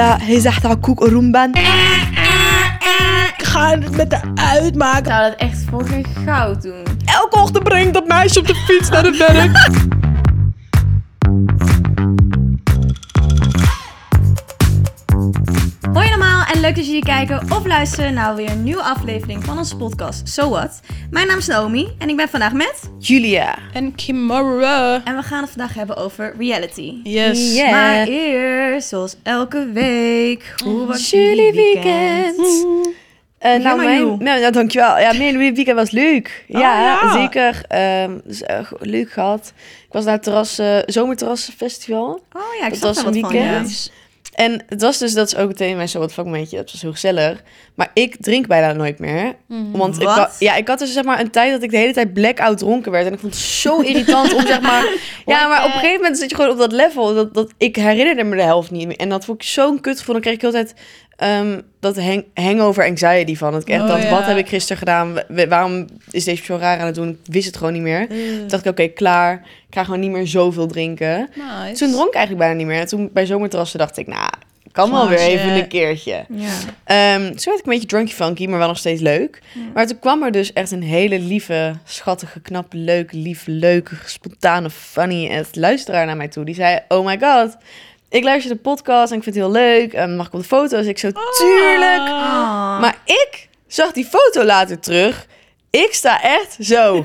Ja, 0.00 0.18
hij 0.20 0.40
zegt 0.40 0.62
dat 0.62 0.76
ik 0.76 0.88
ook 0.88 1.00
roem 1.00 1.30
ben. 1.30 1.50
Ik 3.36 3.44
ga 3.46 3.70
het 3.70 3.96
met 3.96 4.10
de 4.10 4.20
uitmaken. 4.34 4.98
Ik 4.98 5.06
zou 5.06 5.30
dat 5.30 5.34
echt 5.38 5.64
voor 5.70 5.86
geen 5.86 6.06
goud 6.26 6.62
doen. 6.62 6.82
Elke 7.04 7.36
ochtend 7.36 7.64
brengt 7.64 7.94
dat 7.94 8.06
meisje 8.06 8.38
op 8.38 8.46
de 8.46 8.54
fiets 8.54 8.88
naar 8.88 9.04
het 9.04 9.16
werk. 9.16 9.99
Leuk 16.70 16.78
dat 16.78 16.88
jullie 16.88 17.04
kijken 17.04 17.52
of 17.56 17.66
luisteren 17.66 18.14
naar 18.14 18.34
weer 18.34 18.50
een 18.50 18.62
nieuwe 18.62 18.82
aflevering 18.82 19.44
van 19.44 19.58
onze 19.58 19.76
podcast 19.76 20.28
So 20.28 20.48
What. 20.48 20.80
Mijn 21.10 21.26
naam 21.26 21.38
is 21.38 21.46
Naomi 21.46 21.88
en 21.98 22.08
ik 22.08 22.16
ben 22.16 22.28
vandaag 22.28 22.52
met... 22.52 22.90
Julia. 22.98 23.58
En 23.72 23.94
Kimora. 23.94 25.04
En 25.04 25.16
we 25.16 25.22
gaan 25.22 25.40
het 25.42 25.50
vandaag 25.50 25.74
hebben 25.74 25.96
over 25.96 26.34
reality. 26.38 26.94
Yes. 27.02 27.54
Yeah. 27.54 27.70
Maar 27.70 28.06
eerst, 28.06 28.88
zoals 28.88 29.16
elke 29.22 29.70
week, 29.72 30.54
hoe 30.64 30.86
was 30.86 31.10
Jullie 31.10 31.52
weekend? 31.52 32.66
Eh, 33.38 33.50
Begin 33.50 33.62
nou, 33.62 33.84
mijn, 33.84 34.18
nou, 34.18 34.40
ja, 34.40 34.50
dankjewel. 34.50 34.98
Ja, 34.98 35.12
mijn 35.12 35.38
weekend 35.38 35.76
was 35.76 35.90
leuk. 35.90 36.44
ja, 36.48 36.80
ja. 36.80 37.12
zeker. 37.12 37.62
Ehm, 37.68 38.18
dus, 38.24 38.42
eh, 38.42 38.58
leuk 38.78 39.12
gehad. 39.12 39.52
Ik 39.86 39.92
was 39.92 40.04
naar 40.04 40.14
het 40.14 40.22
terras, 40.22 40.58
eh, 40.58 40.78
zomerterrasfestival. 40.86 42.22
Oh 42.32 42.42
ja, 42.60 42.64
ik 42.64 42.70
Dat 42.70 42.78
zag 42.78 43.04
was 43.04 43.14
een 43.14 43.20
van. 43.20 43.30
weekend. 43.30 43.84
Ja. 43.84 43.99
En 44.40 44.62
het 44.68 44.82
was 44.82 44.98
dus, 44.98 45.12
dat 45.14 45.26
is 45.26 45.36
ook 45.36 45.48
meteen 45.48 45.76
mijn 45.76 45.88
zo 45.88 45.98
wat 45.98 46.12
vakmomentje. 46.12 46.56
Het 46.56 46.72
was 46.72 46.82
heel 46.82 46.90
gezellig. 46.92 47.42
Maar 47.74 47.90
ik 47.94 48.16
drink 48.20 48.46
bijna 48.46 48.72
nooit 48.72 48.98
meer. 48.98 49.34
Want 49.72 50.00
ik, 50.00 50.06
had- 50.08 50.36
ja, 50.38 50.54
ik 50.56 50.68
had 50.68 50.78
dus 50.78 50.92
zeg 50.92 51.04
maar 51.04 51.20
een 51.20 51.30
tijd 51.30 51.52
dat 51.52 51.62
ik 51.62 51.70
de 51.70 51.76
hele 51.76 51.92
tijd 51.92 52.12
blackout 52.12 52.58
dronken 52.58 52.92
werd. 52.92 53.06
En 53.06 53.12
ik 53.12 53.18
vond 53.18 53.34
het 53.34 53.42
zo 53.42 53.80
irritant 53.80 54.34
om 54.34 54.46
zeg 54.46 54.60
maar... 54.60 54.84
Ja, 55.26 55.46
maar 55.48 55.58
op 55.64 55.72
een 55.72 55.78
gegeven 55.78 55.96
moment 56.00 56.18
zit 56.18 56.30
je 56.30 56.36
gewoon 56.36 56.50
op 56.50 56.58
dat 56.58 56.72
level. 56.72 57.14
Dat, 57.14 57.34
dat 57.34 57.50
ik 57.58 57.76
herinnerde 57.76 58.24
me 58.24 58.36
de 58.36 58.42
helft 58.42 58.70
niet 58.70 58.86
meer. 58.86 58.96
En 58.96 59.08
dat 59.08 59.24
vond 59.24 59.42
ik 59.42 59.48
zo'n 59.48 59.80
kut. 59.80 60.06
Dan 60.06 60.20
kreeg 60.20 60.34
ik 60.34 60.40
de 60.40 60.66
ehm, 61.20 61.60
dat 61.80 61.98
hang, 62.00 62.24
hangover 62.34 62.84
anxiety 62.84 63.36
van. 63.36 63.52
Dat 63.52 63.62
ik 63.62 63.68
echt 63.68 63.82
Oh, 63.82 63.88
dacht, 63.88 64.02
ja. 64.02 64.10
wat 64.10 64.24
heb 64.26 64.36
ik 64.36 64.48
gisteren 64.48 64.76
gedaan? 64.78 65.18
Waarom 65.48 65.86
is 66.10 66.24
deze 66.24 66.36
persoon 66.36 66.58
raar 66.58 66.78
aan 66.78 66.86
het 66.86 66.94
doen? 66.94 67.08
Ik 67.08 67.32
wist 67.32 67.46
het 67.46 67.56
gewoon 67.56 67.72
niet 67.72 67.82
meer. 67.82 68.08
Toen 68.08 68.48
dacht 68.48 68.64
ik, 68.64 68.70
oké, 68.70 68.86
klaar. 68.88 69.32
Ik 69.68 69.74
ga 69.74 69.84
gewoon 69.84 70.00
niet 70.00 70.10
meer 70.10 70.26
zoveel 70.26 70.66
drinken. 70.66 71.28
Nice. 71.34 71.84
Toen 71.84 71.92
dronk 71.92 72.08
ik 72.08 72.14
eigenlijk 72.14 72.44
bijna 72.44 72.58
niet 72.58 72.66
meer. 72.66 72.80
En 72.80 72.86
toen 72.86 73.10
bij 73.12 73.26
zomerterrassen 73.26 73.78
dacht 73.78 73.96
ik, 73.98 74.06
nou, 74.06 74.30
kan 74.72 74.90
wel 74.90 75.08
weer 75.08 75.18
even 75.18 75.48
een 75.48 75.68
keertje. 75.68 76.24
Ja. 76.28 76.48
Ehm 76.84 77.20
toen 77.26 77.44
werd 77.44 77.58
ik 77.58 77.64
een 77.64 77.72
beetje 77.72 77.86
drunky 77.86 78.12
funky, 78.12 78.46
maar 78.46 78.58
wel 78.58 78.68
nog 78.68 78.78
steeds 78.78 79.00
leuk. 79.00 79.42
Maar 79.74 79.86
toen 79.86 79.98
kwam 79.98 80.22
er 80.22 80.32
dus 80.32 80.52
echt 80.52 80.70
een 80.70 80.82
hele 80.82 81.18
lieve, 81.18 81.74
schattige, 81.84 82.40
knappe, 82.40 82.76
leuke, 82.76 83.16
lieve, 83.16 83.50
leuke, 83.50 83.94
spontane, 84.04 84.70
funny 84.70 85.44
luisteraar 85.52 86.06
naar 86.06 86.16
mij 86.16 86.28
toe. 86.28 86.44
Die 86.44 86.54
zei, 86.54 86.78
oh 86.88 87.06
my 87.06 87.18
god, 87.20 87.56
ik 88.10 88.24
luister 88.24 88.52
de 88.52 88.58
podcast 88.60 89.10
en 89.10 89.16
ik 89.16 89.22
vind 89.22 89.34
het 89.36 89.44
heel 89.44 89.52
leuk. 89.52 89.92
En 89.92 90.16
mag 90.16 90.26
ik 90.26 90.32
op 90.32 90.40
de 90.40 90.46
foto's? 90.46 90.86
Ik 90.86 90.98
zo, 90.98 91.10
tuurlijk. 91.38 92.00
Oh. 92.08 92.80
Maar 92.80 92.96
ik 93.04 93.48
zag 93.66 93.92
die 93.92 94.04
foto 94.04 94.44
later 94.44 94.80
terug. 94.80 95.26
Ik 95.70 95.94
sta 95.94 96.22
echt 96.22 96.56
zo. 96.60 96.96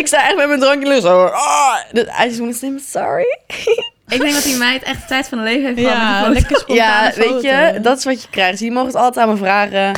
ik 0.00 0.06
sta 0.06 0.24
echt 0.26 0.36
met 0.36 0.46
mijn 0.48 0.60
drankje. 0.60 0.88
Dus 0.88 1.04
I 1.04 2.24
just 2.24 2.38
want 2.38 2.52
to 2.52 2.58
say 2.58 2.68
I'm 2.68 2.78
sorry. 2.78 3.38
Ik 4.08 4.20
denk 4.20 4.32
dat 4.32 4.42
die 4.42 4.56
meid 4.56 4.82
echt 4.82 5.00
de 5.00 5.06
tijd 5.06 5.28
van 5.28 5.38
de 5.38 5.44
leven 5.44 5.66
heeft 5.66 5.78
gehad 5.80 5.96
Ja, 5.96 6.28
met 6.28 6.36
die 6.36 6.46
foto. 6.46 6.56
lekker 6.58 6.74
Ja, 6.74 7.12
weet 7.16 7.42
je, 7.42 7.80
dat 7.80 7.98
is 7.98 8.04
wat 8.04 8.22
je 8.22 8.28
krijgt. 8.30 8.50
Dus 8.50 8.60
je 8.60 8.70
mag 8.72 8.86
het 8.86 8.94
altijd 8.94 9.26
aan 9.26 9.32
me 9.32 9.36
vragen. 9.36 9.92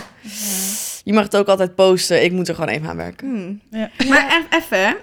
Je 1.05 1.13
mag 1.13 1.23
het 1.23 1.37
ook 1.37 1.49
altijd 1.49 1.75
posten. 1.75 2.25
Ik 2.25 2.33
moet 2.33 2.49
er 2.49 2.55
gewoon 2.55 2.71
even 2.71 2.89
aan 2.89 2.97
werken. 2.97 3.29
Hmm. 3.29 3.61
Ja. 3.71 3.91
Maar 4.09 4.47
e- 4.51 4.57
even, 4.57 4.97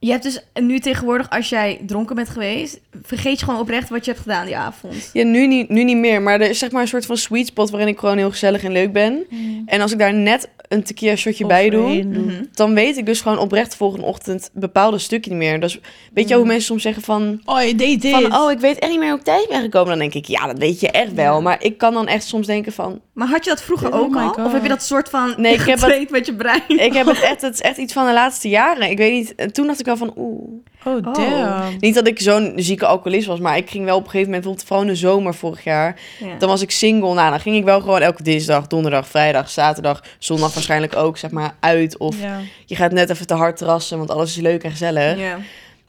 je 0.00 0.10
hebt 0.10 0.22
dus 0.22 0.40
nu 0.60 0.78
tegenwoordig, 0.78 1.30
als 1.30 1.48
jij 1.48 1.78
dronken 1.86 2.16
bent 2.16 2.28
geweest, 2.28 2.80
vergeet 3.02 3.38
je 3.38 3.44
gewoon 3.44 3.60
oprecht 3.60 3.88
wat 3.88 4.04
je 4.04 4.10
hebt 4.10 4.22
gedaan 4.22 4.46
die 4.46 4.56
avond. 4.56 5.10
Ja, 5.12 5.24
nu 5.24 5.46
niet, 5.46 5.68
nu 5.68 5.84
niet 5.84 5.96
meer. 5.96 6.22
Maar 6.22 6.40
er 6.40 6.48
is 6.50 6.58
zeg 6.58 6.70
maar 6.70 6.82
een 6.82 6.88
soort 6.88 7.06
van 7.06 7.16
sweet 7.16 7.46
spot 7.46 7.70
waarin 7.70 7.88
ik 7.88 7.98
gewoon 7.98 8.16
heel 8.16 8.30
gezellig 8.30 8.62
en 8.64 8.72
leuk 8.72 8.92
ben. 8.92 9.26
En 9.66 9.80
als 9.80 9.92
ik 9.92 9.98
daar 9.98 10.14
net 10.14 10.48
een 10.68 10.82
tequila 10.82 11.16
shotje 11.16 11.46
bij 11.46 11.70
doe. 11.70 12.02
Mhm. 12.04 12.44
dan 12.52 12.74
weet 12.74 12.96
ik 12.96 13.06
dus 13.06 13.20
gewoon 13.20 13.38
oprecht 13.38 13.70
de 13.70 13.76
volgende 13.76 14.06
ochtend 14.06 14.50
bepaalde 14.52 14.98
stukken 14.98 15.30
niet 15.30 15.40
meer. 15.40 15.60
Dus 15.60 15.78
weet 16.14 16.28
je 16.28 16.34
hoe 16.34 16.44
mensen 16.46 16.64
soms 16.64 16.82
zeggen 16.82 17.02
van... 17.02 17.40
Oh, 17.44 17.62
je 17.62 17.74
deed 17.74 18.02
dit. 18.02 18.10
Van, 18.10 18.34
oh, 18.36 18.50
ik 18.50 18.58
weet 18.58 18.78
echt 18.78 18.90
niet 18.90 19.00
meer 19.00 19.08
hoe 19.10 19.18
ik 19.18 19.24
thuis 19.24 19.46
ben 19.46 19.60
gekomen. 19.60 19.88
Dan 19.88 19.98
denk 19.98 20.14
ik, 20.14 20.24
ja, 20.26 20.46
dat 20.46 20.58
weet 20.58 20.80
je 20.80 20.90
echt 20.90 21.12
wel. 21.14 21.42
Maar 21.42 21.62
ik 21.62 21.78
kan 21.78 21.92
dan 21.94 22.06
echt 22.06 22.24
soms 22.24 22.46
denken 22.46 22.72
van... 22.72 23.00
Maar 23.12 23.28
had 23.28 23.44
je 23.44 23.50
dat 23.50 23.62
vroeger 23.62 23.92
Oh 23.92 24.00
ook 24.00 24.16
al? 24.16 24.28
God. 24.28 24.44
Of 24.46 24.52
heb 24.52 24.62
je 24.62 24.68
dat 24.68 24.82
soort 24.82 25.08
van 25.08 25.34
Nee, 25.36 25.52
ik 25.54 25.60
heb 25.60 25.80
het- 25.80 26.10
met 26.10 26.26
je 26.26 26.34
brein? 26.34 26.62
Ik 26.68 26.92
heb 26.92 27.06
het 27.06 27.20
echt, 27.30 27.40
het 27.42 27.54
is 27.54 27.60
echt 27.60 27.76
iets 27.76 27.92
van 27.92 28.06
de 28.06 28.12
laatste 28.12 28.48
jaren. 28.48 28.90
Ik 28.90 28.98
weet 28.98 29.12
niet, 29.12 29.34
en 29.34 29.52
toen 29.52 29.66
dacht 29.66 29.80
ik 29.80 29.86
wel 29.98 30.08
van, 30.08 30.12
oeh. 30.16 30.48
Oh, 30.84 31.12
damn. 31.14 31.76
Niet 31.80 31.94
dat 31.94 32.06
ik 32.06 32.20
zo'n 32.20 32.52
zieke 32.56 32.86
alcoholist 32.86 33.26
was, 33.26 33.38
maar 33.38 33.56
ik 33.56 33.70
ging 33.70 33.84
wel 33.84 33.96
op 33.96 34.04
een 34.04 34.10
gegeven 34.10 34.32
moment, 34.32 34.42
bijvoorbeeld 34.44 34.66
vooral 34.68 34.86
in 34.86 34.92
de 34.92 34.98
zomer 34.98 35.34
vorig 35.34 35.64
jaar, 35.64 36.00
Ja. 36.18 36.36
dan 36.38 36.48
was 36.48 36.62
ik 36.62 36.70
single. 36.70 37.14
Nou, 37.14 37.30
dan 37.30 37.40
ging 37.40 37.56
ik 37.56 37.64
wel 37.64 37.80
gewoon 37.80 38.00
elke 38.00 38.22
dinsdag, 38.22 38.66
donderdag, 38.66 39.08
vrijdag, 39.08 39.50
zaterdag, 39.50 40.04
zondag 40.18 40.54
waarschijnlijk 40.54 40.96
ook, 40.96 41.18
zeg 41.18 41.30
maar, 41.30 41.54
uit. 41.60 41.98
Of 41.98 42.20
Ja. 42.20 42.38
je 42.66 42.76
gaat 42.76 42.92
net 42.92 43.10
even 43.10 43.26
te 43.26 43.34
hard 43.34 43.56
terrassen, 43.56 43.98
want 43.98 44.10
alles 44.10 44.36
is 44.36 44.42
leuk 44.42 44.62
en 44.62 44.70
gezellig. 44.70 45.18
Ja, 45.18 45.38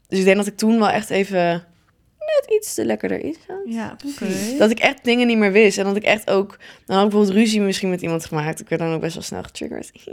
Dus 0.08 0.18
ik 0.18 0.24
denk 0.24 0.36
dat 0.36 0.46
ik 0.46 0.56
toen 0.56 0.78
wel 0.78 0.88
echt 0.88 1.10
even 1.10 1.64
net 2.26 2.56
iets 2.58 2.74
te 2.74 2.84
lekkerder 2.84 3.24
is. 3.24 3.36
ja 3.64 3.96
precies. 3.98 4.48
Oké. 4.48 4.58
Dat 4.62 4.70
ik 4.70 4.78
echt 4.78 5.04
dingen 5.04 5.26
niet 5.26 5.38
meer 5.38 5.52
wist. 5.52 5.78
En 5.78 5.84
dat 5.84 5.96
ik 5.96 6.02
echt 6.02 6.30
ook, 6.30 6.58
dan 6.86 6.96
had 6.96 7.04
ik 7.04 7.10
bijvoorbeeld 7.10 7.38
ruzie 7.44 7.60
misschien 7.60 7.90
met 7.90 8.02
iemand 8.02 8.24
gemaakt. 8.26 8.60
Ik 8.60 8.68
werd 8.68 8.80
dan 8.80 8.92
ook 8.94 9.00
best 9.00 9.14
wel 9.14 9.22
snel 9.22 9.42
getriggerd. 9.42 9.90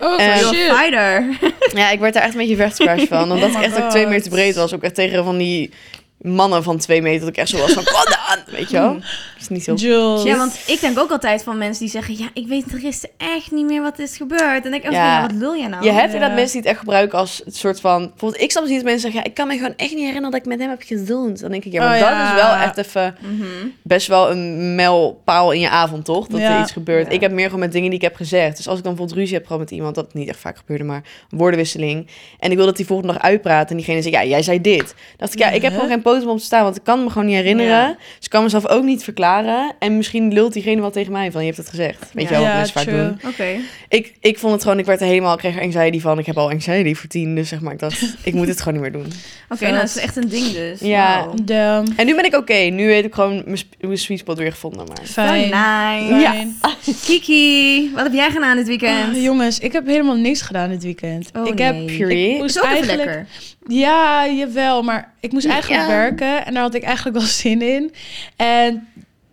Oh, 0.00 0.12
Oh, 0.12 0.20
Eh, 0.20 0.36
shit. 0.36 0.54
fighter. 0.76 1.38
Ja, 1.80 1.90
ik 1.90 1.98
werd 2.00 2.14
daar 2.14 2.22
echt 2.22 2.32
een 2.32 2.38
beetje 2.38 2.56
vechtcrash 2.56 3.04
van. 3.04 3.32
Omdat 3.32 3.48
Oh 3.48 3.54
ik 3.54 3.56
my 3.58 3.64
echt 3.64 3.82
ook 3.82 3.90
twee 3.90 4.06
meter 4.06 4.30
breed 4.30 4.54
was. 4.54 4.74
Ook 4.74 4.82
echt 4.82 4.94
tegen 4.94 5.24
van 5.24 5.38
die 5.38 5.70
mannen 6.18 6.62
van 6.62 6.78
twee 6.78 7.02
meter. 7.02 7.20
Dat 7.20 7.28
ik 7.28 7.36
echt 7.36 7.48
zo 7.48 7.58
was 7.58 7.72
van, 7.72 7.84
dan? 7.84 8.54
Weet 8.54 8.70
je 8.70 8.76
wel? 8.76 9.00
Dat 9.48 9.58
is 9.58 9.66
niet 9.66 9.78
zo... 9.78 9.86
Jules. 9.86 10.22
Ja, 10.22 10.36
want 10.36 10.60
ik 10.66 10.80
denk 10.80 10.98
ook 10.98 11.10
altijd 11.10 11.42
van 11.42 11.58
mensen 11.58 11.82
die 11.82 11.92
zeggen... 11.92 12.18
Ja, 12.18 12.28
ik 12.34 12.46
weet 12.46 12.64
gisteren 12.68 13.14
echt 13.18 13.50
niet 13.50 13.66
meer 13.66 13.82
wat 13.82 13.98
is 13.98 14.16
gebeurd. 14.16 14.42
En 14.42 14.62
dan 14.62 14.70
denk 14.70 14.82
ik, 14.82 14.90
oh, 14.90 14.96
Ja. 14.96 15.20
wat 15.22 15.32
lul 15.32 15.54
je 15.54 15.68
nou? 15.68 15.84
Je 15.84 15.90
hebt 15.90 16.12
inderdaad 16.12 16.34
mensen 16.34 16.52
die 16.52 16.60
het 16.60 16.70
echt 16.70 16.78
gebruiken 16.78 17.18
als 17.18 17.42
het 17.44 17.56
soort 17.56 17.80
van... 17.80 18.08
Bijvoorbeeld, 18.08 18.42
ik 18.42 18.50
snap 18.50 18.64
niet 18.64 18.74
dat 18.74 18.84
mensen 18.84 19.00
zeggen... 19.00 19.20
Ja, 19.20 19.26
ik 19.26 19.34
kan 19.34 19.46
me 19.46 19.54
gewoon 19.54 19.74
echt 19.76 19.90
niet 19.90 19.98
herinneren 19.98 20.30
dat 20.30 20.40
ik 20.40 20.46
met 20.46 20.60
hem 20.60 20.68
heb 20.70 20.82
gezoend. 20.82 21.40
Dan 21.40 21.50
denk 21.50 21.64
ik, 21.64 21.72
ja, 21.72 21.84
maar 21.84 21.94
Oh, 21.94 22.00
dat 22.00 22.10
ja. 22.10 22.28
is 22.28 22.42
wel 22.42 22.54
echt 22.54 22.76
even... 22.76 23.16
Mhm. 23.20 23.44
Best 23.82 24.06
wel 24.06 24.30
een 24.30 24.74
mijlpaal 24.74 25.52
in 25.52 25.60
je 25.60 25.68
avond, 25.68 26.04
toch? 26.04 26.26
Dat 26.26 26.40
er 26.40 26.60
iets 26.60 26.72
gebeurt. 26.72 27.06
Ja. 27.06 27.12
Ik 27.12 27.20
heb 27.20 27.32
meer 27.32 27.44
gewoon 27.44 27.60
met 27.60 27.72
dingen 27.72 27.90
die 27.90 27.98
ik 27.98 28.04
heb 28.04 28.14
gezegd. 28.16 28.56
Dus 28.56 28.68
als 28.68 28.78
ik 28.78 28.84
dan 28.84 28.92
bijvoorbeeld 28.94 29.18
ruzie 29.18 29.36
heb 29.36 29.46
gehad 29.46 29.60
met 29.60 29.70
iemand... 29.70 29.94
Dat 29.94 30.14
niet 30.14 30.28
echt 30.28 30.38
vaak 30.38 30.56
gebeurde, 30.56 30.84
maar 30.84 31.02
een 31.30 31.38
woordenwisseling. 31.38 32.06
En 32.38 32.50
ik 32.50 32.56
wil 32.56 32.66
dat 32.66 32.76
die 32.76 32.86
volgende 32.86 33.12
dag 33.12 33.22
uitpraat. 33.22 33.70
En 33.70 33.76
diegene 33.76 34.02
zegt, 34.02 34.14
ja, 34.14 34.24
jij 34.24 34.42
zei 34.42 34.60
dit. 34.60 34.86
Dan 34.86 34.96
dacht 35.16 35.32
ik, 35.32 35.38
ja, 35.38 35.50
ik 35.50 35.62
heb 35.62 35.72
gewoon 35.72 35.88
geen 35.88 36.02
podium 36.02 36.28
om 36.28 36.38
te 36.38 36.44
staan. 36.44 36.62
Want 36.62 36.76
ik 36.76 36.84
kan 36.84 37.04
me 37.04 37.10
gewoon 37.10 37.26
niet 37.26 37.36
herinneren. 37.36 37.72
Ja. 37.72 37.86
Dus 37.88 38.24
ik 38.24 38.30
kan 38.30 38.42
mezelf 38.42 38.66
ook 38.66 38.82
niet 38.84 39.04
verklaren. 39.04 39.37
En 39.78 39.96
misschien 39.96 40.32
lult 40.32 40.52
diegene 40.52 40.80
wel 40.80 40.90
tegen 40.90 41.12
mij 41.12 41.30
van, 41.32 41.40
je 41.40 41.46
hebt 41.46 41.58
het 41.58 41.68
gezegd. 41.68 42.10
Weet 42.12 42.28
Ja. 42.28 42.36
je 42.38 42.42
wel, 42.42 42.42
wat 42.42 42.50
Ja, 42.50 42.56
mensen 42.56 42.74
vaak 42.74 43.20
doen. 43.22 43.30
Oké. 43.30 43.60
Ik, 43.88 44.14
ik 44.20 44.38
vond 44.38 44.52
het 44.52 44.62
gewoon, 44.62 44.78
ik 44.78 44.84
werd 44.84 45.00
er 45.00 45.06
helemaal, 45.06 45.32
ik 45.32 45.38
kreeg 45.38 45.56
er 45.56 45.62
anxiety 45.62 46.00
van. 46.00 46.18
Ik 46.18 46.26
heb 46.26 46.36
al 46.38 46.50
anxiety 46.50 46.94
voor 46.94 47.08
tien, 47.08 47.34
dus 47.34 47.48
zeg 47.48 47.60
maar, 47.60 47.72
ik 47.72 47.78
dacht, 47.78 48.16
ik 48.22 48.34
moet 48.34 48.48
het 48.48 48.60
gewoon 48.62 48.82
niet 48.82 48.92
meer 48.92 49.02
doen. 49.02 49.12
Oké, 49.52 49.64
nou, 49.64 49.74
dat 49.76 49.84
is 49.88 49.96
echt 49.96 50.16
een 50.16 50.28
ding 50.28 50.52
dus. 50.52 50.80
Ja. 50.80 51.24
Wow. 51.24 51.38
Damn. 51.46 51.92
En 51.96 52.06
nu 52.06 52.14
ben 52.14 52.24
ik 52.24 52.34
oké. 52.34 52.54
Nu 52.54 52.86
weet 52.86 53.04
ik 53.04 53.14
gewoon 53.14 53.42
mijn 53.80 53.98
sweet 53.98 54.18
spot 54.18 54.38
weer 54.38 54.50
gevonden. 54.52 54.86
Maar 54.86 54.98
Fijn. 55.04 55.52
Oh. 55.52 56.20
Fijn. 56.20 56.56
Kiki, 57.06 57.90
wat 57.94 58.02
heb 58.02 58.12
jij 58.12 58.30
gedaan 58.30 58.56
dit 58.56 58.66
weekend? 58.66 59.16
Ah, 59.16 59.22
jongens, 59.22 59.58
ik 59.58 59.72
heb 59.72 59.86
helemaal 59.86 60.16
niks 60.16 60.42
gedaan 60.42 60.68
dit 60.68 60.82
weekend. 60.82 61.30
Oh, 61.36 61.46
ik 61.46 61.58
heb 61.58 61.74
nee. 61.74 61.96
Puree. 61.96 62.32
ik 62.34 62.38
moest 62.38 62.56
eigenlijk 62.58 62.96
lekker. 63.04 63.26
Ja, 63.66 64.26
jawel. 64.28 64.82
Maar 64.82 65.12
ik 65.20 65.32
moest 65.32 65.46
eigenlijk 65.46 65.82
Ja. 65.82 65.88
werken 65.88 66.46
en 66.46 66.54
daar 66.54 66.62
had 66.62 66.74
ik 66.74 66.82
eigenlijk 66.82 67.16
wel 67.16 67.26
zin 67.42 67.62
in. 67.62 67.92
En 68.36 68.88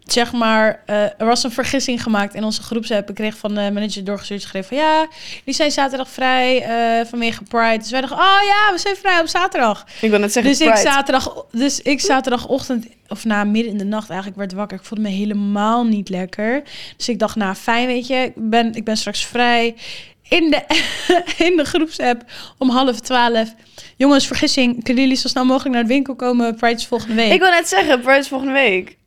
zeg 0.05 0.31
maar, 0.31 0.81
eh, 0.85 1.03
er 1.03 1.25
was 1.25 1.43
een 1.43 1.51
vergissing 1.51 2.03
gemaakt 2.03 2.33
in 2.33 2.43
onze 2.43 2.61
groepsapp. 2.61 3.09
Ik 3.09 3.16
kreeg 3.16 3.38
van 3.38 3.53
de 3.55 3.71
manager 3.73 4.03
doorgestuurd 4.03 4.41
geschreven 4.41 4.67
van... 4.67 4.77
ja, 4.77 5.07
die 5.43 5.53
zijn 5.53 5.71
zaterdag 5.71 6.09
vrij 6.09 6.63
eh, 6.63 7.05
vanwege 7.05 7.43
Pride. 7.43 7.77
Dus 7.77 7.91
wij 7.91 8.01
dachten, 8.01 8.19
oh 8.19 8.39
ja, 8.45 8.73
we 8.73 8.79
zijn 8.79 8.95
vrij 8.95 9.19
op 9.19 9.27
zaterdag. 9.27 9.85
ik 10.01 10.09
wil 10.09 10.19
net 10.19 10.31
zeggen, 10.31 10.51
Dus 10.51 10.61
ik, 10.61 10.75
zaterdag, 10.75 11.45
dus 11.51 11.81
ik 11.81 12.01
zaterdagochtend, 12.01 12.85
of 13.07 13.25
na 13.25 13.44
midden 13.44 13.71
in 13.71 13.77
de 13.77 13.85
nacht 13.85 14.09
eigenlijk, 14.09 14.39
werd 14.39 14.53
wakker. 14.53 14.77
Ik 14.77 14.83
voelde 14.83 15.03
me 15.03 15.09
helemaal 15.09 15.83
niet 15.83 16.09
lekker. 16.09 16.63
Dus 16.97 17.09
ik 17.09 17.19
dacht, 17.19 17.35
nou 17.35 17.56
fijn, 17.56 17.88
weet 17.88 18.07
je, 18.07 18.15
ik 18.15 18.50
ben, 18.50 18.74
ik 18.74 18.83
ben 18.83 18.97
straks 18.97 19.25
vrij. 19.25 19.75
In 20.30 20.50
de, 20.50 20.63
in 21.47 21.57
de 21.57 21.65
groepsapp 21.65 22.24
om 22.57 22.69
half 22.69 23.00
twaalf. 23.00 23.53
Jongens, 23.97 24.27
vergissing, 24.27 24.83
kunnen 24.83 25.03
jullie 25.03 25.18
zo 25.18 25.27
snel 25.27 25.45
mogelijk 25.45 25.74
naar 25.74 25.83
de 25.83 25.94
winkel 25.94 26.15
komen? 26.15 26.56
Pride 26.56 26.75
is 26.75 26.85
volgende 26.85 27.15
week. 27.15 27.33
Ik 27.33 27.39
wil 27.39 27.50
net 27.50 27.68
zeggen, 27.68 28.01
Pride 28.01 28.18
is 28.18 28.27
volgende 28.27 28.53
week. 28.53 28.97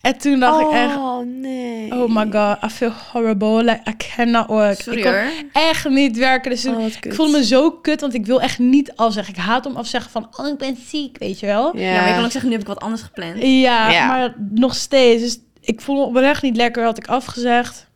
En 0.00 0.18
toen 0.18 0.38
dacht 0.40 0.60
ik 0.60 0.70
echt, 0.70 0.96
Oh, 0.96 1.18
nee. 1.26 1.92
oh 1.92 2.08
my 2.14 2.26
god, 2.32 2.56
I 2.64 2.68
feel 2.74 2.92
horrible. 3.12 3.64
Like, 3.64 3.80
I 3.90 3.94
cannot 3.96 4.46
work. 4.46 4.80
Sorry 4.80 4.98
ik 4.98 5.04
kon 5.04 5.12
hoor. 5.12 5.30
echt 5.52 5.88
niet 5.88 6.16
werken. 6.18 6.50
Dus 6.50 6.66
Oh, 6.66 6.80
ik 6.86 6.96
kut. 7.00 7.14
voelde 7.14 7.32
me 7.38 7.44
zo 7.44 7.70
kut, 7.70 8.00
want 8.00 8.14
ik 8.14 8.26
wil 8.26 8.40
echt 8.40 8.58
niet 8.58 8.92
afzeggen. 8.96 9.34
Ik 9.34 9.40
haat 9.40 9.66
om 9.66 9.76
afzeggen 9.76 10.10
van, 10.10 10.28
oh, 10.36 10.46
ik 10.46 10.58
ben 10.58 10.76
ziek, 10.88 11.18
weet 11.18 11.40
je 11.40 11.46
wel. 11.46 11.76
Ja. 11.78 11.92
maar 12.00 12.08
je 12.08 12.14
kan 12.14 12.24
ook 12.24 12.30
zeggen, 12.30 12.50
nu 12.50 12.56
heb 12.56 12.62
ik 12.66 12.72
wat 12.74 12.80
anders 12.80 13.02
gepland. 13.02 13.34
Ja, 13.42 13.90
Ja. 13.90 14.06
maar 14.06 14.34
nog 14.50 14.74
steeds. 14.74 15.22
Dus 15.22 15.38
ik 15.60 15.80
voel 15.80 15.96
me 15.96 16.02
oprecht 16.02 16.42
niet 16.42 16.56
lekker, 16.56 16.84
had 16.84 16.98
ik 16.98 17.06
afgezegd. 17.06 17.86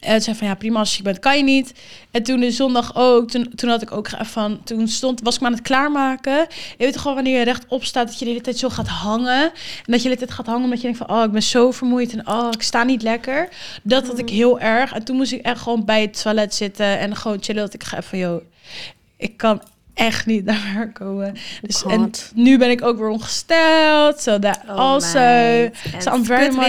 En 0.00 0.22
zei 0.22 0.36
van 0.36 0.46
ja, 0.46 0.54
prima 0.54 0.78
als 0.78 0.96
je 0.96 1.02
bent, 1.02 1.18
kan 1.18 1.36
je 1.36 1.42
niet. 1.42 1.74
En 2.10 2.22
toen 2.22 2.40
de 2.40 2.50
zondag 2.50 2.96
ook, 2.96 3.30
toen, 3.30 3.52
toen 3.54 3.70
had 3.70 3.82
ik 3.82 3.92
ook 3.92 4.08
van, 4.20 4.62
toen 4.64 4.88
stond, 4.88 5.20
was 5.20 5.34
ik 5.34 5.40
me 5.40 5.46
aan 5.46 5.52
het 5.52 5.62
klaarmaken. 5.62 6.38
Je 6.38 6.74
weet 6.76 6.92
toch 6.92 7.00
gewoon 7.00 7.16
wanneer 7.16 7.38
je 7.38 7.44
rechtop 7.44 7.84
staat, 7.84 8.06
dat 8.06 8.18
je 8.18 8.24
de 8.24 8.30
hele 8.30 8.42
tijd 8.42 8.58
zo 8.58 8.68
gaat 8.68 8.88
hangen. 8.88 9.42
En 9.42 9.52
dat 9.84 10.02
je 10.02 10.02
de 10.02 10.08
hele 10.08 10.16
tijd 10.16 10.30
gaat 10.30 10.46
hangen 10.46 10.64
omdat 10.64 10.80
je 10.80 10.84
denkt 10.84 10.98
van, 10.98 11.10
oh, 11.16 11.24
ik 11.24 11.30
ben 11.30 11.42
zo 11.42 11.70
vermoeid 11.70 12.12
en 12.12 12.28
oh, 12.28 12.48
ik 12.50 12.62
sta 12.62 12.82
niet 12.82 13.02
lekker. 13.02 13.48
Dat 13.82 14.06
had 14.06 14.18
ik 14.18 14.28
heel 14.28 14.60
erg. 14.60 14.92
En 14.92 15.04
toen 15.04 15.16
moest 15.16 15.32
ik 15.32 15.42
echt 15.42 15.60
gewoon 15.60 15.84
bij 15.84 16.00
het 16.00 16.22
toilet 16.22 16.54
zitten 16.54 16.98
en 16.98 17.16
gewoon 17.16 17.38
chillen. 17.40 17.62
Dat 17.62 17.74
ik 17.74 17.84
ga 17.84 18.02
van, 18.02 18.18
joh, 18.18 18.42
ik 19.16 19.36
kan 19.36 19.62
echt 19.94 20.26
niet 20.26 20.44
naar 20.44 20.72
werk 20.74 20.94
komen. 20.94 21.34
Dus, 21.62 21.84
en 21.84 22.10
nu 22.34 22.58
ben 22.58 22.70
ik 22.70 22.82
ook 22.82 22.98
weer 22.98 23.08
ongesteld. 23.08 24.20
So 24.20 24.38
that 24.38 24.60
Oh, 24.68 24.76
also. 24.76 25.08
So 25.98 26.12
I'm 26.12 26.18
het 26.18 26.26
very 26.26 26.54
much... 26.54 26.68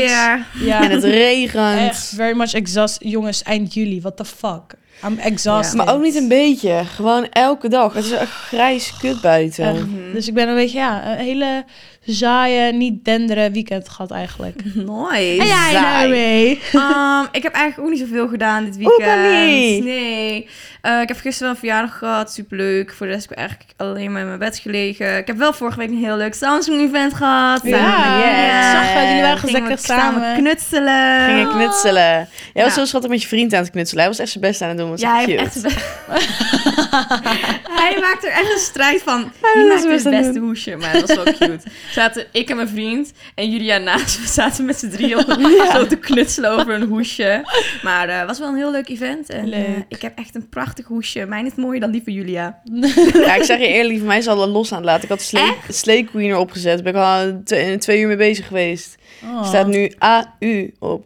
Ja, 0.59 0.83
En 0.83 0.91
het 0.91 1.03
regent. 1.03 1.79
echt 1.89 2.13
very 2.15 2.37
much 2.37 2.53
exhaust. 2.53 2.97
Jongens, 2.99 3.43
eind 3.43 3.73
juli, 3.73 4.01
what 4.01 4.17
the 4.17 4.25
fuck? 4.25 4.79
I'm 5.05 5.17
exhausted. 5.17 5.77
Maar 5.77 5.93
ook 5.93 6.01
niet 6.01 6.15
een 6.15 6.27
beetje. 6.27 6.83
Gewoon 6.95 7.27
elke 7.29 7.69
dag. 7.69 7.93
Het 7.93 8.05
is 8.05 8.11
echt 8.11 8.31
grijs 8.31 8.97
kut 8.97 9.21
buiten. 9.21 9.65
Echt. 9.65 9.85
Dus 10.13 10.27
ik 10.27 10.33
ben 10.33 10.47
een 10.47 10.55
beetje, 10.55 10.77
ja, 10.77 11.11
een 11.11 11.17
hele 11.25 11.65
zaaie, 12.05 12.73
niet 12.73 13.05
denderen 13.05 13.51
weekend 13.51 13.89
gehad 13.89 14.11
eigenlijk. 14.11 14.61
Nice. 14.75 15.41
En 15.41 15.47
jij? 15.47 16.49
Um, 16.73 17.27
ik 17.31 17.43
heb 17.43 17.53
eigenlijk 17.53 17.79
ook 17.79 17.89
niet 17.89 17.99
zoveel 17.99 18.27
gedaan 18.27 18.65
dit 18.65 18.75
Hoe 18.75 18.87
weekend. 18.97 19.21
kan 19.21 19.45
niet? 19.45 19.83
Nee. 19.83 20.47
Eh, 20.81 21.01
ik 21.01 21.07
heb 21.07 21.17
gisteren 21.17 21.39
wel 21.39 21.49
een 21.49 21.57
verjaardag 21.57 21.97
gehad. 21.97 22.33
Superleuk. 22.33 22.93
Voor 22.93 23.05
de 23.07 23.11
rest 23.11 23.23
heb 23.29 23.31
ik 23.31 23.37
eigenlijk 23.37 23.69
alleen 23.77 24.11
maar 24.11 24.21
in 24.21 24.27
mijn 24.27 24.39
bed 24.39 24.57
gelegen. 24.57 25.17
Ik 25.17 25.27
heb 25.27 25.37
wel 25.37 25.53
vorige 25.53 25.77
week 25.77 25.89
een 25.89 25.97
heel 25.97 26.17
leuk 26.17 26.33
Samsung-event 26.33 27.13
gehad. 27.13 27.61
Ja, 27.63 28.17
yes. 28.17 28.55
ik 28.55 28.71
zag 28.71 28.93
het. 28.93 29.07
Jullie 29.07 29.21
waren 29.21 29.37
Gingen 29.37 29.61
gezellig 29.61 29.79
samen. 29.79 30.35
knutselen. 30.37 31.25
Ging 31.25 31.39
je 31.39 31.47
knutselen. 31.55 32.27
Jij 32.53 32.63
was 32.63 32.75
Ja. 32.75 32.79
zo 32.79 32.85
schattig 32.85 33.09
met 33.09 33.21
je 33.21 33.27
vriend 33.27 33.53
aan 33.53 33.61
het 33.61 33.71
knutselen. 33.71 34.01
Hij 34.03 34.11
was 34.11 34.21
echt 34.21 34.31
zijn 34.31 34.43
best 34.43 34.61
aan 34.61 34.69
het 34.69 34.77
doen. 34.77 34.89
Was 34.89 35.01
Ja, 35.01 35.15
hij 35.15 35.25
cute. 35.25 35.39
heeft 35.41 35.63
echt... 35.63 35.83
hij 37.81 37.97
maakt 37.99 38.23
er 38.25 38.31
echt 38.31 38.51
een 38.53 38.59
strijd 38.59 39.01
van. 39.03 39.31
Hij 39.41 39.51
Wie 39.61 39.71
was 39.71 39.83
maakt 39.85 40.03
het 40.03 40.13
beste 40.23 40.39
hoesje? 40.39 40.75
Maar 40.77 40.93
dat 40.93 41.01
was 41.07 41.15
wel 41.15 41.23
cute. 41.33 41.59
Zaten 41.91 42.25
ik 42.31 42.49
en 42.49 42.55
mijn 42.55 42.67
vriend 42.67 43.13
en 43.35 43.51
Julia 43.51 43.77
naast. 43.77 44.19
We 44.21 44.27
zaten 44.27 44.65
met 44.65 44.77
z'n 44.79 44.89
drieën 44.89 45.17
op- 45.17 45.37
zo 45.73 45.87
te 45.87 45.95
knutselen 45.97 46.51
over 46.51 46.73
een 46.73 46.83
hoesje. 46.87 47.43
Maar 47.83 48.17
het 48.17 48.27
was 48.27 48.39
wel 48.39 48.47
een 48.47 48.55
heel 48.55 48.71
leuk 48.71 48.89
event. 48.89 49.29
En 49.29 49.47
Leuk. 49.49 49.65
eh, 49.65 49.71
ik 49.87 50.01
heb 50.01 50.17
echt 50.17 50.35
een 50.35 50.49
prachtig 50.49 50.85
hoesje. 50.87 51.25
Mijn 51.25 51.45
is 51.45 51.55
mooier 51.55 51.79
dan 51.79 51.91
die 51.91 52.01
van 52.03 52.13
Julia. 52.13 52.61
Ja, 53.13 53.35
ik 53.35 53.43
zeg 53.43 53.59
je 53.59 53.67
eerlijk, 53.67 53.97
voor 53.97 54.07
mij 54.07 54.17
is 54.17 54.27
al 54.27 54.47
los 54.47 54.71
aan 54.71 54.77
het 54.77 54.85
laten. 54.85 55.03
Ik 55.03 55.09
had 55.09 55.21
Slay, 55.21 55.55
Slay 55.69 56.03
Queen 56.03 56.29
erop 56.29 56.51
gezet. 56.51 56.83
Ben 56.83 56.93
ik 56.95 56.99
al 56.99 57.41
twee, 57.43 57.77
twee 57.77 57.99
uur 58.01 58.07
mee 58.07 58.15
bezig 58.17 58.47
geweest. 58.47 58.95
Oh. 59.23 59.45
Staat 59.47 59.67
nu 59.67 59.91
AU 59.97 60.71
op. 60.79 61.05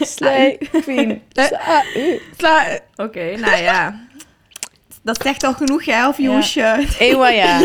Slay 0.00 0.58
Queen. 0.82 1.22
Eh. 1.32 1.68
AU. 1.68 2.20
Klaar. 2.36 2.80
Oké, 2.96 3.36
nou 3.36 3.62
ja. 3.62 4.06
Dat 5.04 5.22
zegt 5.22 5.44
al 5.44 5.52
genoeg, 5.54 5.82
jij, 5.82 6.06
of 6.06 6.16
je 6.16 6.22
Ja. 6.22 6.30
hoesje. 6.34 6.86
Ewa, 6.98 7.28
ja. 7.42 7.58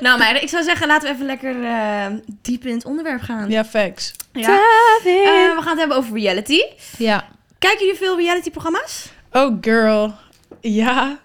Nou 0.00 0.18
meiden, 0.18 0.42
ik 0.42 0.48
zou 0.48 0.62
zeggen, 0.64 0.86
laten 0.86 1.08
we 1.08 1.14
even 1.14 1.26
lekker 1.26 1.64
eh, 1.64 2.06
diep 2.42 2.66
in 2.66 2.74
het 2.74 2.84
onderwerp 2.84 3.20
gaan. 3.22 3.50
Ja, 3.50 3.64
facts. 3.64 4.12
Ja. 4.32 4.48
Eh, 4.48 5.04
we 5.04 5.56
gaan 5.60 5.68
het 5.70 5.78
hebben 5.78 5.96
over 5.96 6.18
reality. 6.18 6.60
Ja. 6.98 7.24
Kijken 7.58 7.84
jullie 7.86 8.00
veel 8.00 8.16
reality-programma's? 8.16 9.06
Oh, 9.32 9.56
girl. 9.60 10.14
Ja. 10.60 11.18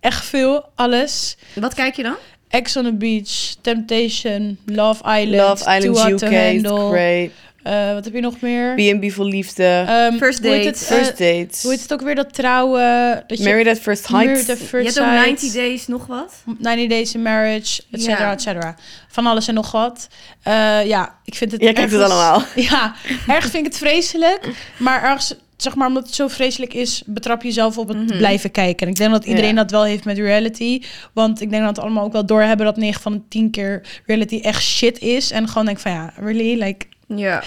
Echt 0.00 0.24
veel. 0.24 0.64
Alles. 0.74 1.36
Wat 1.54 1.74
kijk 1.74 1.96
je 1.96 2.02
dan? 2.02 2.16
Ex 2.48 2.76
on 2.76 2.84
the 2.84 2.92
Beach, 2.94 3.54
Temptation, 3.60 4.58
Love 4.66 5.02
Island, 5.20 5.48
Love 5.66 5.76
Island 5.78 6.22
UK. 6.22 6.88
Great. 6.90 7.30
Eh, 7.64 7.92
wat 7.92 8.04
heb 8.04 8.14
je 8.14 8.20
nog 8.20 8.40
meer? 8.40 8.74
B&B 8.74 9.10
voor 9.12 9.24
liefde. 9.24 9.84
Ehm, 9.88 10.16
First 10.16 10.42
Date. 10.42 10.54
het, 10.66 10.86
eh, 10.88 10.96
First 10.96 11.18
dates. 11.18 11.62
hoe 11.62 11.70
heet 11.70 11.82
het 11.82 11.92
ook 11.92 12.00
weer, 12.00 12.14
dat 12.14 12.34
trouwen? 12.34 13.24
Dat 13.26 13.38
je, 13.38 13.44
Married 13.44 13.66
at 13.68 13.78
First 13.78 14.08
Married 14.10 14.36
Sight. 14.36 14.46
Je 14.70 14.76
hebt 14.76 14.86
ook 14.86 14.90
Sight, 14.92 15.24
90 15.26 15.52
Days 15.52 15.86
nog 15.86 16.06
wat. 16.06 16.34
90 16.58 16.88
Days 16.88 17.14
in 17.14 17.22
Marriage, 17.22 17.82
et 17.90 18.02
cetera, 18.02 18.24
Ja. 18.26 18.32
et 18.32 18.42
cetera. 18.42 18.76
Van 19.08 19.26
alles 19.26 19.48
en 19.48 19.54
nog 19.54 19.70
wat. 19.72 20.08
Eh, 20.42 20.86
ja, 20.86 21.14
ik 21.24 21.34
vind 21.34 21.52
het 21.52 21.60
Jij 21.62 21.72
kijkt 21.72 21.90
het 21.92 22.00
ergens- 22.00 22.20
allemaal. 22.20 22.42
Ja, 22.70 22.94
ergens 23.26 23.50
vind 23.52 23.66
ik 23.66 23.72
het 23.72 23.78
vreselijk. 23.78 24.48
Maar 24.78 25.02
ergens, 25.02 25.34
zeg 25.56 25.74
maar, 25.74 25.88
omdat 25.88 26.06
het 26.06 26.14
zo 26.14 26.28
vreselijk 26.28 26.74
is, 26.74 27.02
betrap 27.06 27.42
je 27.42 27.48
jezelf 27.48 27.78
op 27.78 27.88
het 27.88 27.96
Mhm. 28.06 28.16
blijven 28.16 28.50
kijken. 28.50 28.86
En 28.86 28.92
ik 28.92 28.98
denk 28.98 29.10
dat 29.10 29.24
iedereen 29.24 29.54
Ja. 29.54 29.62
dat 29.62 29.70
wel 29.70 29.84
heeft 29.84 30.04
met 30.04 30.18
reality. 30.18 30.82
Want 31.12 31.40
ik 31.40 31.50
denk 31.50 31.64
dat 31.64 31.76
we 31.76 31.82
allemaal 31.82 32.04
ook 32.04 32.12
wel 32.12 32.26
doorhebben 32.26 32.66
dat 32.66 32.76
9 32.76 33.00
van 33.02 33.12
de 33.12 33.20
10 33.28 33.50
keer 33.50 33.86
reality 34.06 34.40
echt 34.42 34.62
shit 34.62 34.98
is. 34.98 35.30
En 35.30 35.48
gewoon 35.48 35.64
denk 35.64 35.78
van 35.78 35.92
ja, 35.92 36.12
really? 36.16 36.62
Like, 36.62 36.86
Ja. 37.08 37.42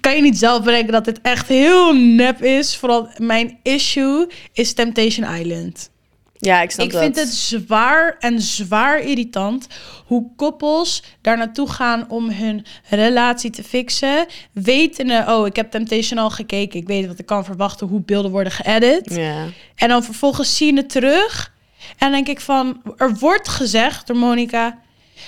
kan 0.00 0.16
je 0.16 0.22
niet 0.22 0.38
zelf 0.38 0.64
bedenken 0.64 0.92
dat 0.92 1.04
dit 1.04 1.20
echt 1.20 1.48
heel 1.48 1.92
nep 1.94 2.42
is? 2.42 2.76
Vooral 2.76 3.08
mijn 3.16 3.58
issue 3.62 4.26
is 4.52 4.72
Temptation 4.74 5.34
Island. 5.34 5.90
Ja, 6.40 6.60
ik 6.62 6.70
snap 6.70 6.86
Ik 6.86 6.92
dat. 6.92 7.02
vind 7.02 7.16
het 7.16 7.28
zwaar 7.28 8.16
en 8.18 8.40
zwaar 8.40 9.00
irritant 9.00 9.66
hoe 10.06 10.30
koppels 10.36 11.02
daar 11.20 11.36
naartoe 11.36 11.70
gaan 11.70 12.10
om 12.10 12.30
hun 12.30 12.64
relatie 12.88 13.50
te 13.50 13.64
fixen. 13.64 14.26
Wetende, 14.52 15.24
oh, 15.28 15.46
ik 15.46 15.56
heb 15.56 15.70
Temptation 15.70 16.18
al 16.18 16.30
gekeken. 16.30 16.80
Ik 16.80 16.86
weet 16.86 17.06
wat 17.06 17.18
ik 17.18 17.26
kan 17.26 17.44
verwachten, 17.44 17.86
hoe 17.86 18.00
beelden 18.00 18.30
worden 18.30 18.52
geëdit. 18.52 19.14
Ja. 19.14 19.44
En 19.74 19.88
dan 19.88 20.04
vervolgens 20.04 20.56
zie 20.56 20.72
je 20.72 20.78
het 20.80 20.90
terug. 20.90 21.52
En 21.98 22.10
denk 22.10 22.28
ik 22.28 22.40
van, 22.40 22.82
er 22.96 23.14
wordt 23.14 23.48
gezegd 23.48 24.06
door 24.06 24.16
Monica... 24.16 24.78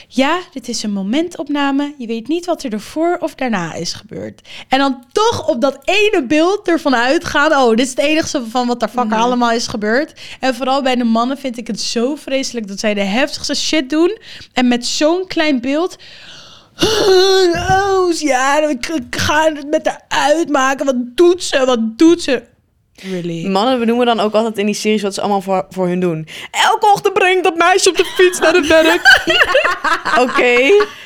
Ja, 0.09 0.41
dit 0.53 0.69
is 0.69 0.83
een 0.83 0.93
momentopname. 0.93 1.95
Je 1.99 2.07
weet 2.07 2.29
niet 2.29 2.47
wat 2.47 2.63
er 2.63 2.73
ervoor 2.73 3.17
of 3.21 3.35
daarna 3.35 3.75
is 3.75 3.93
gebeurd. 3.93 4.49
En 4.69 4.79
dan 4.79 5.05
toch 5.13 5.49
op 5.49 5.61
dat 5.61 5.79
ene 5.85 6.25
beeld 6.27 6.69
ervan 6.69 6.95
uitgaan... 6.95 7.53
oh, 7.53 7.69
dit 7.69 7.81
is 7.81 7.91
het 7.91 7.99
enige 7.99 8.43
van 8.49 8.67
wat 8.67 8.81
daar 8.81 8.89
fucker 8.89 9.17
allemaal 9.17 9.51
is 9.51 9.67
gebeurd. 9.67 10.21
En 10.41 10.55
vooral 10.55 10.83
bij 10.83 10.97
de 10.97 11.05
mannen 11.05 11.39
vind 11.39 11.59
ik 11.59 11.67
het 11.67 11.81
zo 11.81 12.15
vreselijk... 12.15 12.69
dat 12.69 12.81
zij 12.81 12.95
de 12.95 13.01
heftigste 13.01 13.55
shit 13.55 13.91
doen. 13.91 14.19
En 14.53 14.69
met 14.69 14.87
zo'n 14.87 15.27
klein 15.27 15.61
beeld... 15.61 15.97
Oh, 17.69 18.13
ja, 18.13 18.69
ik 18.69 18.87
ik 18.87 19.17
ga 19.17 19.53
het 19.53 19.71
met 19.71 19.87
haar 19.87 20.05
uitmaken. 20.09 20.87
Wat 20.87 21.17
doet 21.17 21.43
ze? 21.43 21.65
Wat 21.65 21.99
doet 21.99 22.23
ze? 22.23 22.43
Really? 23.03 23.47
Mannen 23.47 23.79
benoemen 23.79 24.07
dan 24.07 24.21
ook 24.21 24.35
altijd 24.35 24.59
in 24.59 24.67
die 24.67 24.75
series 24.75 25.03
wat 25.03 25.15
ze 25.15 25.21
allemaal 25.21 25.41
voor, 25.41 25.67
voor 25.69 25.87
hun 25.87 26.01
doen. 26.01 26.27
Elke 26.51 26.87
ochtend 26.93 27.10
dat 27.43 27.57
meisje 27.57 27.89
op 27.89 27.97
de 27.97 28.05
fiets 28.05 28.39
naar 28.39 28.53
het 28.55 28.67
werk. 28.67 29.01
Oké. 30.25 30.57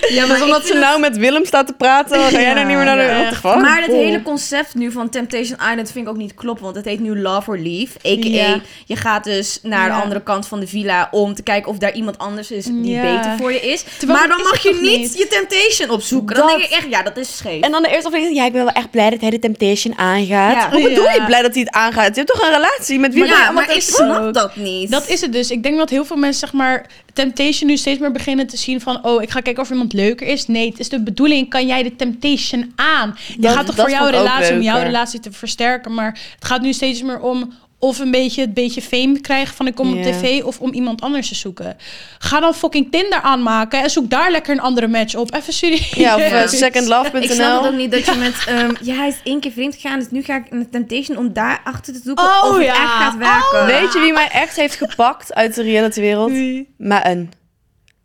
Ja, 0.08 0.26
maar 0.26 0.42
omdat 0.42 0.66
ze 0.66 0.74
nou 0.74 1.00
met 1.00 1.16
Willem 1.16 1.44
staat 1.44 1.66
te 1.66 1.72
praten, 1.72 2.20
ga 2.20 2.40
jij 2.40 2.54
nou 2.54 2.66
niet 2.66 2.76
meer 2.76 2.84
naar 2.84 2.96
de... 2.96 3.02
Ja, 3.02 3.08
What 3.08 3.20
the 3.22 3.28
echt. 3.34 3.40
fuck? 3.40 3.54
Maar 3.60 3.80
het 3.82 3.90
hele 3.92 4.22
concept 4.22 4.74
nu 4.74 4.92
van 4.92 5.08
Temptation 5.08 5.58
Island 5.70 5.90
vind 5.92 6.04
ik 6.06 6.08
ook 6.08 6.16
niet 6.16 6.34
kloppen. 6.34 6.64
Want 6.64 6.76
het 6.76 6.84
heet 6.84 7.00
nu 7.00 7.20
Love 7.20 7.50
or 7.50 7.58
Leave. 7.58 7.98
A.k.a. 7.98 8.28
Ja. 8.28 8.60
je 8.84 8.96
gaat 8.96 9.24
dus 9.24 9.58
naar 9.62 9.88
Ja. 9.88 9.96
de 9.96 10.02
andere 10.02 10.22
kant 10.22 10.46
van 10.48 10.60
de 10.60 10.66
villa... 10.66 11.08
om 11.10 11.34
te 11.34 11.42
kijken 11.42 11.70
of 11.70 11.78
daar 11.78 11.92
iemand 11.92 12.18
anders 12.18 12.50
is 12.50 12.64
die 12.64 12.88
Ja. 12.90 13.02
beter 13.16 13.36
voor 13.38 13.52
je 13.52 13.60
is. 13.60 13.84
Terwijl 13.98 14.18
maar 14.18 14.28
dat 14.28 14.36
dan 14.38 14.46
is 14.46 14.52
mag 14.52 14.62
het 14.62 14.62
je 14.62 14.68
toch 14.70 14.80
niet, 14.90 14.98
niet? 15.00 15.18
je 15.18 15.26
Temptation 15.26 15.90
opzoeken. 15.90 16.36
Dan 16.36 16.46
Dat- 16.46 16.56
denk 16.58 16.70
ik 16.70 16.76
echt, 16.76 16.86
ja, 16.90 17.02
dat 17.02 17.16
is 17.16 17.36
scheef. 17.36 17.62
En 17.62 17.70
dan 17.70 17.82
de 17.82 17.88
eerste 17.88 18.06
aflevering, 18.06 18.36
ja, 18.38 18.44
ik 18.46 18.52
ben 18.52 18.64
wel 18.64 18.74
echt 18.74 18.90
blij 18.90 19.10
dat 19.10 19.20
hij 19.20 19.30
de 19.30 19.38
Temptation 19.38 19.98
aangaat. 19.98 20.54
Ja. 20.54 20.70
Hoe 20.70 20.82
bedoel 20.82 21.04
je 21.10 21.16
Ja. 21.16 21.24
blij 21.26 21.42
dat 21.42 21.52
hij 21.54 21.62
het 21.62 21.72
aangaat? 21.74 22.14
Je 22.14 22.20
hebt 22.22 22.32
toch 22.32 22.42
een 22.42 22.54
relatie 22.54 22.98
met 22.98 23.12
wie 23.14 23.24
Maar 23.24 23.38
ja, 23.38 23.50
maar 23.50 23.74
ik 23.74 23.82
snap 23.82 24.34
dat 24.34 24.56
niet. 24.56 24.90
Dat 24.90 25.08
is 25.08 25.20
het 25.20 25.32
dus. 25.32 25.50
Ik 25.50 25.62
denk 25.62 25.78
dat 25.78 25.90
heel 25.90 26.03
veel 26.04 26.16
mensen, 26.16 26.40
zeg 26.40 26.52
maar, 26.52 26.86
Temptation 27.12 27.68
nu 27.70 27.76
steeds 27.76 28.00
meer 28.00 28.12
beginnen 28.12 28.46
te 28.46 28.56
zien 28.56 28.80
van, 28.80 29.04
oh, 29.04 29.22
ik 29.22 29.30
ga 29.30 29.40
kijken 29.40 29.62
of 29.62 29.70
iemand 29.70 29.92
leuker 29.92 30.26
is. 30.26 30.46
Nee, 30.46 30.68
het 30.70 30.78
is 30.78 30.88
de 30.88 31.02
bedoeling, 31.02 31.48
kan 31.50 31.66
jij 31.66 31.82
de 31.82 31.96
Temptation 31.96 32.72
aan? 32.76 33.16
Je 33.28 33.40
Dat- 33.40 33.52
gaat 33.54 33.66
toch 33.66 33.74
voor 33.74 33.90
jouw 33.90 34.06
relatie, 34.10 34.54
om 34.54 34.62
jouw 34.62 34.82
relatie 34.82 35.20
te 35.20 35.32
versterken. 35.32 35.94
Maar 35.94 36.18
het 36.34 36.44
gaat 36.44 36.60
nu 36.62 36.72
steeds 36.72 37.02
meer 37.02 37.20
om 37.20 37.52
of 37.84 37.98
een 37.98 38.10
beetje 38.10 38.40
het 38.40 38.54
beetje 38.54 38.82
fame 38.82 39.20
krijgen 39.20 39.54
van 39.56 39.66
ik 39.66 39.74
kom 39.74 39.96
op 39.96 40.02
tv 40.02 40.42
of 40.42 40.60
om 40.60 40.72
iemand 40.72 41.00
anders 41.00 41.28
te 41.28 41.34
zoeken. 41.34 41.76
Ga 42.18 42.40
dan 42.40 42.54
fucking 42.54 42.90
Tinder 42.90 43.20
aanmaken 43.20 43.82
en 43.82 43.90
zoek 43.90 44.10
daar 44.10 44.30
lekker 44.30 44.52
een 44.54 44.60
andere 44.60 44.86
match 44.88 45.14
op. 45.14 45.34
Even 45.34 45.52
serieus. 45.52 45.90
Ja, 45.90 46.14
of 46.14 46.20
uh, 46.30 46.30
Ja. 46.30 46.46
secondlove.nl. 46.46 47.22
ik 47.22 47.30
snap 47.30 47.62
het 47.62 47.70
ook 47.72 47.76
niet 47.78 47.90
dat 47.90 48.04
je 48.04 48.14
met... 48.14 48.44
ehm, 48.46 48.72
ja, 48.80 48.94
hij 48.94 49.08
is 49.08 49.16
één 49.24 49.40
keer 49.40 49.52
vreemd 49.52 49.74
gegaan, 49.74 49.98
dus 49.98 50.10
nu 50.10 50.22
ga 50.22 50.36
ik 50.36 50.50
naar 50.50 50.68
Temptation 50.70 51.16
om 51.16 51.32
daar 51.32 51.60
achter 51.64 51.92
te 51.92 52.00
zoeken 52.04 52.24
Oh, 52.24 52.44
of 52.44 52.56
het 52.56 52.64
ja. 52.64 52.72
echt 52.72 52.92
gaat 52.92 53.16
werken. 53.16 53.66
Weet 53.66 53.92
je 53.92 54.00
wie 54.00 54.12
mij 54.12 54.28
echt 54.28 54.56
heeft 54.56 54.74
gepakt 54.76 55.34
uit 55.34 55.54
de 55.54 55.62
realitywereld? 55.62 56.30
Wie? 56.30 56.74
Megan. 56.78 57.28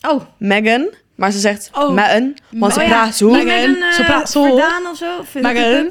Oh, 0.08 0.22
Megan. 0.38 0.90
Maar 1.16 1.32
ze 1.32 1.40
zegt 1.40 1.70
Oh. 1.74 1.90
Megan, 1.92 2.36
want 2.50 2.74
ze 2.74 2.80
Oh 2.80 2.86
praat 2.88 3.16
zo. 3.16 3.30
Megan. 3.30 3.46
met 3.46 3.64
een 3.64 3.94
Ze 3.94 4.02
uh, 4.02 4.08
praat 4.08 4.30
zo. 4.32 4.44
Verdaan 4.44 4.88
of 4.88 4.98
zo. 4.98 5.40
Megan. 5.42 5.90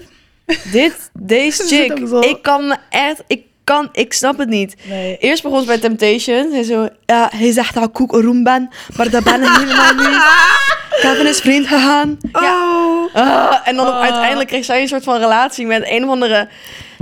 Dit, 0.72 1.10
deze 1.20 1.62
chick, 1.74 1.98
ik 2.24 2.42
kan 2.42 2.66
me 2.68 2.76
echt, 2.90 3.22
ik 3.26 3.42
kan, 3.68 3.88
ik 3.92 4.12
snap 4.12 4.38
het 4.38 4.48
niet. 4.48 4.74
Nee. 4.84 5.16
Eerst 5.20 5.42
begon 5.42 5.60
ze 5.60 5.66
bij 5.66 5.78
Temptation. 5.78 6.52
Hij 6.52 6.62
zo, 6.62 6.88
ja, 7.06 7.30
hij 7.36 7.52
zegt 7.52 7.74
dat 7.74 7.84
ik 7.84 7.98
een 8.12 8.22
roem 8.22 8.42
ben, 8.42 8.68
maar 8.96 9.10
dat 9.10 9.24
ben 9.24 9.42
ik 9.42 9.48
helemaal 9.48 9.94
niet. 9.94 10.22
Kevin 11.02 11.26
is 11.26 11.40
vriend 11.40 11.66
gegaan. 11.66 12.18
Oh. 12.32 13.14
Ah, 13.14 13.54
en 13.64 13.76
dan 13.76 13.86
Oh. 13.86 14.00
uiteindelijk 14.00 14.48
kreeg 14.48 14.64
zij 14.64 14.80
een 14.82 14.88
soort 14.88 15.04
van 15.04 15.18
relatie 15.18 15.66
met 15.66 15.82
een 15.90 16.04
of 16.04 16.10
andere 16.10 16.48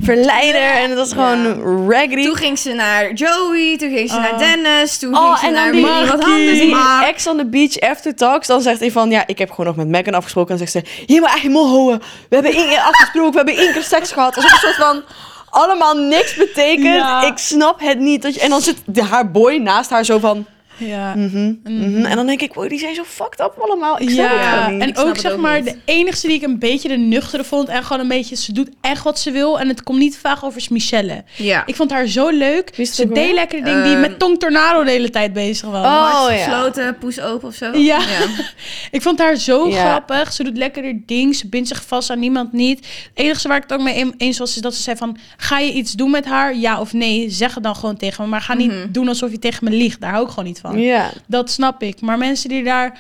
verleider. 0.03 0.61
En 0.71 0.89
dat 0.89 0.99
was 0.99 1.13
gewoon 1.13 1.61
raggedy. 1.91 2.25
Toen 2.25 2.37
ging 2.37 2.59
ze 2.59 2.73
naar 2.73 3.13
Joey, 3.13 3.77
toen 3.79 3.91
ging 3.91 4.11
ze 4.11 4.17
Oh. 4.17 4.23
naar 4.23 4.39
Dennis, 4.39 4.99
toen 4.99 5.17
Oh, 5.17 5.25
ging 5.27 5.39
ze 5.39 5.47
en 5.47 5.53
naar 5.53 5.71
die- 5.73 5.81
iemand 5.81 6.07
Markie. 6.07 6.25
anders. 6.33 6.59
Die 6.59 6.71
Maar 6.75 7.05
ex 7.07 7.27
on 7.27 7.37
the 7.37 7.47
beach 7.47 7.81
after 7.81 8.15
talks, 8.15 8.47
dan 8.47 8.61
zegt 8.61 8.81
hij 8.81 8.91
van, 8.91 9.11
ja, 9.11 9.23
ik 9.27 9.39
heb 9.39 9.51
gewoon 9.51 9.67
nog 9.67 9.77
met 9.77 9.89
Megan 9.89 10.15
afgesproken. 10.15 10.51
En 10.53 10.59
dan 10.59 10.69
zegt 10.69 10.87
ze, 10.87 10.93
je 11.07 11.21
moet 11.21 11.29
echt 11.29 11.41
je 11.43 11.51
mond 11.51 11.71
houden. 11.71 11.99
We 12.29 12.35
hebben 12.35 12.53
één 12.53 12.69
keer 12.69 12.79
afgesproken, 12.81 13.31
we 13.31 13.37
hebben 13.37 13.57
één 13.65 13.73
keer 13.73 13.83
seks 13.83 14.13
gehad. 14.13 14.37
Alsof 14.37 14.53
een 14.53 14.59
soort 14.59 14.75
van, 14.77 15.03
allemaal 15.51 15.95
niks 15.95 16.35
betekent. 16.35 16.95
Ja. 16.95 17.23
Ik 17.27 17.39
snap 17.39 17.81
het 17.81 17.99
niet. 17.99 18.23
Dat 18.23 18.35
je, 18.35 18.41
en 18.41 18.51
dan 18.51 18.61
zit 18.61 18.79
haar 18.95 19.31
boy 19.31 19.57
naast 19.57 19.91
haar 19.91 20.05
zo 20.05 20.19
van... 20.19 20.47
Ja. 20.79 21.15
mhm, 21.15 21.55
mhm. 21.65 22.05
En 22.05 22.17
dan 22.17 22.27
denk 22.27 22.41
ik, 22.41 22.55
wow, 22.55 22.69
die 22.69 22.79
zijn 22.79 22.95
zo 22.95 23.03
fucked 23.05 23.41
up 23.41 23.55
allemaal. 23.59 24.01
Ik 24.01 24.11
snap 24.11 24.31
het 24.31 24.41
Ja, 24.41 24.69
niet. 24.69 24.83
en 24.83 24.97
ook 24.97 25.09
het 25.09 25.21
zeg 25.21 25.33
ook 25.33 25.39
maar, 25.41 25.63
niet. 25.63 25.65
de 25.71 25.77
enigste 25.85 26.27
die 26.27 26.37
ik 26.37 26.43
een 26.43 26.59
beetje 26.59 26.89
de 26.89 26.97
nuchtere 26.97 27.45
vond 27.45 27.69
en 27.69 27.83
gewoon 27.85 28.03
een 28.03 28.09
beetje, 28.09 28.37
ze 28.37 28.53
doet 28.53 28.69
echt 28.81 29.05
wat 29.05 29.19
ze 29.19 29.31
wil 29.31 29.59
en 29.61 29.69
het 29.69 29.83
komt 29.83 29.99
niet 29.99 30.19
vaak 30.19 30.45
over 30.45 30.59
is 30.59 30.69
Michelle. 30.69 31.25
Ja. 31.37 31.63
Ik 31.67 31.75
vond 31.77 31.91
haar 31.91 32.07
zo 32.07 32.29
leuk. 32.29 32.87
Ze 32.93 33.09
deed 33.09 33.33
lekker 33.35 33.65
dingen 33.65 33.83
die 33.83 33.93
Ehm, 33.93 34.01
met 34.01 34.19
Tong 34.19 34.39
Tornado 34.39 34.85
de 34.85 34.91
hele 34.91 35.11
tijd 35.11 35.33
bezig 35.33 35.71
was. 35.71 35.85
Oh, 35.85 36.27
ja. 36.31 36.37
gesloten, 36.37 36.99
poes 36.99 37.21
open 37.21 37.49
of 37.49 37.55
zo. 37.55 37.77
Ja. 37.77 38.01
Ik 38.91 39.03
vond 39.03 39.19
haar 39.19 39.37
zo 39.37 39.69
Ja. 39.69 39.89
grappig. 39.89 40.33
Ze 40.33 40.45
doet 40.45 40.57
lekker 40.57 40.83
haar 40.83 40.99
ding. 41.07 41.35
Ze 41.37 41.49
bindt 41.49 41.69
zich 41.69 41.83
vast 41.87 42.11
aan 42.11 42.19
niemand 42.19 42.53
niet. 42.53 42.79
Het 42.79 42.87
enige 43.15 43.49
waar 43.49 43.57
ik 43.57 43.63
het 43.63 43.73
ook 43.73 43.81
mee 43.83 44.13
eens 44.17 44.39
was, 44.39 44.57
is 44.57 44.63
dat 44.63 44.75
ze 44.75 44.83
zei 44.83 44.97
van... 44.97 45.17
Ga 45.37 45.59
je 45.59 45.73
iets 45.73 45.93
doen 45.93 46.11
met 46.11 46.25
haar? 46.25 46.57
Ja 46.57 46.81
of 46.81 46.93
nee? 46.93 47.31
Zeg 47.31 47.55
het 47.55 47.63
dan 47.63 47.77
gewoon 47.77 47.97
tegen 47.97 48.25
me. 48.25 48.31
Maar 48.31 48.41
ga 48.41 48.55
niet 48.55 48.71
Mhm. 48.73 48.87
doen 48.93 49.09
alsof 49.09 49.31
je 49.31 49.39
tegen 49.39 49.65
me 49.65 49.71
liegt. 49.77 50.01
Daar 50.01 50.11
hou 50.11 50.23
ik 50.25 50.29
gewoon 50.31 50.45
niet 50.45 50.59
van. 50.61 50.66
Ja. 50.75 51.13
Dat 51.27 51.51
snap 51.51 51.83
ik. 51.83 52.01
Maar 52.01 52.19
mensen 52.19 52.49
die 52.49 52.65
daar 52.65 52.99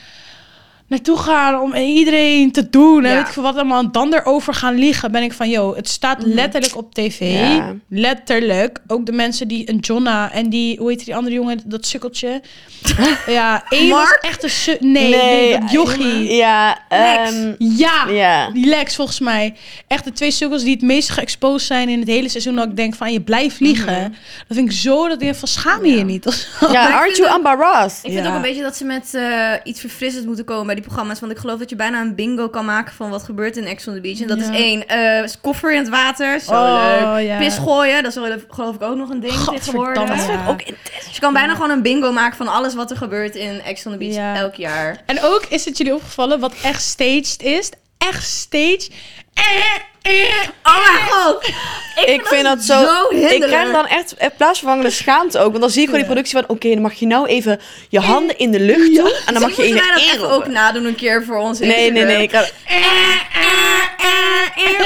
naartoe 0.88 1.16
gaan 1.18 1.60
om 1.60 1.74
iedereen 1.74 2.52
te 2.52 2.70
doen... 2.70 3.04
en 3.04 3.10
Ja. 3.10 3.16
weet 3.16 3.26
ik 3.26 3.32
veel 3.32 3.42
wat 3.42 3.54
allemaal... 3.54 3.82
en 3.82 3.88
dan 3.92 4.14
erover 4.14 4.54
gaan 4.54 4.74
liegen... 4.74 5.12
ben 5.12 5.22
ik 5.22 5.32
van, 5.32 5.48
joh, 5.50 5.76
het 5.76 5.88
staat 5.88 6.22
letterlijk 6.22 6.76
op 6.76 6.94
tv. 6.94 7.20
Ja. 7.56 7.74
Letterlijk. 7.88 8.78
Ook 8.86 9.06
de 9.06 9.12
mensen 9.12 9.48
die... 9.48 9.70
Een 9.70 9.78
Jonna 9.78 10.32
en 10.32 10.48
die... 10.50 10.78
Hoe 10.78 10.90
heet 10.90 11.04
die 11.04 11.16
andere 11.16 11.34
jongen? 11.34 11.60
Dat 11.64 11.86
sukkeltje. 11.86 12.40
ja, 13.26 13.64
één 13.68 13.88
was 13.90 14.18
echt 14.20 14.42
een... 14.42 14.50
su- 14.50 14.76
Nee, 14.80 15.14
nee, 15.14 15.60
dat 15.60 15.70
jochie. 15.70 16.34
Ja, 16.34 16.78
Lex. 16.88 17.30
ehm, 17.30 17.54
Ja, 17.58 18.08
ja. 18.08 18.50
die 18.50 18.66
Lex 18.66 18.94
volgens 18.96 19.20
mij. 19.20 19.54
Echt 19.86 20.04
de 20.04 20.12
twee 20.12 20.30
sukkels 20.30 20.62
die 20.62 20.72
het 20.72 20.82
meest 20.82 21.08
geëxposed 21.10 21.66
zijn 21.66 21.88
in 21.88 21.98
het 21.98 22.08
hele 22.08 22.28
seizoen. 22.28 22.56
Dat 22.56 22.66
ik 22.68 22.76
denk 22.76 22.94
van, 22.94 23.12
je 23.12 23.20
blijft 23.20 23.60
liegen. 23.60 24.02
Dat 24.48 24.56
vind 24.56 24.70
ik 24.70 24.76
zo 24.76 25.08
dat 25.08 25.20
je 25.20 25.34
van 25.34 25.48
schaam 25.48 25.84
je 25.84 25.96
je 25.96 26.04
niet. 26.04 26.48
Ja, 26.60 26.88
ik 26.88 26.94
aren't 26.94 27.16
you 27.16 27.34
embarrassed? 27.34 28.04
Ik 28.04 28.12
vind 28.12 28.24
Ja. 28.24 28.30
ook 28.30 28.36
een 28.36 28.42
beetje 28.42 28.62
dat 28.62 28.76
ze 28.76 28.84
met 28.84 29.14
eh, 29.14 29.50
iets 29.64 29.80
verfrissends 29.80 30.26
moeten 30.26 30.44
komen 30.44 30.75
die 30.76 30.84
programma's. 30.84 31.20
Want 31.20 31.32
ik 31.32 31.38
geloof 31.38 31.58
dat 31.58 31.70
je 31.70 31.76
bijna 31.76 32.00
een 32.00 32.14
bingo 32.14 32.48
kan 32.48 32.64
maken 32.64 32.94
van 32.94 33.10
wat 33.10 33.22
gebeurt 33.22 33.56
in 33.56 33.64
Ex 33.64 33.86
on 33.88 33.94
the 33.94 34.00
Beach. 34.00 34.20
En 34.20 34.26
dat 34.26 34.38
Ja. 34.38 34.44
is 34.52 34.58
één, 34.58 34.88
eh, 34.88 35.28
koffer 35.40 35.72
in 35.72 35.78
het 35.78 35.88
water, 35.88 36.40
zo 36.40 36.52
Oh, 36.52 37.12
leuk. 37.14 37.26
ja. 37.26 37.38
Pis 37.38 37.56
gooien, 37.56 38.02
dat 38.02 38.16
is 38.16 38.18
wel, 38.28 38.38
geloof 38.50 38.74
ik 38.74 38.82
ook 38.82 38.96
nog 38.96 39.08
een 39.10 39.20
ding 39.20 39.32
tegenwoordig. 39.34 40.08
Dat 40.08 40.18
vind 40.24 40.40
ik 40.40 40.48
ook 40.48 40.62
intens. 40.62 41.04
Dus 41.04 41.14
je 41.14 41.20
kan 41.20 41.32
bijna 41.32 41.54
gewoon 41.54 41.70
een 41.70 41.82
bingo 41.82 42.12
maken 42.12 42.36
van 42.36 42.48
alles 42.48 42.74
wat 42.74 42.90
er 42.90 42.96
gebeurt 42.96 43.34
in 43.34 43.60
Ex 43.62 43.86
on 43.86 43.92
the 43.92 43.98
Beach 43.98 44.14
Ja. 44.14 44.34
elk 44.36 44.54
jaar. 44.54 45.02
En 45.06 45.22
ook 45.22 45.44
is 45.48 45.64
het 45.64 45.76
jullie 45.78 45.94
opgevallen 45.94 46.40
wat 46.40 46.54
echt 46.62 46.82
staged 46.82 47.42
is. 47.42 47.70
Echt 47.98 48.24
staged. 48.26 48.90
Eh. 49.34 49.42
Oh 50.62 50.76
mijn 50.92 51.10
god! 51.10 51.46
Ik 52.06 52.26
vind 52.26 52.42
dat 52.44 52.62
zo... 52.62 52.82
ik 52.82 53.08
hinderlijk. 53.10 53.50
krijg 53.50 53.72
dan 53.72 53.86
echt 53.86 54.14
eh, 54.16 54.28
plaatsvervangende 54.36 54.90
schaamte 54.90 55.38
ook. 55.38 55.48
Want 55.50 55.60
dan 55.60 55.70
zie 55.70 55.80
ik 55.80 55.84
gewoon 55.86 56.00
die 56.00 56.10
productie 56.12 56.38
van... 56.38 56.48
Oké, 56.48 56.68
dan 56.68 56.80
mag 56.82 56.92
je 56.94 57.06
nou 57.06 57.26
even 57.26 57.60
je 57.88 58.00
handen 58.00 58.38
in 58.38 58.50
de 58.50 58.60
lucht 58.60 58.94
doen. 58.94 59.12
En 59.26 59.32
dan 59.32 59.42
mag 59.42 59.56
je 59.56 59.62
even 59.62 60.18
dat 60.18 60.30
ook 60.30 60.46
nadoen 60.46 60.84
een 60.84 60.94
keer 60.94 61.24
voor 61.24 61.36
ons 61.36 61.58
Nee, 61.58 61.92
nee, 61.92 62.04
nee. 62.04 62.22
Ik 62.22 62.30
ga... 62.30 62.44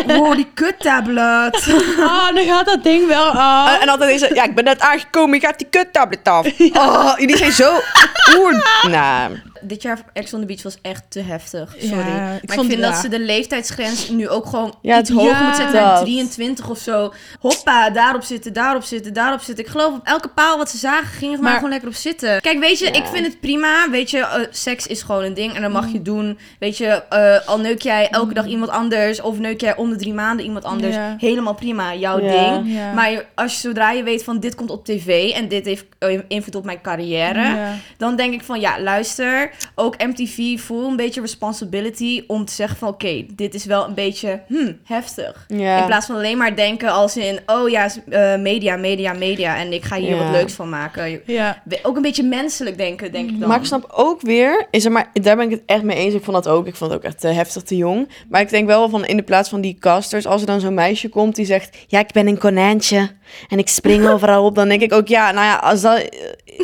Oh, 0.07 0.35
die 0.35 0.51
kuttablet. 0.55 1.67
Ah, 2.01 2.35
dan 2.35 2.45
gaat 2.45 2.67
dat 2.67 2.83
ding 2.85 3.07
wel 3.07 3.25
af. 3.27 3.81
En 3.81 3.89
altijd 3.89 4.11
is 4.15 4.21
het, 4.21 4.35
ja, 4.35 4.45
ik 4.45 4.55
ben 4.55 4.65
net 4.65 4.81
aangekomen, 4.81 5.41
je 5.41 5.47
gaat 5.47 5.59
die 5.59 5.67
kuttablet 5.71 6.29
af. 6.29 6.47
Oh, 6.73 7.13
jullie 7.19 7.37
zijn 7.37 7.53
zo 7.53 7.73
oer... 8.39 8.65
Nou, 8.89 9.33
Dit 9.63 9.83
jaar 9.83 9.99
Ex 10.13 10.35
on 10.35 10.41
the 10.41 10.47
Beach 10.47 10.63
was 10.63 10.77
echt 10.83 11.03
te 11.09 11.21
heftig. 11.21 11.75
Sorry. 11.79 11.97
Ja, 11.99 12.05
ik 12.05 12.07
maar 12.07 12.39
ik 12.43 12.53
vond- 12.53 12.67
vind 12.67 12.83
dat 12.83 12.97
ze 12.97 13.09
de 13.09 13.19
leeftijdsgrens 13.21 14.09
nu 14.09 14.29
ook 14.29 14.47
gewoon 14.47 14.75
Ja, 14.83 14.99
iets 14.99 15.10
hoger 15.11 15.31
ja, 15.31 15.43
moet 15.47 15.57
zetten. 15.57 15.81
Naar 15.81 15.95
dat. 15.95 16.01
23 16.05 16.69
of 16.71 16.79
zo. 16.79 17.13
Hoppa, 17.41 17.91
daarop 17.91 18.23
zitten, 18.23 18.53
daarop 18.53 18.83
zitten, 18.83 19.13
daarop 19.13 19.41
zitten. 19.41 19.65
Ik 19.65 19.71
geloof 19.71 19.95
op 19.95 20.01
elke 20.05 20.29
paal 20.29 20.57
wat 20.59 20.71
ze 20.71 20.77
zagen, 20.79 21.07
gingen 21.07 21.37
ze 21.37 21.43
maar, 21.43 21.43
Maar- 21.43 21.55
gewoon 21.55 21.71
lekker 21.71 21.89
op 21.89 21.95
zitten. 21.95 22.41
Kijk, 22.41 22.59
weet 22.59 22.79
je, 22.79 22.85
Ja. 22.85 22.93
ik 22.93 23.05
vind 23.07 23.27
het 23.27 23.41
prima. 23.41 23.91
Weet 23.91 24.11
je, 24.11 24.19
eh, 24.19 24.41
seks 24.51 24.87
is 24.87 25.03
gewoon 25.03 25.25
een 25.25 25.35
ding 25.35 25.55
en 25.55 25.63
dat 25.63 25.73
mag 25.73 25.93
je 25.93 26.03
doen. 26.03 26.39
Weet 26.59 26.77
je, 26.77 26.87
eh, 27.09 27.49
al 27.49 27.59
neuk 27.61 27.83
jij 27.83 28.09
elke 28.11 28.35
dag 28.35 28.47
iemand 28.47 28.71
anders 28.71 29.21
of 29.21 29.39
neuk 29.39 29.61
jij 29.61 29.77
om 29.77 29.91
de 29.91 29.97
drie 29.97 30.15
maanden 30.15 30.45
iemand 30.47 30.65
anders. 30.65 30.95
Ja. 30.95 31.15
Helemaal 31.19 31.55
prima, 31.55 31.95
jouw 31.95 32.21
Ja. 32.21 32.31
ding. 32.53 32.75
Ja. 32.75 32.93
Maar 32.93 33.25
als 33.35 33.53
je, 33.55 33.61
zodra 33.61 33.91
je 33.91 34.03
weet 34.03 34.25
van 34.25 34.41
dit 34.41 34.55
komt 34.55 34.71
op 34.71 34.85
tv 34.85 35.31
en 35.31 35.49
dit 35.49 35.65
heeft 35.65 35.85
eh, 35.99 36.19
invloed 36.29 36.55
op 36.55 36.65
mijn 36.65 36.81
carrière, 36.81 37.41
Ja. 37.41 37.75
dan 37.97 38.17
denk 38.17 38.35
ik 38.35 38.43
van 38.43 38.61
ja, 38.61 38.81
luister, 38.81 39.51
ook 39.75 39.99
MTV 39.99 40.61
voel 40.61 40.89
een 40.89 40.97
beetje 40.97 41.21
responsibility 41.21 42.25
om 42.27 42.45
te 42.45 42.53
zeggen 42.53 42.77
van 42.79 42.89
oké, 42.89 43.25
dit 43.35 43.55
is 43.55 43.65
wel 43.65 43.85
een 43.89 43.95
beetje 43.95 44.41
hmm, 44.49 44.79
heftig. 45.01 45.45
ja. 45.49 45.79
In 45.81 45.87
plaats 45.87 46.07
van 46.07 46.15
alleen 46.17 46.39
maar 46.39 46.57
denken 46.57 46.93
als 46.93 47.17
in 47.17 47.41
oh 47.47 47.69
ja, 47.69 47.89
eh, 48.09 48.37
media, 48.37 48.77
media, 48.77 49.13
media 49.13 49.57
en 49.57 49.73
ik 49.73 49.85
ga 49.85 49.97
hier 49.97 50.17
Ja. 50.17 50.23
wat 50.23 50.31
leuks 50.33 50.53
van 50.53 50.69
maken. 50.69 51.21
Ja. 51.27 51.63
Ook 51.83 51.97
een 51.97 52.03
beetje 52.03 52.23
menselijk 52.23 52.77
denken, 52.79 53.13
denk 53.13 53.31
ik 53.31 53.41
dan. 53.41 53.49
Maar 53.49 53.59
ik 53.59 53.65
snap 53.65 53.93
ook 53.95 54.21
weer, 54.21 54.67
is 54.71 54.85
er 54.85 54.93
maar, 54.93 55.11
daar 55.13 55.37
ben 55.37 55.45
ik 55.45 55.51
het 55.51 55.63
echt 55.67 55.83
mee 55.83 55.97
eens. 55.97 56.15
Ik 56.15 56.25
vond 56.25 56.45
dat 56.45 56.53
ook. 56.55 56.67
Ik 56.67 56.75
vond 56.77 56.91
het 56.91 57.01
ook 57.01 57.07
echt 57.07 57.21
te 57.21 57.29
heftig 57.29 57.63
te 57.63 57.77
jong. 57.77 58.09
Maar 58.29 58.41
ik 58.41 58.49
denk 58.51 58.67
wel 58.67 58.89
van 58.89 59.05
in 59.05 59.17
de 59.17 59.23
plaats 59.23 59.49
van 59.49 59.61
die 59.61 59.77
casters, 59.81 60.27
als 60.27 60.41
er 60.41 60.47
dan 60.47 60.61
zo'n 60.61 60.75
meisje 60.75 61.09
komt 61.09 61.35
die 61.35 61.45
zegt: 61.47 61.77
Ja, 61.87 61.99
ik 61.99 62.13
ben 62.13 62.27
een 62.27 62.39
konijntje 62.39 63.11
en 63.49 63.59
ik 63.59 63.69
spring 63.69 64.09
overal 64.13 64.45
op. 64.45 64.55
Dan 64.55 64.69
denk 64.69 64.83
ik 64.83 64.93
ook, 64.93 65.09
ja, 65.09 65.31
nou 65.33 65.45
ja, 65.47 65.57
als 65.57 65.81
dat 65.81 65.99
eh, 65.99 66.09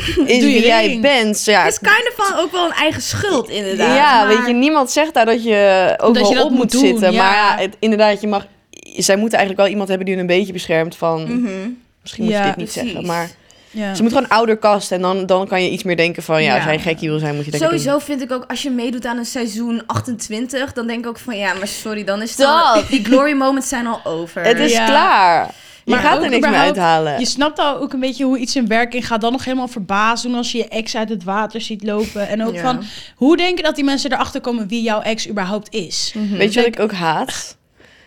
is 0.26 0.44
wie 0.44 0.64
jij 0.66 0.88
ding. 0.88 1.02
bent. 1.02 1.44
Ja, 1.44 1.64
Het 1.64 1.72
is 1.72 1.78
kind 1.78 2.12
of 2.18 2.26
van 2.26 2.38
ook 2.38 2.52
wel 2.52 2.64
een 2.64 2.72
eigen 2.72 3.02
schuld 3.02 3.48
inderdaad. 3.48 3.96
ja 3.96 4.24
maar- 4.24 4.36
weet 4.36 4.46
je, 4.46 4.52
niemand 4.52 4.90
zegt 4.90 5.14
daar 5.14 5.26
dat 5.26 5.44
je 5.44 5.94
ook 5.96 6.14
Dat 6.14 6.22
wel 6.22 6.32
je 6.32 6.42
op 6.44 6.50
moet 6.50 6.58
moet 6.58 6.70
doen, 6.72 6.80
zitten. 6.80 7.12
ja. 7.12 7.22
Maar 7.22 7.34
ja, 7.34 7.62
het, 7.62 7.76
inderdaad, 7.78 8.20
je 8.20 8.26
mag. 8.26 8.46
Zij 8.96 9.16
moeten 9.16 9.38
eigenlijk 9.38 9.58
wel 9.60 9.66
iemand 9.70 9.88
hebben 9.88 10.06
die 10.06 10.14
hun 10.16 10.24
een 10.28 10.36
beetje 10.36 10.52
beschermt 10.52 10.96
van. 10.96 11.22
Mhm. 11.22 11.68
Misschien 12.02 12.24
moet 12.24 12.32
je 12.34 12.42
dit 12.42 12.56
niet 12.56 12.72
precies. 12.72 12.82
zeggen, 12.92 13.06
maar 13.06 13.30
Ja. 13.70 13.94
ze 13.94 14.02
moet 14.02 14.12
gewoon 14.12 14.28
ouder 14.28 14.56
kasten 14.56 14.96
en 14.96 15.02
dan, 15.02 15.26
dan 15.26 15.46
kan 15.48 15.62
je 15.62 15.70
iets 15.70 15.82
meer 15.82 15.96
denken 15.96 16.22
van 16.22 16.42
ja, 16.42 16.54
als 16.54 16.64
jij 16.64 16.78
gekkie 16.78 17.08
wil 17.08 17.18
zijn, 17.18 17.34
moet 17.36 17.44
je 17.44 17.50
doen. 17.50 17.60
Sowieso 17.60 17.98
vind 17.98 18.22
ik 18.22 18.32
ook, 18.32 18.44
als 18.48 18.62
je 18.62 18.70
meedoet 18.70 19.06
aan 19.06 19.16
een 19.18 19.24
seizoen 19.26 19.82
28, 19.86 20.72
dan 20.72 20.86
denk 20.86 20.98
ik 21.04 21.06
ook 21.06 21.18
van 21.18 21.36
ja, 21.36 21.54
maar 21.54 21.68
sorry, 21.68 22.04
dan 22.04 22.22
is 22.22 22.28
het 22.30 22.38
Dat. 22.38 22.48
al, 22.74 22.82
die 22.90 23.04
glory 23.04 23.32
moments 23.32 23.68
zijn 23.68 23.86
al 23.86 24.00
over. 24.04 24.42
Het 24.42 24.58
is 24.58 24.72
klaar. 24.72 25.50
Je 25.86 25.92
Maar 25.92 26.00
gaat 26.02 26.22
er 26.22 26.28
niks 26.30 26.46
meer 26.48 26.58
uithalen. 26.58 27.18
Je 27.18 27.26
snapt 27.26 27.58
al 27.58 27.78
ook 27.78 27.92
een 27.92 28.00
beetje 28.00 28.24
hoe 28.24 28.38
iets 28.38 28.56
in 28.56 28.66
werking 28.66 29.06
gaat. 29.06 29.20
Dan 29.20 29.32
nog 29.32 29.44
helemaal 29.44 29.68
verbaasd 29.68 30.22
doen 30.22 30.34
als 30.34 30.52
je 30.52 30.58
je 30.58 30.68
ex 30.68 30.96
uit 30.96 31.08
het 31.08 31.24
water 31.24 31.60
ziet 31.60 31.82
lopen. 31.82 32.28
En 32.28 32.44
ook 32.44 32.54
Ja. 32.54 32.60
van, 32.62 32.82
hoe 33.16 33.36
denk 33.36 33.56
je 33.56 33.62
dat 33.62 33.74
die 33.74 33.84
mensen 33.84 34.12
erachter 34.12 34.40
komen 34.40 34.68
wie 34.68 34.82
jouw 34.82 35.00
ex 35.00 35.28
überhaupt 35.28 35.74
is? 35.74 36.12
Mhm. 36.16 36.36
Weet 36.36 36.52
je 36.52 36.58
wat 36.60 36.68
ik 36.68 36.80
ook 36.80 36.92
haat? 36.92 37.56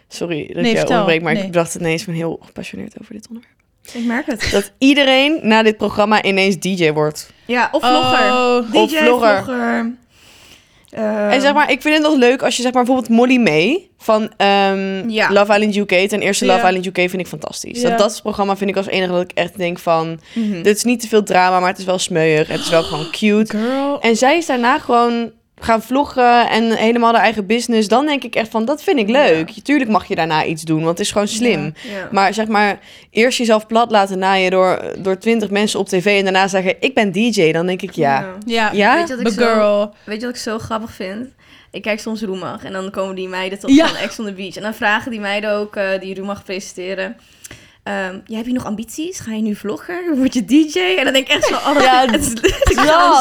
Sorry 0.07 0.47
dat 0.47 0.55
Nee, 0.55 0.65
je 0.65 0.71
jou 0.77 0.87
onderbreekt, 0.89 1.23
maar 1.23 1.33
Nee. 1.33 1.43
ik 1.43 1.53
dacht 1.53 1.75
ineens 1.75 2.03
van 2.03 2.13
heel 2.13 2.39
gepassioneerd 2.45 2.93
over 3.01 3.13
dit 3.13 3.27
onderwerp. 3.27 3.55
Ik 3.93 4.05
merk 4.05 4.25
het. 4.25 4.47
Dat 4.51 4.71
iedereen 4.77 5.39
na 5.41 5.63
dit 5.63 5.77
programma 5.77 6.23
ineens 6.23 6.59
DJ 6.59 6.91
wordt. 6.91 7.31
Ja, 7.45 7.69
of 7.71 7.81
vlogger. 7.81 8.31
Oh, 8.31 8.71
DJ, 8.71 8.77
Of 8.77 8.91
vlogger. 8.91 9.43
vlogger. 9.43 9.91
Ehm, 10.89 11.29
en 11.29 11.41
zeg 11.41 11.53
maar, 11.53 11.71
ik 11.71 11.81
vind 11.81 11.93
het 11.93 12.03
nog 12.03 12.15
leuk 12.15 12.43
als 12.43 12.55
je 12.55 12.61
zeg 12.61 12.73
maar 12.73 12.83
bijvoorbeeld 12.83 13.17
Molly 13.17 13.37
May 13.37 13.89
van 13.97 14.31
ehm, 14.37 15.09
Ja. 15.09 15.31
Love 15.31 15.53
Island 15.53 15.75
UK, 15.75 16.09
ten 16.09 16.19
eerste 16.19 16.45
Ja. 16.45 16.53
Love 16.53 16.67
Island 16.67 16.85
UK 16.85 16.95
vind 17.09 17.19
ik 17.19 17.27
fantastisch. 17.27 17.81
Ja. 17.81 17.89
Dat, 17.89 17.97
dat 17.97 18.19
programma 18.21 18.57
vind 18.57 18.69
ik 18.69 18.77
als 18.77 18.87
enige 18.87 19.11
dat 19.11 19.21
ik 19.21 19.31
echt 19.31 19.57
denk 19.57 19.79
van, 19.79 20.19
mhm. 20.33 20.61
dit 20.61 20.75
is 20.75 20.83
niet 20.83 20.99
te 20.99 21.07
veel 21.07 21.23
drama, 21.23 21.59
maar 21.59 21.69
het 21.69 21.77
is 21.77 21.85
wel 21.85 21.99
smeuig. 21.99 22.47
Het 22.47 22.59
is 22.59 22.69
wel 22.69 22.83
gewoon 22.83 23.11
cute. 23.11 23.57
girl. 23.57 23.99
En 24.01 24.15
zij 24.15 24.37
is 24.37 24.45
daarna 24.45 24.79
gewoon 24.79 25.31
gaan 25.59 25.81
vloggen 25.81 26.49
en 26.49 26.71
helemaal 26.71 27.13
haar 27.13 27.21
eigen 27.23 27.45
business. 27.45 27.87
Dan 27.87 28.05
denk 28.05 28.23
ik 28.23 28.35
echt 28.35 28.49
van, 28.49 28.65
dat 28.65 28.83
vind 28.83 28.99
ik 28.99 29.09
leuk. 29.09 29.49
Tuurlijk 29.63 29.89
mag 29.89 30.05
je 30.07 30.15
daarna 30.15 30.45
iets 30.45 30.63
doen, 30.63 30.77
want 30.83 30.89
het 30.97 30.99
is 30.99 31.11
gewoon 31.11 31.27
slim. 31.27 31.63
Ja. 31.63 32.07
Maar 32.11 32.33
zeg 32.33 32.47
maar, 32.47 32.79
eerst 33.11 33.37
jezelf 33.37 33.67
plat 33.67 33.91
laten 33.91 34.19
naaien 34.19 34.51
door, 34.51 34.93
door 34.99 35.17
20 35.17 35.49
mensen 35.49 35.79
op 35.79 35.87
tv 35.87 36.17
en 36.17 36.23
daarna 36.23 36.47
zeggen, 36.47 36.75
ik 36.79 36.93
ben 36.93 37.11
DJ. 37.11 37.51
Dan 37.51 37.65
denk 37.65 37.81
ik, 37.81 37.91
ja. 37.91 38.33
Ja, 38.45 38.69
Ja? 38.73 38.95
Weet 38.95 39.07
je 39.07 39.15
wat 39.15 39.25
ik 39.27 39.33
the 39.33 39.41
zo- 39.43 39.53
girl. 39.53 39.93
Weet 40.03 40.19
je 40.19 40.25
wat 40.25 40.35
ik 40.35 40.41
zo 40.41 40.59
grappig 40.59 40.91
vind? 40.91 41.27
Ik 41.71 41.81
kijk 41.81 41.99
soms 41.99 42.21
Roemag 42.21 42.63
en 42.63 42.71
dan 42.71 42.91
komen 42.91 43.15
die 43.15 43.27
meiden 43.27 43.59
Ja. 43.65 43.87
van 43.87 43.95
Ex 43.97 44.19
on 44.19 44.25
the 44.25 44.33
Beach. 44.33 44.55
En 44.55 44.61
dan 44.61 44.73
vragen 44.73 45.11
die 45.11 45.19
meiden 45.19 45.51
ook, 45.51 45.75
eh, 45.75 45.99
die 45.99 46.15
Roemag 46.15 46.43
presenteren... 46.43 47.15
ehm, 47.89 48.19
ja, 48.25 48.37
heb 48.37 48.45
je 48.45 48.53
nog 48.53 48.65
ambities? 48.65 49.19
Ga 49.19 49.33
je 49.33 49.41
nu 49.41 49.55
vlogger? 49.55 50.03
Word 50.17 50.33
je 50.33 50.45
DJ? 50.45 50.79
En 50.79 51.03
dan 51.03 51.13
denk 51.13 51.27
ik 51.27 51.33
echt 51.33 51.45
zo... 51.45 51.53
Oh, 51.55 51.81
Ja, 51.81 52.05
het 52.11 52.21
is, 52.21 52.75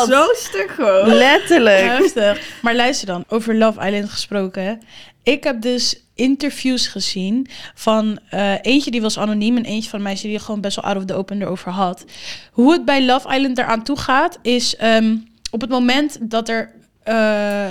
zo 0.09 0.27
stuk 0.33 0.71
gewoon. 0.71 1.07
Letterlijk. 1.07 1.81
Heftig. 1.81 2.41
Maar 2.63 2.75
luister 2.75 3.07
dan, 3.07 3.25
over 3.29 3.55
Love 3.55 3.87
Island 3.87 4.11
gesproken. 4.11 4.81
Ik 5.23 5.45
heb 5.45 5.61
dus 5.61 6.03
interviews 6.15 6.87
gezien 6.87 7.47
van 7.75 8.19
eh, 8.31 8.55
eentje 8.63 8.91
die 8.91 9.03
was 9.03 9.19
anoniem 9.19 9.57
en 9.57 9.65
eentje 9.65 9.91
van 9.91 9.99
een 9.99 10.05
meisje 10.05 10.27
die 10.27 10.39
gewoon 10.39 10.61
best 10.61 10.77
wel 10.77 10.85
out 10.85 10.97
of 10.97 11.05
the 11.05 11.15
open 11.15 11.43
erover 11.43 11.73
had. 11.73 12.05
Hoe 12.53 12.73
het 12.73 12.85
bij 12.85 13.05
Love 13.05 13.35
Island 13.35 13.59
eraan 13.59 13.83
toe 13.83 13.99
gaat, 13.99 14.39
is 14.43 14.77
ehm, 14.77 15.17
op 15.51 15.61
het 15.61 15.71
moment 15.71 16.19
dat 16.21 16.49
er 16.49 16.73
eh, 17.03 17.71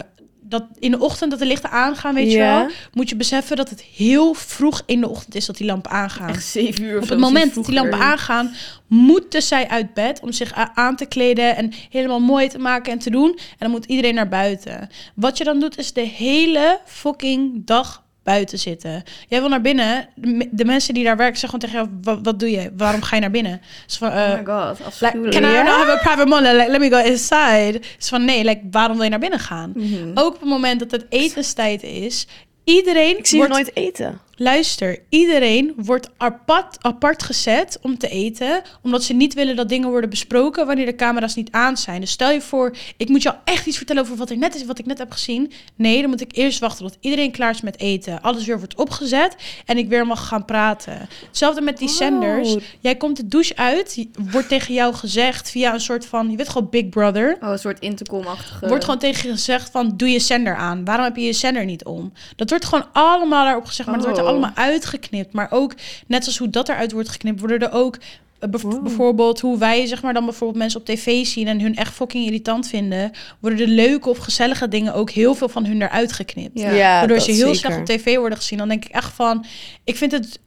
dat 0.49 0.63
in 0.79 0.91
de 0.91 0.99
ochtend 0.99 1.31
dat 1.31 1.39
de 1.39 1.45
lichten 1.45 1.71
aangaan, 1.71 2.13
weet 2.13 2.31
je 2.31 2.37
wel, 2.37 2.69
moet 2.93 3.09
je 3.09 3.15
beseffen 3.15 3.55
dat 3.55 3.69
het 3.69 3.81
heel 3.81 4.33
vroeg 4.33 4.83
in 4.85 5.01
de 5.01 5.09
ochtend 5.09 5.35
is 5.35 5.45
dat 5.45 5.57
die 5.57 5.65
lampen 5.65 5.91
aangaan. 5.91 6.29
Echt 6.29 6.45
zeven 6.45 6.83
uur 6.83 6.97
of 6.97 7.03
Op 7.03 7.09
het 7.09 7.19
moment 7.19 7.55
dat 7.55 7.65
die 7.65 7.73
lampen 7.73 7.99
aangaan, 7.99 8.55
moeten 8.87 9.41
zij 9.41 9.67
uit 9.67 9.93
bed 9.93 10.19
om 10.19 10.31
zich 10.31 10.53
aan 10.73 10.95
te 10.95 11.05
kleden 11.05 11.55
en 11.55 11.73
helemaal 11.89 12.19
mooi 12.19 12.47
te 12.47 12.59
maken 12.59 12.91
en 12.91 12.99
te 12.99 13.09
doen. 13.09 13.29
En 13.29 13.57
dan 13.57 13.71
moet 13.71 13.85
iedereen 13.85 14.15
naar 14.15 14.29
buiten. 14.29 14.89
Wat 15.15 15.37
je 15.37 15.43
dan 15.43 15.59
doet, 15.59 15.77
is 15.77 15.93
de 15.93 16.01
hele 16.01 16.79
fucking 16.85 17.65
dag 17.65 18.05
buiten 18.27 18.59
zitten. 18.59 19.03
Jij 19.27 19.39
wil 19.39 19.49
naar 19.49 19.61
binnen. 19.61 20.09
De, 20.15 20.27
me- 20.27 20.47
de 20.51 20.65
mensen 20.65 20.93
die 20.93 21.03
daar 21.03 21.17
werken 21.17 21.39
zeggen 21.39 21.59
gewoon 21.59 21.73
tegen 21.73 21.89
jou, 21.89 21.99
wat, 22.15 22.25
wat 22.25 22.39
doe 22.39 22.51
je? 22.51 22.71
Waarom 22.77 23.01
ga 23.01 23.15
je 23.15 23.21
naar 23.21 23.31
binnen? 23.31 23.61
Dus 23.85 23.97
van, 23.97 24.07
Oh 24.07 24.15
eh, 24.23 24.29
my 24.39 24.45
god, 24.45 24.69
like, 24.77 24.83
afschuwelijk. 24.83 25.31
can 25.41 25.43
I 25.43 25.55
have 25.55 25.91
a 25.91 25.95
private 25.97 26.25
moment? 26.27 26.57
Like, 26.57 26.71
let 26.71 26.79
me 26.79 26.89
go 26.89 27.09
inside. 27.09 27.79
Dus 27.97 28.07
van, 28.09 28.25
nee, 28.25 28.43
like, 28.43 28.61
waarom 28.71 28.95
wil 28.95 29.03
je 29.03 29.09
naar 29.09 29.19
binnen 29.19 29.39
gaan? 29.39 29.71
Mhm. 29.75 30.11
Ook 30.13 30.33
op 30.33 30.39
het 30.39 30.49
moment 30.49 30.79
dat 30.79 30.91
het 30.91 31.05
etenstijd 31.09 31.83
is, 31.83 32.27
iedereen 32.63 33.17
Ik 33.17 33.25
zie 33.27 33.37
wordt... 33.37 33.53
nooit 33.53 33.75
eten. 33.75 34.19
Luister, 34.39 34.99
iedereen 35.09 35.73
wordt 35.77 36.09
apart, 36.17 36.77
apart 36.81 37.23
gezet 37.23 37.79
om 37.81 37.97
te 37.97 38.07
eten, 38.07 38.61
omdat 38.81 39.03
ze 39.03 39.13
niet 39.13 39.33
willen 39.33 39.55
dat 39.55 39.69
dingen 39.69 39.89
worden 39.89 40.09
besproken 40.09 40.65
wanneer 40.65 40.85
de 40.85 40.95
camera's 40.95 41.35
niet 41.35 41.51
aan 41.51 41.77
zijn. 41.77 42.01
Dus 42.01 42.11
stel 42.11 42.31
je 42.31 42.41
voor, 42.41 42.75
ik 42.97 43.09
moet 43.09 43.21
jou 43.21 43.35
echt 43.43 43.65
iets 43.65 43.77
vertellen 43.77 44.01
over 44.01 44.15
wat 44.15 44.29
er 44.29 44.37
net 44.37 44.55
is, 44.55 44.65
wat 44.65 44.79
ik 44.79 44.85
net 44.85 44.97
heb 44.97 45.11
gezien. 45.11 45.51
Nee, 45.75 46.01
dan 46.01 46.09
moet 46.09 46.21
ik 46.21 46.35
eerst 46.35 46.59
wachten 46.59 46.85
tot 46.85 46.97
iedereen 46.99 47.31
klaar 47.31 47.51
is 47.51 47.61
met 47.61 47.79
eten, 47.79 48.21
alles 48.21 48.45
weer 48.45 48.57
wordt 48.57 48.75
opgezet 48.75 49.35
en 49.65 49.77
ik 49.77 49.87
weer 49.89 50.07
mag 50.07 50.27
gaan 50.27 50.45
praten. 50.45 51.07
Hetzelfde 51.27 51.61
met 51.61 51.77
die 51.77 51.87
Oh. 51.87 51.93
zenders. 51.93 52.55
Jij 52.79 52.95
komt 52.95 53.17
de 53.17 53.27
douche 53.27 53.55
uit, 53.55 54.05
wordt 54.31 54.47
tegen 54.49 54.73
jou 54.73 54.93
gezegd 54.93 55.49
via 55.49 55.73
een 55.73 55.79
soort 55.79 56.05
van, 56.05 56.31
je 56.31 56.37
weet 56.37 56.49
gewoon 56.49 56.69
Big 56.69 56.89
Brother. 56.89 57.37
Oh, 57.41 57.49
een 57.49 57.59
soort 57.59 57.79
intercom-achtige... 57.79 58.67
Wordt 58.67 58.83
gewoon 58.83 58.99
tegen 58.99 59.27
je 59.29 59.35
gezegd 59.35 59.69
van, 59.71 59.93
doe 59.95 60.09
je 60.09 60.19
zender 60.19 60.55
aan. 60.55 60.85
Waarom 60.85 61.05
heb 61.05 61.15
je 61.15 61.25
je 61.25 61.33
zender 61.33 61.65
niet 61.65 61.85
om? 61.85 62.13
Dat 62.35 62.49
wordt 62.49 62.65
gewoon 62.65 62.85
allemaal 62.93 63.43
daarop 63.43 63.65
gezegd, 63.65 63.89
maar 63.89 63.97
dat 63.97 64.05
wordt 64.05 64.21
Oh. 64.26 64.26
Allemaal 64.27 64.51
uitgeknipt. 64.55 65.33
Maar 65.33 65.47
ook, 65.51 65.73
net 66.07 66.23
zoals 66.23 66.37
hoe 66.37 66.49
dat 66.49 66.69
eruit 66.69 66.91
wordt 66.91 67.09
geknipt, 67.09 67.39
worden 67.39 67.59
er 67.59 67.71
ook... 67.73 67.97
eh, 68.39 68.49
bev- 68.49 68.61
Wow. 68.61 68.83
Bijvoorbeeld 68.83 69.39
hoe 69.39 69.57
wij 69.57 69.85
zeg 69.85 70.01
maar 70.01 70.13
dan 70.13 70.25
bijvoorbeeld 70.25 70.59
mensen 70.59 70.79
op 70.79 70.85
tv 70.85 71.25
zien 71.25 71.47
en 71.47 71.61
hun 71.61 71.75
echt 71.75 71.93
fucking 71.93 72.25
irritant 72.25 72.67
vinden, 72.67 73.11
worden 73.39 73.59
de 73.59 73.67
leuke 73.67 74.09
of 74.09 74.17
gezellige 74.17 74.67
dingen 74.67 74.93
ook 74.93 75.09
heel 75.09 75.35
veel 75.35 75.49
van 75.49 75.65
hun 75.65 75.81
eruit 75.81 76.11
geknipt. 76.11 76.59
Ja. 76.59 76.71
Waardoor 76.71 77.17
dat 77.17 77.25
ze 77.25 77.31
heel 77.31 77.39
zeker. 77.53 77.59
slecht 77.59 77.77
op 77.79 77.85
tv 77.85 78.17
worden 78.17 78.37
gezien. 78.37 78.57
Dan 78.57 78.67
denk 78.67 78.85
ik 78.85 78.91
echt 78.91 79.13
van, 79.13 79.45
ik 79.83 79.95
vind 79.95 80.11
het 80.11 80.39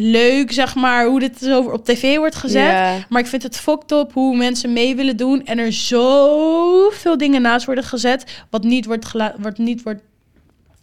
leuk 0.00 0.52
zeg 0.52 0.74
maar 0.74 1.06
hoe 1.06 1.20
dit 1.20 1.38
zo 1.38 1.60
op 1.60 1.84
tv 1.84 2.16
wordt 2.16 2.34
gezet. 2.34 2.62
Ja. 2.70 2.96
Maar 3.08 3.20
ik 3.20 3.26
vind 3.26 3.42
het 3.42 3.56
fucked 3.56 3.92
up 3.92 4.12
hoe 4.12 4.36
mensen 4.36 4.72
mee 4.72 4.96
willen 4.96 5.16
doen 5.16 5.46
en 5.46 5.58
er 5.58 5.72
zoveel 5.72 7.18
dingen 7.18 7.42
naast 7.42 7.66
worden 7.66 7.84
gezet 7.84 8.44
wat 8.50 8.62
niet 8.64 8.86
wordt, 8.86 9.12
wordt, 9.38 9.58
niet 9.58 9.82
wordt 9.82 10.00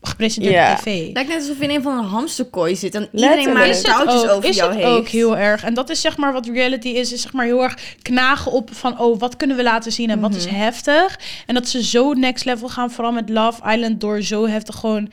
gepresenteerd 0.07 0.53
Ja. 0.53 0.71
op 0.71 0.77
tv. 0.77 1.09
Lijkt 1.13 1.29
net 1.29 1.39
alsof 1.39 1.57
je 1.57 1.63
in 1.63 1.69
een 1.69 1.81
van 1.81 1.97
een 1.97 2.03
hamsterkooi 2.03 2.75
zit 2.75 2.95
en 2.95 3.01
iedereen 3.11 3.29
Letterlijk. 3.35 3.57
maar 3.57 3.67
Is 3.67 3.77
het 3.77 3.85
touwtjes 3.85 4.23
ook, 4.23 4.29
over 4.37 4.49
is 4.49 4.55
jou 4.55 4.69
het 4.73 4.79
heeft. 4.83 4.89
ook 4.97 5.07
heel 5.07 5.37
erg. 5.37 5.63
En 5.63 5.73
dat 5.73 5.89
is 5.89 6.01
zeg 6.01 6.17
maar 6.17 6.33
wat 6.33 6.47
reality 6.47 6.87
is, 6.89 7.11
is 7.13 7.21
zeg 7.21 7.33
maar 7.33 7.45
heel 7.45 7.63
erg 7.63 7.77
knagen 8.01 8.51
op 8.51 8.69
van 8.73 8.99
oh, 8.99 9.19
wat 9.19 9.35
kunnen 9.35 9.57
we 9.57 9.63
laten 9.63 9.91
zien 9.91 10.09
en 10.09 10.19
wat 10.19 10.35
is 10.35 10.45
Mhm. 10.45 10.55
heftig. 10.55 11.19
En 11.45 11.53
dat 11.53 11.67
ze 11.67 11.83
zo 11.83 12.13
next 12.13 12.45
level 12.45 12.67
gaan, 12.69 12.91
vooral 12.91 13.11
met 13.13 13.29
Love 13.29 13.71
Island, 13.73 14.01
door 14.01 14.21
zo 14.21 14.47
heftig 14.47 14.75
gewoon 14.75 15.11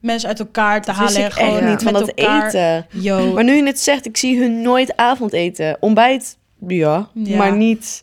mensen 0.00 0.28
uit 0.28 0.38
elkaar 0.38 0.80
te 0.80 0.86
Dat 0.86 0.94
halen. 0.96 1.12
wist 1.12 1.24
en 1.24 1.30
ik 1.30 1.36
echt 1.38 1.48
gewoon 1.48 1.70
niet 1.70 1.82
van 1.82 1.92
dat 1.92 2.08
elkaar- 2.08 2.46
eten. 2.46 2.86
Yo, 3.02 3.32
Maar 3.32 3.44
nu 3.44 3.54
je 3.56 3.62
het 3.66 3.80
zegt, 3.80 4.06
ik 4.06 4.16
zie 4.16 4.38
hun 4.38 4.62
nooit 4.62 4.96
avondeten. 4.96 5.76
Ontbijt, 5.80 6.36
ja, 6.68 7.08
Ja. 7.14 7.36
maar 7.36 7.56
niet 7.56 8.02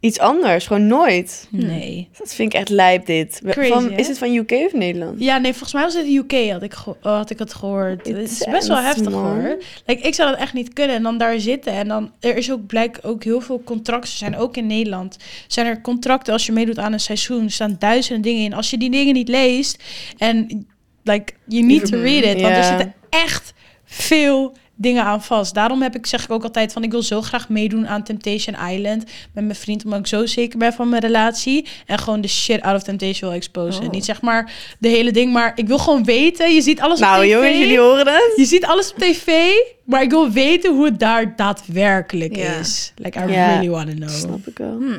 iets 0.00 0.18
anders. 0.18 0.66
Gewoon 0.66 0.86
nooit. 0.86 1.48
nee. 1.50 2.08
Dat 2.18 2.34
vind 2.34 2.54
ik 2.54 2.60
echt 2.60 2.68
lijp 2.68 3.06
dit. 3.06 3.40
Crazy, 3.46 3.68
van, 3.68 3.90
is 3.90 4.08
het 4.08 4.18
van 4.18 4.34
UK 4.34 4.50
of 4.50 4.72
Nederland? 4.72 5.20
Ja, 5.20 5.38
nee, 5.38 5.52
volgens 5.52 5.72
mij 5.72 5.82
was 5.82 5.94
het 5.94 6.06
UK, 6.06 6.50
had 6.50 6.62
ik, 6.62 6.74
oh, 6.86 6.94
had 7.02 7.30
ik 7.30 7.38
het 7.38 7.54
gehoord. 7.54 8.06
Het 8.06 8.16
is 8.16 8.44
best 8.50 8.68
wel 8.68 8.78
heftig 8.78 9.10
man. 9.10 9.40
hoor. 9.40 9.58
Like, 9.86 10.06
ik 10.06 10.14
zou 10.14 10.30
dat 10.30 10.40
echt 10.40 10.52
niet 10.52 10.72
kunnen. 10.72 10.96
En 10.96 11.02
dan 11.02 11.18
daar 11.18 11.40
zitten. 11.40 11.72
En 11.72 11.88
dan, 11.88 12.12
er 12.20 12.36
is 12.36 12.52
ook 12.52 12.66
blijk 12.66 12.98
ook 13.02 13.24
heel 13.24 13.40
veel 13.40 13.62
contracten. 13.64 14.10
zijn 14.12 14.36
ook 14.36 14.56
in 14.56 14.66
Nederland. 14.66 15.16
Zijn 15.46 15.66
er 15.66 15.80
contracten 15.80 16.32
als 16.32 16.46
je 16.46 16.52
meedoet 16.52 16.78
aan 16.78 16.92
een 16.92 17.00
seizoen. 17.00 17.44
Er 17.44 17.50
staan 17.50 17.76
duizenden 17.78 18.22
dingen 18.22 18.44
in. 18.44 18.54
Als 18.54 18.70
je 18.70 18.78
die 18.78 18.90
dingen 18.90 19.14
niet 19.14 19.28
leest. 19.28 19.82
En 20.18 20.66
like, 21.02 21.32
you 21.46 21.62
need 21.62 21.86
to 21.86 22.00
read 22.00 22.24
it. 22.24 22.40
Want 22.40 22.56
er 22.56 22.64
zitten 22.64 22.94
echt 23.10 23.54
veel 23.84 24.52
dingen 24.80 25.04
aan 25.04 25.22
vast. 25.22 25.54
Daarom 25.54 25.82
heb 25.82 25.96
ik, 25.96 26.06
zeg 26.06 26.24
ik 26.24 26.30
ook 26.30 26.42
altijd 26.42 26.72
van... 26.72 26.82
ik 26.82 26.90
wil 26.90 27.02
zo 27.02 27.22
graag 27.22 27.48
meedoen 27.48 27.88
aan 27.88 28.02
Temptation 28.02 28.56
Island... 28.70 29.04
met 29.32 29.44
mijn 29.44 29.56
vriend, 29.56 29.84
omdat 29.84 29.98
ik 29.98 30.06
zo 30.06 30.26
zeker 30.26 30.58
ben 30.58 30.72
van 30.72 30.88
mijn 30.88 31.02
relatie... 31.02 31.66
en 31.86 31.98
gewoon 31.98 32.20
de 32.20 32.28
shit 32.28 32.62
out 32.62 32.76
of 32.76 32.82
Temptation 32.82 33.28
wil 33.30 33.38
exposen. 33.38 33.84
Oh. 33.84 33.90
Niet 33.90 34.04
zeg 34.04 34.20
maar 34.20 34.52
de 34.78 34.88
hele 34.88 35.10
ding, 35.10 35.32
maar 35.32 35.52
ik 35.54 35.66
wil 35.66 35.78
gewoon 35.78 36.04
weten... 36.04 36.54
je 36.54 36.62
ziet 36.62 36.80
alles 36.80 36.98
op 36.98 37.04
Nou 37.04 37.24
tv... 37.24 37.30
jongens, 37.30 37.58
jullie 37.58 37.78
horen 37.78 38.06
het? 38.06 38.32
Je 38.36 38.44
ziet 38.44 38.64
alles 38.64 38.90
op 38.90 38.98
tv, 38.98 39.52
maar 39.84 40.02
ik 40.02 40.10
wil 40.10 40.30
weten 40.30 40.74
hoe 40.74 40.84
het 40.84 40.98
daar 40.98 41.36
daadwerkelijk 41.36 42.36
is. 42.36 42.92
Like, 42.96 43.18
I 43.18 43.22
really 43.22 43.68
want 43.68 43.88
to 43.88 43.94
know. 43.94 44.08
Snap 44.08 44.46
ik 44.46 44.58
wel. 44.58 44.78
Hm. 44.78 44.98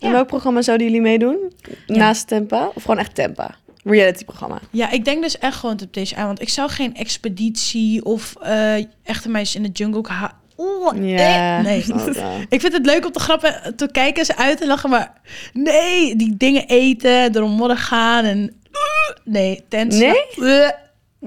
En 0.00 0.12
welk 0.12 0.26
programma 0.26 0.62
zouden 0.62 0.86
jullie 0.86 1.02
meedoen? 1.02 1.52
Ja. 1.86 1.96
Naast 1.96 2.26
Tempa? 2.26 2.70
Of 2.74 2.82
gewoon 2.82 2.98
echt 2.98 3.14
Tempa? 3.14 3.54
Reality 3.82 4.24
programma. 4.24 4.58
Ja, 4.70 4.90
ik 4.90 5.04
denk 5.04 5.22
dus 5.22 5.38
echt 5.38 5.56
gewoon 5.56 5.76
Temptation 5.76 6.20
Island. 6.20 6.40
Ik 6.40 6.48
zou 6.48 6.70
geen 6.70 6.94
expeditie 6.94 8.04
of 8.04 8.34
eh, 8.42 8.74
echte 9.02 9.28
meisjes 9.28 9.54
in 9.54 9.62
de 9.62 9.68
jungle... 9.68 10.30
Oeh, 10.56 10.88
eh, 10.88 11.64
nee. 11.64 11.78
ik 12.54 12.60
vind 12.60 12.72
het 12.72 12.86
leuk 12.86 13.04
om 13.06 13.12
te 13.12 13.20
grappen, 13.20 13.76
te 13.76 13.88
kijken, 13.92 14.24
ze 14.24 14.36
uit 14.36 14.58
te 14.58 14.66
lachen, 14.66 14.90
maar 14.90 15.12
nee, 15.52 16.16
die 16.16 16.36
dingen 16.36 16.66
eten, 16.66 17.32
door 17.32 17.48
modder 17.48 17.76
gaan 17.76 18.24
en 18.24 18.54
nee, 19.24 19.64
tent 19.68 19.92
Nee? 19.92 20.26
Eh. 20.36 20.70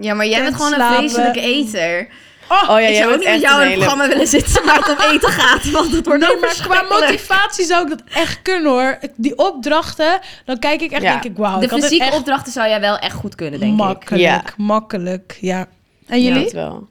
Ja, 0.01 0.13
maar 0.13 0.27
jij 0.27 0.41
bent 0.41 0.55
gewoon 0.55 0.73
een 0.73 0.97
vreselijke 0.97 1.39
eter. 1.39 2.07
Oh, 2.49 2.69
Oh 2.69 2.79
ja, 2.79 2.87
ik 2.87 2.89
jij 2.93 3.01
zou 3.01 3.13
ook 3.13 3.19
niet 3.19 3.27
met 3.29 3.41
jou 3.41 3.61
een 3.61 3.65
in 3.65 3.69
het 3.71 3.79
programma 3.79 4.07
willen 4.07 4.27
zitten 4.37 4.65
waar 4.65 4.75
het 4.77 4.89
om 4.89 5.11
eten 5.11 5.29
gaat. 5.29 5.71
Want 5.71 5.91
het 5.91 6.05
wordt 6.05 6.27
nee, 6.27 6.37
maar 6.39 6.59
qua 6.67 6.81
motivatie 6.99 7.65
zou 7.65 7.83
ik 7.83 7.89
dat 7.89 8.01
echt 8.13 8.41
kunnen 8.41 8.71
hoor. 8.71 8.97
Die 9.15 9.37
opdrachten, 9.37 10.19
dan 10.45 10.59
kijk 10.59 10.81
ik 10.81 10.91
echt, 10.91 11.01
Ja. 11.01 11.11
denk 11.11 11.23
ik, 11.23 11.37
wauw. 11.37 11.59
De 11.59 11.69
fysieke 11.69 12.03
echt 12.05 12.15
opdrachten 12.17 12.51
zou 12.51 12.67
jij 12.67 12.79
wel 12.79 12.97
echt 12.97 13.15
goed 13.15 13.35
kunnen, 13.35 13.59
denk 13.59 13.71
ik. 13.71 13.77
makkelijk, 13.77 14.21
Ja. 14.23 14.43
makkelijk, 14.57 15.37
ja. 15.41 15.67
En 16.07 16.21
Ja, 16.21 16.27
jullie? 16.27 16.43
dat 16.43 16.51
wel. 16.51 16.87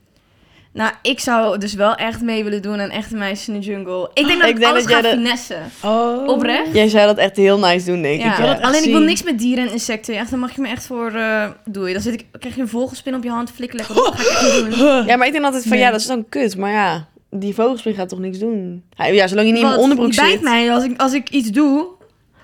Nou, 0.75 0.93
ik 1.03 1.21
zou 1.21 1.59
dus 1.59 1.75
wel 1.75 1.95
echt 1.95 2.21
mee 2.21 2.45
willen 2.45 2.63
doen 2.63 2.81
aan 2.81 2.91
echte 2.91 3.17
meisjes 3.17 3.49
in 3.49 3.55
de 3.55 3.67
jungle. 3.67 4.11
Ik 4.15 4.27
denk 4.27 4.39
dat 4.41 4.49
Ik 4.49 4.55
ik, 4.55 4.61
denk 4.61 4.73
alles 4.73 4.85
dat 4.85 4.93
ga 4.93 5.01
de- 5.03 5.09
finessen. 5.09 5.71
Oh. 5.85 6.29
Oprecht? 6.29 6.73
Jij 6.73 6.89
zou 6.89 7.07
dat 7.07 7.17
echt 7.19 7.37
heel 7.37 7.59
nice 7.59 7.87
doen, 7.87 8.03
denk 8.03 8.21
Ja. 8.23 8.33
ik. 8.33 8.39
dat 8.39 8.49
echt 8.49 8.63
Alleen 8.63 8.85
ik 8.85 8.91
wil 8.91 9.01
niks 9.01 9.23
met 9.23 9.39
dieren 9.39 9.67
en 9.67 9.73
insecten. 9.73 10.15
Echt, 10.17 10.31
dan 10.31 10.39
mag 10.39 10.55
je 10.55 10.61
me 10.61 10.69
echt 10.69 10.87
voor... 10.87 11.13
eh 11.15 11.47
doe 11.65 11.87
je. 11.87 11.93
Dan 11.93 12.03
zit 12.03 12.13
ik, 12.15 12.27
krijg 12.39 12.55
je 12.55 12.61
een 12.61 12.69
vogelspin 12.69 13.15
op 13.15 13.23
je 13.23 13.31
hand, 13.31 13.51
flikker 13.51 13.77
lekker 13.79 13.97
op. 13.99 14.05
Dat 14.17 14.21
ga 14.21 14.47
ik 14.47 14.53
echt 14.53 14.69
niet 14.69 14.79
doen. 14.79 15.05
Ja, 15.07 15.17
maar 15.17 15.27
ik 15.27 15.33
denk 15.33 15.45
altijd 15.45 15.63
van 15.63 15.73
Nee. 15.73 15.81
ja, 15.81 15.91
dat 15.91 16.01
is 16.01 16.07
dan 16.07 16.29
kut. 16.29 16.57
Maar 16.57 16.71
ja, 16.73 17.07
die 17.31 17.55
vogelspring 17.55 17.97
gaat 17.97 18.09
toch 18.09 18.19
niks 18.19 18.39
doen? 18.39 18.83
Ja, 18.97 19.27
zolang 19.27 19.47
je 19.47 19.53
niet 19.53 19.63
in 19.63 19.69
Want 19.69 19.81
mijn 19.81 19.81
onderbroek 19.81 20.11
die 20.11 20.21
bijt 20.21 20.33
zit. 20.33 20.43
mij 20.43 20.73
als 20.73 20.85
ik, 20.85 21.01
als 21.01 21.13
ik 21.13 21.29
iets 21.31 21.51
doe. 21.51 21.87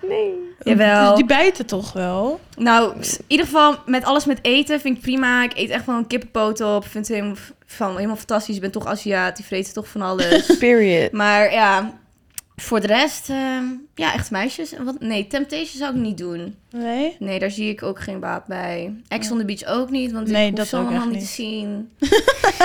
Nee. 0.08 0.30
Jawel. 0.62 1.08
Dus 1.08 1.16
die 1.16 1.26
bijten 1.26 1.66
toch 1.66 1.92
wel? 1.92 2.40
Nou, 2.56 2.92
in 3.00 3.24
ieder 3.26 3.46
geval 3.46 3.74
met 3.86 4.04
alles 4.04 4.24
met 4.24 4.38
eten 4.42 4.80
vind 4.80 4.96
ik 4.96 5.02
prima. 5.02 5.42
Ik 5.44 5.52
eet 5.56 5.70
echt 5.70 5.84
gewoon 5.84 6.06
kippenpoot 6.06 6.60
op. 6.60 6.84
Vind 6.86 7.06
het 7.08 7.16
helemaal, 7.16 7.36
van, 7.74 7.94
helemaal 7.94 8.16
fantastisch. 8.16 8.54
Ik 8.54 8.60
ben 8.60 8.70
toch 8.70 8.86
Aziat, 8.86 9.36
die 9.36 9.44
vreet 9.44 9.74
toch 9.74 9.88
van 9.88 10.02
alles. 10.02 10.46
Period. 10.58 11.12
maar 11.12 11.52
ja, 11.52 11.98
voor 12.56 12.80
de 12.80 12.86
rest, 12.86 13.30
ehm, 13.30 13.64
ja, 13.94 14.14
echt 14.14 14.30
meisjes. 14.30 14.72
Wat, 14.84 15.00
nee, 15.00 15.26
Temptation 15.26 15.78
zou 15.78 15.94
ik 15.94 16.00
niet 16.00 16.18
doen. 16.18 16.56
Nee? 16.70 17.16
Nee, 17.18 17.38
daar 17.38 17.50
zie 17.50 17.68
ik 17.70 17.82
ook 17.82 18.00
geen 18.00 18.20
baat 18.20 18.46
bij. 18.46 18.94
Ex 19.08 19.30
on 19.30 19.38
the 19.38 19.44
Beach 19.44 19.64
ook 19.64 19.90
niet, 19.90 20.12
want 20.12 20.26
Nee, 20.28 20.50
ik 20.50 20.58
hoef 20.58 20.68
ze 20.68 20.76
allemaal 20.76 21.06
niet 21.06 21.20
te 21.20 21.26
zien. 21.26 21.90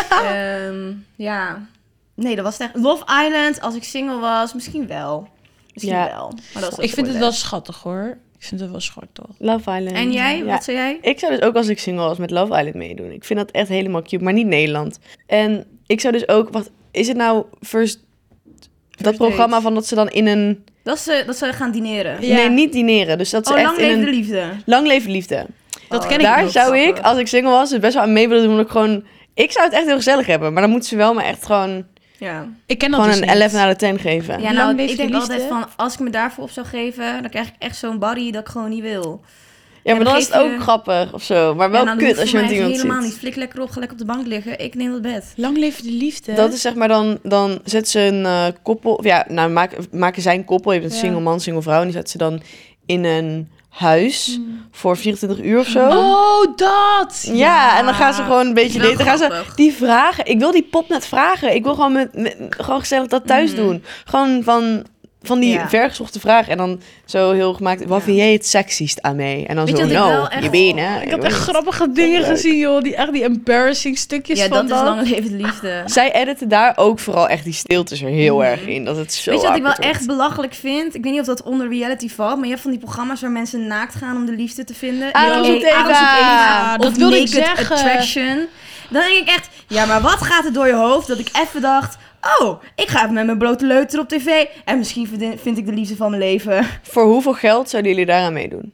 Ehm, 0.09 0.93
ja, 1.15 1.65
nee, 2.13 2.35
dat 2.35 2.45
was 2.45 2.57
echt. 2.57 2.75
Love 2.75 3.03
Island, 3.25 3.61
als 3.61 3.75
ik 3.75 3.83
single 3.83 4.19
was, 4.19 4.53
misschien 4.53 4.87
wel. 4.87 5.27
Misschien 5.73 5.95
Ja. 5.95 6.07
wel. 6.07 6.33
Maar 6.53 6.61
dat 6.61 6.71
is 6.71 6.77
ook 6.77 6.83
Ik 6.83 6.93
vind 6.93 7.07
het 7.07 7.17
wel 7.17 7.31
schattig 7.31 7.81
hoor. 7.81 8.17
Ik 8.45 8.51
vind 8.51 8.61
het 8.61 8.71
wel 8.71 8.79
schattig. 8.79 9.25
Love 9.37 9.71
Island. 9.71 9.91
En 9.97 10.11
jij, 10.11 10.37
Ja. 10.37 10.43
wat 10.45 10.63
zei 10.63 10.77
jij? 10.77 10.97
Ik 11.01 11.19
zou 11.19 11.31
dus 11.35 11.41
ook 11.41 11.55
als 11.55 11.67
ik 11.67 11.79
single 11.79 12.03
was 12.05 12.17
met 12.17 12.31
Love 12.31 12.53
Island 12.57 12.73
meedoen. 12.75 13.11
Ik 13.11 13.23
vind 13.23 13.39
dat 13.39 13.51
echt 13.51 13.69
helemaal 13.69 14.01
cute, 14.01 14.23
maar 14.23 14.33
niet 14.33 14.47
Nederland. 14.47 14.99
En 15.27 15.65
ik 15.87 16.01
zou 16.01 16.13
dus 16.13 16.27
ook, 16.27 16.49
wat 16.51 16.71
is 16.91 17.07
het 17.07 17.17
nou 17.17 17.45
first, 17.61 17.99
dat 18.91 19.03
date. 19.03 19.17
programma 19.17 19.61
van 19.61 19.73
dat 19.73 19.85
ze 19.87 19.95
dan 19.95 20.09
in 20.09 20.27
een, 20.27 20.63
Dat 20.83 20.99
ze, 20.99 21.23
dat 21.25 21.37
ze 21.37 21.53
gaan 21.53 21.71
dineren. 21.71 22.25
Ja. 22.25 22.35
nee 22.35 22.49
niet 22.49 22.71
dineren, 22.71 23.17
dus 23.17 23.29
dat 23.29 23.47
ze 23.47 23.53
Oh, 23.53 23.59
echt 23.59 23.67
lang 23.67 23.79
in 23.79 23.85
leven 23.87 24.05
de 24.05 24.11
liefde. 24.11 24.49
lang 24.65 24.87
leven 24.87 25.11
liefde. 25.11 25.45
Dat 25.89 26.03
Oh, 26.03 26.09
ken 26.09 26.17
ik 26.17 26.23
Daar 26.23 26.49
zou 26.49 26.77
ik, 26.77 26.99
als 26.99 27.17
ik 27.17 27.27
single 27.27 27.51
was, 27.51 27.71
het 27.71 27.81
best 27.81 27.93
wel 27.93 28.03
aan 28.03 28.13
mee 28.13 28.27
willen 28.27 28.43
doen, 28.43 28.51
omdat 28.51 28.65
ik 28.65 28.71
gewoon, 28.71 29.03
ik 29.33 29.51
zou 29.51 29.65
het 29.65 29.73
echt 29.73 29.85
heel 29.85 29.95
gezellig 29.95 30.25
hebben, 30.25 30.53
maar 30.53 30.61
dan 30.61 30.71
moeten 30.71 30.89
ze 30.89 30.95
wel 30.95 31.13
maar 31.13 31.25
echt 31.25 31.45
gewoon, 31.45 31.85
Ja, 32.19 32.47
Ik 32.65 32.77
ken 32.77 32.91
dat 32.91 32.99
gewoon 32.99 33.15
dus 33.19 33.27
een 33.27 33.33
niet. 33.33 33.41
11 33.41 33.51
naar 33.53 33.67
de 33.69 33.75
10 33.75 33.99
geven. 33.99 34.33
ja 34.41 34.43
Lang 34.43 34.55
nou, 34.55 34.75
leven 34.75 34.83
ik 34.83 34.89
de 34.89 34.95
denk 34.97 35.09
liefde. 35.09 35.33
altijd 35.33 35.49
van, 35.49 35.65
als 35.75 35.93
ik 35.93 35.99
me 35.99 36.09
daarvoor 36.09 36.43
op 36.43 36.49
zou 36.49 36.65
geven, 36.65 37.21
dan 37.21 37.29
krijg 37.29 37.47
ik 37.47 37.53
echt 37.59 37.77
zo'n 37.77 37.99
body 37.99 38.31
dat 38.31 38.41
ik 38.41 38.47
gewoon 38.47 38.69
niet 38.69 38.81
wil. 38.81 39.21
Ja, 39.83 39.95
maar 39.95 40.03
dan 40.03 40.13
dan 40.13 40.21
is 40.21 40.27
het 40.27 40.37
ook 40.37 40.51
je- 40.51 40.59
grappig 40.59 41.13
of 41.13 41.23
zo, 41.23 41.55
maar 41.55 41.71
wel 41.71 41.85
dan 41.85 41.97
kut 41.97 42.19
als 42.19 42.31
je 42.31 42.37
met 42.37 42.51
iemand 42.51 42.75
helemaal 42.75 43.01
zit. 43.01 43.09
niet. 43.09 43.19
Flik 43.19 43.35
lekker 43.35 43.61
op, 43.61 43.69
ga 43.69 43.79
lekker 43.79 43.97
op 44.01 44.07
de 44.07 44.13
bank 44.13 44.27
liggen. 44.27 44.59
Ik 44.59 44.75
neem 44.75 44.93
het 44.93 45.01
bed. 45.01 45.33
Lang 45.35 45.57
leven 45.57 45.83
de 45.83 45.91
liefde. 45.91 46.33
Dat 46.33 46.53
is 46.53 46.61
zeg 46.61 46.75
maar 46.75 46.87
dan, 46.87 47.19
dan 47.23 47.59
zet 47.63 47.89
ze 47.89 47.99
een 47.99 48.25
eh, 48.25 48.45
koppel, 48.61 49.03
ja, 49.05 49.25
nou 49.29 49.49
maken, 49.51 49.85
maken 49.91 50.21
zij 50.21 50.35
een 50.35 50.45
koppel, 50.45 50.71
je 50.73 50.79
hebt 50.79 50.91
een 50.91 50.97
Ja. 50.97 51.03
single 51.03 51.21
man, 51.21 51.39
single 51.39 51.61
vrouw, 51.61 51.77
en 51.79 51.83
die 51.83 51.93
zet 51.95 52.09
ze 52.09 52.17
dan 52.17 52.41
in 52.85 53.03
een 53.03 53.49
huis 53.75 54.37
Mm. 54.39 54.63
voor 54.71 54.97
24 54.97 55.45
uur 55.45 55.59
of 55.59 55.67
zo. 55.67 55.87
Oh, 55.87 56.45
dat! 56.55 57.29
Ja, 57.33 57.77
en 57.77 57.85
dan 57.85 57.93
gaan 57.93 58.13
ze 58.13 58.23
gewoon 58.23 58.47
een 58.47 58.53
beetje 58.53 58.79
daten. 58.79 58.97
Dan 58.97 59.05
gaan 59.05 59.17
ze 59.17 59.43
die 59.55 59.73
vragen. 59.73 60.25
Ik 60.25 60.39
wil 60.39 60.51
die 60.51 60.67
pop 60.71 60.89
net 60.89 61.05
vragen. 61.07 61.55
Ik 61.55 61.63
wil 61.63 61.73
gewoon, 61.75 61.91
met, 61.91 62.13
met- 62.17 62.37
gewoon 62.49 62.79
gezellig 62.79 63.07
dat 63.07 63.27
thuis 63.27 63.51
Mhm. 63.51 63.61
doen. 63.61 63.83
Gewoon 64.05 64.43
van 64.43 64.85
van 65.25 65.39
die 65.39 65.53
Ja. 65.53 65.69
vergezochte 65.69 66.19
vragen. 66.19 66.51
En 66.51 66.57
dan 66.57 66.81
zo 67.05 67.31
heel 67.31 67.53
gemaakt, 67.53 67.85
wat 67.85 67.97
Ja. 67.99 68.03
vind 68.05 68.17
jij 68.17 68.33
het 68.33 68.47
sexiest 68.47 69.01
aan 69.01 69.15
mij? 69.15 69.45
En 69.47 69.55
dan 69.55 69.65
Weet 69.65 69.77
zo, 69.77 69.85
je 69.85 70.27
echt- 70.29 70.51
benen. 70.51 71.01
Ik 71.01 71.11
had 71.11 71.23
echt 71.23 71.35
grappige 71.37 71.91
dingen 71.91 72.19
leuk. 72.21 72.29
gezien, 72.29 72.57
joh. 72.57 72.81
Die 72.81 72.95
echt 72.95 73.13
die 73.13 73.23
embarrassing 73.23 73.97
stukjes 73.97 74.39
Ja, 74.39 74.47
van 74.47 74.67
dat 74.67 74.77
is 74.77 74.83
lang 74.83 75.09
leven 75.09 75.35
liefde. 75.37 75.81
Zij 75.85 76.13
editen 76.13 76.49
daar 76.49 76.73
ook 76.77 76.99
vooral 76.99 77.27
echt 77.27 77.43
die 77.43 77.53
stiltes 77.53 78.01
er 78.01 78.09
heel 78.09 78.43
erg 78.43 78.61
in. 78.61 78.85
Dat 78.85 78.97
het 78.97 79.13
zo. 79.13 79.31
Weet 79.31 79.41
je 79.41 79.47
wat 79.47 79.57
ik 79.57 79.63
wel 79.63 79.73
echt 79.73 80.07
belachelijk 80.07 80.53
vind? 80.53 80.95
Ik 80.95 81.03
weet 81.03 81.11
niet 81.11 81.21
of 81.21 81.27
dat 81.27 81.43
onder 81.43 81.69
reality 81.69 82.09
valt, 82.09 82.35
maar 82.35 82.43
je 82.43 82.49
hebt 82.49 82.61
van 82.61 82.71
die 82.71 82.79
programma's 82.79 83.21
waar 83.21 83.31
mensen 83.31 83.67
naakt 83.67 83.95
gaan 83.95 84.15
om 84.15 84.25
de 84.25 84.31
liefde 84.31 84.63
te 84.63 84.73
vinden. 84.73 85.07
Ja, 85.11 85.29
dat 86.77 86.97
wilde 86.97 87.19
ik 87.19 87.27
zeggen. 87.27 87.75
Attraction. 87.75 88.47
Dan 88.89 89.01
denk 89.01 89.21
ik 89.21 89.27
echt, 89.27 89.49
ja, 89.67 89.85
maar 89.85 90.01
wat 90.01 90.21
gaat 90.21 90.45
er 90.45 90.53
door 90.53 90.67
je 90.67 90.73
hoofd 90.73 91.07
dat 91.07 91.19
ik 91.19 91.29
even 91.47 91.61
dacht... 91.61 91.97
Oh, 92.39 92.61
ik 92.75 92.87
ga 92.87 93.01
even 93.01 93.13
met 93.13 93.25
mijn 93.25 93.37
blote 93.37 93.65
leuter 93.65 93.99
op 93.99 94.07
tv 94.09 94.45
en 94.65 94.77
misschien 94.77 95.07
vind, 95.07 95.41
vind 95.41 95.57
ik 95.57 95.65
de 95.65 95.71
liefde 95.73 95.95
van 95.95 96.09
mijn 96.09 96.21
leven. 96.21 96.65
Voor 96.81 97.03
hoeveel 97.03 97.33
geld 97.33 97.69
zouden 97.69 97.91
jullie 97.91 98.05
daaraan 98.07 98.33
meedoen? 98.33 98.73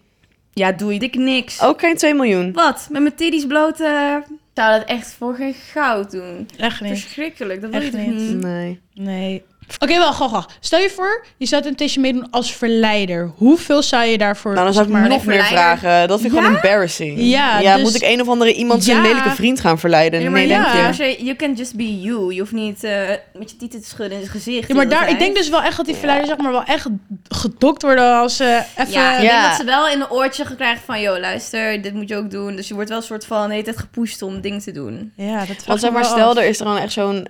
Ja, 0.53 0.71
doe 0.71 0.93
je 0.93 0.99
dik 0.99 1.15
niks. 1.15 1.61
Ook 1.61 1.79
geen 1.79 1.95
2 1.97 2.13
miljoen. 2.13 2.53
Wat? 2.53 2.87
Met 2.91 3.01
mijn 3.01 3.15
titties 3.15 3.45
bloot? 3.45 3.79
eh, 3.79 4.15
Ik 4.29 4.57
zou 4.67 4.79
dat 4.79 4.87
echt 4.87 5.13
voor 5.17 5.35
geen 5.35 5.53
goud 5.53 6.11
doen. 6.11 6.47
Echt 6.57 6.81
niet. 6.81 6.99
Verschrikkelijk, 6.99 7.61
dat 7.61 7.69
wil 7.71 7.79
je 7.81 7.85
Echt 7.87 7.95
toch 7.95 8.05
niet. 8.05 8.15
niet? 8.29 8.41
Nee. 8.41 8.79
Nee. 8.93 9.43
Oké, 9.79 9.97
wel, 9.97 10.13
gewoon, 10.13 10.29
gewoon. 10.29 10.45
Stel 10.59 10.79
je 10.79 10.89
voor, 10.89 11.25
je 11.37 11.45
zou 11.45 11.61
Temptation 11.61 12.03
meedoen 12.03 12.27
als 12.31 12.53
verleider. 12.55 13.31
Hoeveel 13.35 13.81
zou 13.83 14.05
je 14.05 14.17
daarvoor... 14.17 14.51
Nou, 14.53 14.65
dan 14.65 14.73
zou 14.73 14.85
ik 14.85 14.91
maar, 14.91 15.07
nog 15.07 15.25
meer 15.25 15.43
vragen. 15.43 16.07
Dat 16.07 16.19
vind 16.21 16.31
ik 16.33 16.37
Ja? 16.39 16.43
gewoon 16.45 16.61
embarrassing. 16.61 17.19
Ja, 17.19 17.59
ja 17.59 17.73
dus- 17.75 17.83
moet 17.83 17.95
ik 17.95 18.01
een 18.01 18.21
of 18.21 18.27
andere 18.27 18.53
iemand 18.53 18.83
zijn 18.83 18.97
Ja. 18.97 19.03
lelijke 19.03 19.29
vriend 19.29 19.59
gaan 19.59 19.79
verleiden? 19.79 20.21
Ja, 20.21 20.29
maar 20.29 20.39
nee, 20.39 20.47
ja. 20.49 20.63
denk 20.63 20.75
je. 20.81 20.87
Als 20.87 20.97
je, 20.97 21.23
you 21.23 21.35
can 21.35 21.53
just 21.53 21.75
be 21.75 22.01
you. 22.01 22.33
Je 22.33 22.39
hoeft 22.39 22.51
niet 22.51 22.83
eh, 22.83 22.91
met 23.33 23.51
je 23.51 23.57
tieten 23.57 23.81
te 23.81 23.87
schudden 23.87 24.17
in 24.17 24.23
zijn 24.25 24.31
gezicht. 24.41 24.67
Ja, 24.67 24.75
maar 24.75 24.89
daar, 24.89 25.09
ik 25.09 25.19
denk 25.19 25.35
dus 25.35 25.49
wel 25.49 25.61
echt 25.61 25.77
dat 25.77 25.85
die 25.85 25.95
verleiders 25.95 26.29
zeg 26.29 26.37
maar 26.39 26.51
wel 26.51 26.63
echt 26.63 26.87
gedokt 27.27 27.81
worden 27.81 28.15
als 28.15 28.35
ze 28.35 28.63
even... 28.77 28.91
Ja, 28.93 29.15
ik 29.17 29.21
Ja. 29.23 29.29
denk 29.39 29.49
dat 29.49 29.59
ze 29.59 29.65
wel 29.65 29.87
in 29.87 30.01
een 30.01 30.09
oortje 30.11 30.55
krijgen 30.55 30.81
van... 30.85 31.01
Yo, 31.01 31.19
luister, 31.19 31.81
dit 31.81 31.93
moet 31.93 32.09
je 32.09 32.15
ook 32.15 32.31
doen. 32.31 32.55
Dus 32.55 32.67
je 32.67 32.73
wordt 32.73 32.89
wel 32.89 32.97
een 32.97 33.03
soort 33.03 33.25
van... 33.25 33.47
de 33.47 33.51
hele 33.51 33.63
tijd 33.63 33.77
gepusht 33.77 34.21
om 34.21 34.41
dingen 34.41 34.59
te 34.59 34.71
doen. 34.71 35.13
Ja, 35.15 35.45
dat 35.45 35.65
Want 35.65 35.79
zeg 35.79 35.91
maar, 35.91 36.01
wel 36.01 36.11
stel, 36.11 36.29
af. 36.29 36.37
er 36.37 36.43
is 36.43 36.59
er 36.59 36.65
dan 36.65 36.77
echt 36.77 36.91
zo'n... 36.91 37.27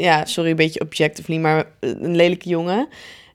Ja, 0.00 0.24
sorry, 0.24 0.50
een 0.50 0.56
beetje 0.56 0.80
objectively, 0.80 1.40
maar 1.40 1.64
een 1.80 2.16
lelijke 2.16 2.48
jongen... 2.48 2.88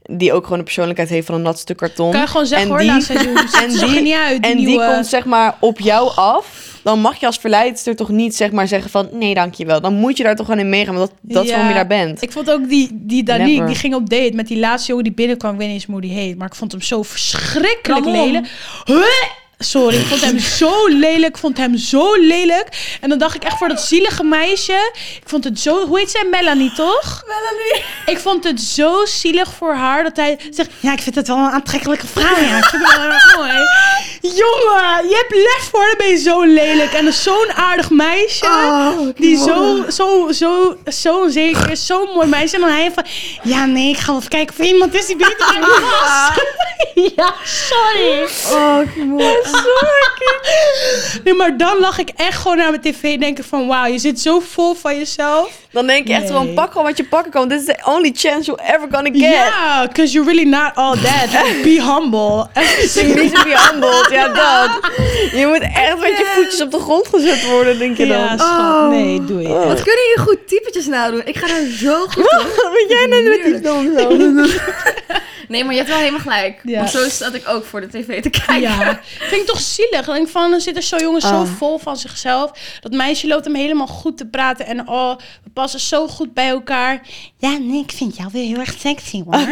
die 0.03 0.33
ook 0.33 0.43
gewoon 0.43 0.57
de 0.57 0.63
persoonlijkheid 0.63 1.09
heeft 1.09 1.25
van 1.25 1.35
een 1.35 1.41
nat 1.41 1.59
stuk 1.59 1.77
karton. 1.77 2.11
Kan 2.11 2.21
je 2.21 2.27
gewoon 2.27 2.45
zeggen 2.45 2.67
En 2.67 2.73
hoor, 2.73 2.81
die- 2.81 2.91
na 2.91 2.99
seizoen. 2.99 3.37
en 3.63 3.69
die, 3.69 3.95
er 3.95 4.01
niet 4.01 4.13
uit, 4.13 4.43
die 4.43 4.51
en 4.51 4.57
die 4.57 4.77
komt 4.85 5.07
zeg 5.07 5.25
maar 5.25 5.55
op 5.59 5.79
jou 5.79 6.11
af... 6.15 6.77
dan 6.83 6.99
mag 6.99 7.19
je 7.19 7.25
als 7.25 7.37
verleidster 7.37 7.95
toch 7.95 8.09
niet 8.09 8.35
zeg 8.35 8.51
maar 8.51 8.67
zeggen 8.67 8.91
van... 8.91 9.09
nee, 9.11 9.33
dankjewel. 9.33 9.81
Dan 9.81 9.93
moet 9.93 10.17
je 10.17 10.23
daar 10.23 10.35
toch 10.35 10.45
gewoon 10.45 10.61
in 10.61 10.69
meegaan, 10.69 10.95
want 10.95 11.09
dat, 11.09 11.17
dat 11.21 11.43
is 11.43 11.49
Ja. 11.49 11.55
waarom 11.55 11.73
je 11.73 11.79
daar 11.79 11.87
bent. 12.05 12.21
Ik 12.21 12.31
vond 12.31 12.51
ook 12.51 12.69
die, 12.69 12.89
die 12.93 13.23
Danique, 13.23 13.65
die 13.65 13.75
ging 13.75 13.95
op 13.95 14.09
date 14.09 14.31
met 14.33 14.47
die 14.47 14.59
laatste 14.59 14.87
jongen 14.87 15.03
die 15.03 15.13
binnenkwam. 15.13 15.51
Ik 15.51 15.57
weet 15.57 15.67
niet 15.67 15.75
eens 15.75 15.85
hoe 15.85 16.01
die 16.01 16.11
heet, 16.13 16.37
maar 16.37 16.47
ik 16.47 16.55
vond 16.55 16.71
hem 16.71 16.81
zo 16.81 17.03
verschrikkelijk 17.03 18.05
lelijk. 18.05 18.47
Huh? 18.85 18.95
Sorry, 19.61 19.95
ik 19.95 20.05
vond 20.05 20.21
hem 20.21 20.39
zo 20.59 20.87
lelijk. 20.87 21.33
Ik 21.35 21.37
vond 21.37 21.57
hem 21.57 21.77
zo 21.77 22.15
lelijk. 22.15 22.97
En 23.01 23.09
dan 23.09 23.17
dacht 23.17 23.35
ik 23.35 23.43
echt 23.43 23.57
voor 23.57 23.67
dat 23.67 23.81
zielige 23.81 24.23
meisje. 24.23 24.91
Ik 24.93 25.23
vond 25.25 25.43
het 25.43 25.59
zo... 25.59 25.87
Hoe 25.87 25.99
heet 25.99 26.11
zij? 26.11 26.23
Melanie, 26.31 26.73
toch? 26.73 27.23
Melanie. 27.27 27.85
Ik 28.05 28.19
vond 28.19 28.43
het 28.43 28.61
zo 28.61 29.05
zielig 29.05 29.53
voor 29.57 29.73
haar 29.73 30.03
dat 30.03 30.15
hij 30.15 30.39
zegt... 30.49 30.69
Ja, 30.79 30.91
ik 30.93 30.99
vind 31.01 31.15
het 31.15 31.27
wel 31.27 31.37
een 31.37 31.51
aantrekkelijke 31.51 32.07
vrouw. 32.07 32.43
Ja, 32.43 32.57
ik 32.57 32.65
vind 32.65 32.87
het 32.87 32.95
wel 32.95 33.05
erg 33.05 33.35
mooi. 33.35 33.51
Jongen, 34.21 35.09
je 35.09 35.15
hebt 35.15 35.35
lef 35.35 35.69
voor, 35.71 35.85
dan 35.85 35.95
ben 35.97 36.07
je 36.07 36.17
zo 36.17 36.43
lelijk. 36.43 36.93
En 36.93 37.13
zo'n 37.13 37.51
aardig 37.55 37.89
meisje. 37.89 38.45
Oh, 38.45 38.99
die 39.15 39.37
zo, 39.37 39.83
zo, 39.89 40.31
zo, 40.31 40.77
zo 40.85 41.27
zeker 41.27 41.69
is. 41.71 41.85
Zo'n 41.85 42.09
mooi 42.13 42.27
meisje. 42.27 42.55
En 42.55 42.61
dan 42.61 42.69
hij 42.71 42.91
van... 42.93 43.05
Ja, 43.43 43.65
nee, 43.65 43.89
ik 43.89 43.97
ga 43.97 44.05
wel 44.05 44.17
even 44.17 44.29
kijken 44.29 44.53
of 44.53 44.59
er 44.59 44.65
iemand 44.73 44.93
is 44.93 45.05
die 45.05 45.15
beter 45.15 45.37
dan 45.37 45.59
mij 45.59 45.69
was. 45.69 46.31
ja, 47.15 47.33
sorry. 47.43 48.27
Oh, 48.51 48.93
Kimon. 48.93 49.47
Nee, 51.23 51.33
maar 51.33 51.57
dan 51.57 51.77
lag 51.79 51.97
ik 51.99 52.09
echt 52.15 52.37
gewoon 52.41 52.57
naar 52.57 52.69
mijn 52.69 52.81
tv 52.81 53.03
en 53.13 53.19
denken 53.19 53.43
van... 53.43 53.67
Wauw, 53.67 53.85
je 53.85 53.99
zit 53.99 54.19
zo 54.19 54.39
vol 54.39 54.73
van 54.73 54.97
jezelf. 54.97 55.49
Dan 55.71 55.87
denk 55.87 56.07
je 56.07 56.13
echt 56.13 56.21
Nee. 56.21 56.31
gewoon, 56.31 56.53
pak 56.53 56.71
gewoon 56.71 56.87
wat 56.87 56.97
je 56.97 57.03
pakken 57.05 57.31
kan. 57.31 57.47
This 57.49 57.59
is 57.59 57.65
the 57.65 57.79
only 57.85 58.11
chance 58.15 58.45
you're 58.45 58.73
ever 58.73 58.87
gonna 58.91 59.09
get. 59.11 59.21
Ja, 59.21 59.87
because 59.87 60.13
you're 60.13 60.31
really 60.31 60.49
not 60.49 60.71
all 60.75 60.95
that. 60.97 61.29
Be 61.63 61.81
humble. 61.83 62.47
You 62.93 63.13
need 63.15 63.35
to 63.35 63.43
be 63.43 63.55
humbled. 63.69 64.07
Ja, 64.19 64.27
dat. 64.27 64.91
Je 65.31 65.45
moet 65.47 65.61
echt 65.61 65.97
met 65.99 66.17
je 66.17 66.31
voetjes 66.35 66.61
op 66.61 66.71
de 66.71 66.79
grond 66.79 67.07
gezet 67.07 67.45
worden, 67.49 67.79
denk 67.79 67.97
je 67.97 68.07
dan. 68.07 68.17
Ja, 68.17 68.37
schat. 68.37 68.59
Oh. 68.59 68.89
Nee, 68.89 69.25
doe 69.25 69.41
je. 69.41 69.47
Oh. 69.47 69.67
Wat 69.67 69.81
kunnen 69.83 70.03
jullie 70.07 70.19
goed 70.19 70.47
typetjes 70.47 70.85
nou 70.85 71.11
doen? 71.11 71.21
Ik 71.25 71.37
ga 71.37 71.47
daar 71.47 71.65
zo 71.77 72.05
goed 72.07 72.23
op. 72.39 72.47
Wat 72.55 72.71
ben 72.73 72.97
jij 72.97 73.05
nou 73.05 73.23
met 73.29 73.43
die 73.43 73.59
dom 73.59 73.97
zo? 73.97 74.57
Nee, 75.47 75.63
maar 75.63 75.71
je 75.71 75.77
hebt 75.77 75.89
wel 75.89 75.99
helemaal 75.99 76.19
gelijk. 76.19 76.59
Ja. 76.63 76.77
Want 76.77 76.89
zo 76.89 77.09
zat 77.09 77.33
ik 77.33 77.43
ook 77.47 77.65
voor 77.65 77.81
de 77.81 77.87
tv 77.87 78.21
te 78.21 78.29
kijken. 78.29 78.59
Ja, 78.59 78.99
vind 79.39 79.47
ik 79.49 79.55
toch 79.55 79.63
zielig. 79.63 80.05
Dan 80.05 80.13
denk 80.15 80.25
ik 80.27 80.31
van, 80.33 80.51
dan 80.51 80.59
zit 80.61 80.75
er 80.75 80.83
zo'n 80.83 80.99
jongen 80.99 81.21
zo 81.21 81.27
Ah. 81.27 81.47
vol 81.57 81.77
van 81.77 81.97
zichzelf. 81.97 82.51
Dat 82.81 82.91
meisje 82.91 83.27
loopt 83.27 83.45
hem 83.45 83.55
helemaal 83.55 83.87
goed 83.87 84.17
te 84.17 84.25
praten. 84.25 84.65
En 84.65 84.87
oh, 84.87 85.15
we 85.43 85.49
passen 85.53 85.79
zo 85.79 86.07
goed 86.07 86.33
bij 86.33 86.49
elkaar. 86.49 87.01
Ja, 87.37 87.57
nee, 87.57 87.83
ik 87.83 87.91
vind 87.91 88.17
jou 88.17 88.29
weer 88.31 88.45
heel 88.45 88.59
erg 88.59 88.75
sexy 88.79 89.23
hoor. 89.25 89.47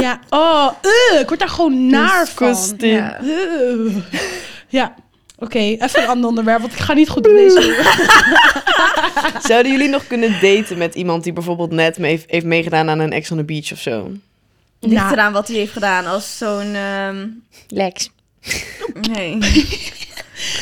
ja, 0.00 0.20
oh, 0.30 0.68
uh, 1.12 1.20
ik 1.20 1.28
word 1.28 1.40
daar 1.40 1.48
gewoon 1.48 1.86
naar 1.86 2.28
van. 2.28 2.46
Disgusting. 2.48 2.92
Ja. 2.92 3.20
Uh. 3.22 3.96
Ja, 4.68 4.94
oké, 5.38 5.58
even 5.58 6.02
een 6.02 6.08
ander 6.08 6.28
onderwerp, 6.28 6.60
want 6.60 6.72
ik 6.72 6.78
ga 6.78 6.92
niet 6.92 7.08
goed 7.08 7.24
deze. 7.24 7.84
Zouden 9.48 9.72
jullie 9.72 9.88
nog 9.88 10.06
kunnen 10.06 10.40
daten 10.40 10.78
met 10.78 10.94
iemand 10.94 11.24
die 11.24 11.32
bijvoorbeeld 11.32 11.70
net 11.70 11.98
mee 11.98 12.10
heeft, 12.10 12.30
heeft 12.30 12.44
meegedaan 12.46 12.88
aan 12.90 12.98
een 12.98 13.12
Ex 13.12 13.30
on 13.30 13.36
the 13.36 13.44
Beach 13.44 13.72
of 13.72 13.78
zo? 13.78 14.10
Ligt 14.80 14.94
Nou, 15.02 15.12
eraan 15.12 15.32
wat 15.32 15.48
hij 15.48 15.56
heeft 15.56 15.72
gedaan. 15.72 16.06
Als 16.06 16.38
zo'n... 16.38 16.74
ehm, 16.74 17.26
Lex. 17.68 18.10
Nee. 19.12 19.38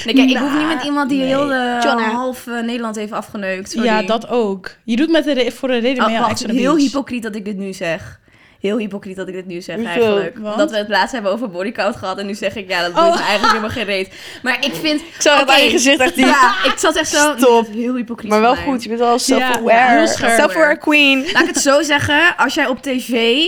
Nee, 0.04 0.14
kijk, 0.14 0.30
ik 0.30 0.36
hoef 0.36 0.52
niet 0.58 0.66
met 0.66 0.82
iemand 0.84 1.08
die 1.08 1.18
nee. 1.18 1.26
heel 1.26 1.52
eh, 1.52 2.12
half 2.14 2.46
eh, 2.46 2.60
Nederland 2.62 2.96
heeft 2.96 3.12
afgeneukt. 3.12 3.70
Sorry. 3.70 3.86
ja, 3.86 4.02
dat 4.02 4.28
ook. 4.28 4.70
Je 4.84 4.96
doet 4.96 5.10
met 5.10 5.24
de 5.24 5.32
re- 5.32 5.50
voor 5.50 5.70
een 5.70 5.80
reden 5.80 6.02
Oh, 6.02 6.06
mee 6.08 6.16
aan 6.16 6.22
wacht, 6.22 6.32
Ex 6.32 6.42
on 6.42 6.48
the 6.48 6.54
heel 6.56 6.74
Beach. 6.74 6.86
hypocriet 6.86 7.22
dat 7.22 7.34
ik 7.34 7.44
dit 7.44 7.56
nu 7.56 7.72
zeg. 7.72 8.20
Heel 8.60 8.78
hypocriet 8.78 9.16
dat 9.16 9.28
ik 9.28 9.34
dit 9.34 9.46
nu 9.46 9.60
zeg 9.60 9.76
Hoezo? 9.76 9.90
eigenlijk. 9.90 10.38
Want? 10.38 10.56
Dat 10.58 10.70
we 10.70 10.76
het 10.76 10.88
laatst 10.88 11.12
hebben 11.12 11.32
over 11.32 11.50
bodycount 11.50 11.96
gehad 11.96 12.18
en 12.18 12.26
nu 12.26 12.34
zeg 12.34 12.54
ik, 12.56 12.68
ja, 12.68 12.80
dat 12.82 12.94
doet 12.94 13.04
Oh. 13.04 13.12
me 13.14 13.18
eigenlijk 13.20 13.48
helemaal 13.48 13.70
geen 13.70 13.84
reet. 13.84 14.12
Maar 14.42 14.56
ik 14.64 14.74
vind... 14.74 15.00
Ik 15.00 15.14
zag 15.18 15.34
het 15.40 15.48
Oké. 15.48 15.58
aan 15.58 15.64
je 15.64 15.70
gezicht 15.70 16.00
echt 16.00 16.14
die... 16.14 16.26
Ja, 16.26 16.54
ik 16.64 16.74
zat 16.76 16.96
echt 16.96 17.08
zo... 17.08 17.34
Stop. 17.36 17.66
Heel 17.72 17.94
hypocriet 17.94 18.30
Maar 18.30 18.40
wel 18.40 18.54
van 18.54 18.64
mij. 18.64 18.72
goed, 18.72 18.82
je 18.82 18.88
bent 18.88 19.00
wel 19.00 19.18
self-aware. 19.18 19.96
heel 19.98 20.06
scherp. 20.08 20.38
self-aware 20.40 20.78
queen. 20.78 21.18
Laat 21.32 21.42
ik 21.42 21.48
het 21.54 21.58
zo 21.58 21.82
zeggen. 21.82 22.36
Als 22.36 22.54
jij 22.54 22.66
op 22.66 22.82
tv 22.82 23.44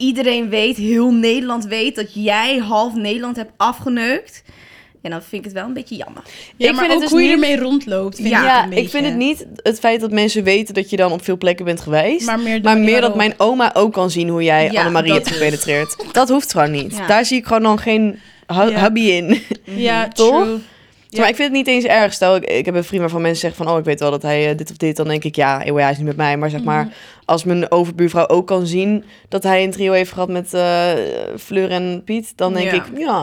iedereen 0.00 0.48
weet, 0.48 0.76
heel 0.76 1.12
Nederland 1.12 1.64
weet... 1.66 1.94
dat 1.94 2.14
jij 2.14 2.56
half 2.58 2.94
Nederland 2.94 3.36
hebt 3.36 3.52
afgeneukt... 3.56 4.42
Ja, 5.02 5.10
dan 5.10 5.22
vind 5.22 5.32
ik 5.32 5.44
het 5.44 5.52
wel 5.52 5.64
een 5.66 5.72
beetje 5.72 5.96
jammer. 5.96 6.22
Ja, 6.56 6.68
Ik 6.68 6.74
maar 6.74 6.84
vind 6.84 6.86
ook 6.86 6.90
het 6.90 7.00
dus 7.00 7.10
hoe 7.10 7.20
je 7.20 7.34
niet- 7.36 7.44
ermee 7.44 7.58
rondloopt, 7.58 8.16
vind 8.16 8.28
Ja, 8.28 8.38
ik 8.38 8.44
Ja, 8.44 8.64
een 8.64 8.72
ik 8.84 8.88
vind 8.90 9.04
het 9.06 9.16
niet 9.16 9.46
het 9.56 9.78
feit 9.78 10.00
dat 10.00 10.10
mensen 10.10 10.44
weten 10.44 10.74
dat 10.74 10.90
je 10.90 10.96
dan 10.96 11.12
op 11.12 11.24
veel 11.24 11.36
plekken 11.36 11.64
bent 11.64 11.80
geweest. 11.80 12.26
Maar 12.26 12.38
meer, 12.40 12.60
Maar 12.62 13.00
dat 13.00 13.16
mijn 13.16 13.34
oma 13.36 13.70
ook 13.74 13.92
kan 13.92 14.10
zien 14.10 14.28
hoe 14.28 14.42
jij 14.42 14.70
Ja, 14.70 14.80
Annemarie 14.80 15.12
hebt 15.12 15.28
gepenetreerd. 15.30 15.96
Dat 16.12 16.28
hoeft 16.28 16.50
gewoon 16.50 16.70
niet. 16.70 16.96
Ja. 16.96 17.06
Daar 17.06 17.24
zie 17.24 17.38
ik 17.38 17.46
gewoon 17.46 17.62
dan 17.62 17.78
geen 17.78 18.18
hubby 18.56 19.00
in. 19.00 19.42
Ja, 19.64 20.08
Toch? 20.08 20.42
true. 20.44 20.58
Ja. 21.10 21.20
Maar 21.20 21.28
ik 21.28 21.34
vind 21.36 21.48
het 21.48 21.56
niet 21.56 21.66
eens 21.66 21.84
erg. 21.84 22.12
Stel, 22.12 22.36
ik, 22.36 22.44
ik 22.44 22.64
heb 22.64 22.74
een 22.74 22.84
vriend 22.84 23.00
waarvan 23.00 23.20
mensen 23.22 23.40
zeggen 23.40 23.64
van... 23.64 23.72
oh, 23.72 23.78
ik 23.78 23.84
weet 23.84 24.00
wel 24.00 24.10
dat 24.10 24.22
hij 24.22 24.50
eh, 24.50 24.56
dit 24.56 24.70
of 24.70 24.76
dit... 24.76 24.96
dan 24.96 25.08
denk 25.08 25.24
ik, 25.24 25.36
ja, 25.36 25.66
eeuw, 25.66 25.76
hij 25.76 25.90
is 25.90 25.96
niet 25.96 26.06
met 26.06 26.16
mij. 26.16 26.36
Maar 26.36 26.50
zeg 26.50 26.62
maar, 26.62 26.84
Mhm. 26.84 26.92
als 27.24 27.44
mijn 27.44 27.70
overbuurvrouw 27.70 28.26
ook 28.28 28.46
kan 28.46 28.66
zien... 28.66 29.04
dat 29.28 29.42
hij 29.42 29.64
een 29.64 29.70
trio 29.70 29.92
heeft 29.92 30.12
gehad 30.12 30.28
met 30.28 30.54
eh, 30.54 30.92
Fleur 31.38 31.70
en 31.70 32.02
Piet... 32.04 32.32
dan 32.36 32.52
denk 32.52 32.70
Ja. 32.70 32.74
ik, 32.84 32.98
ja, 32.98 33.22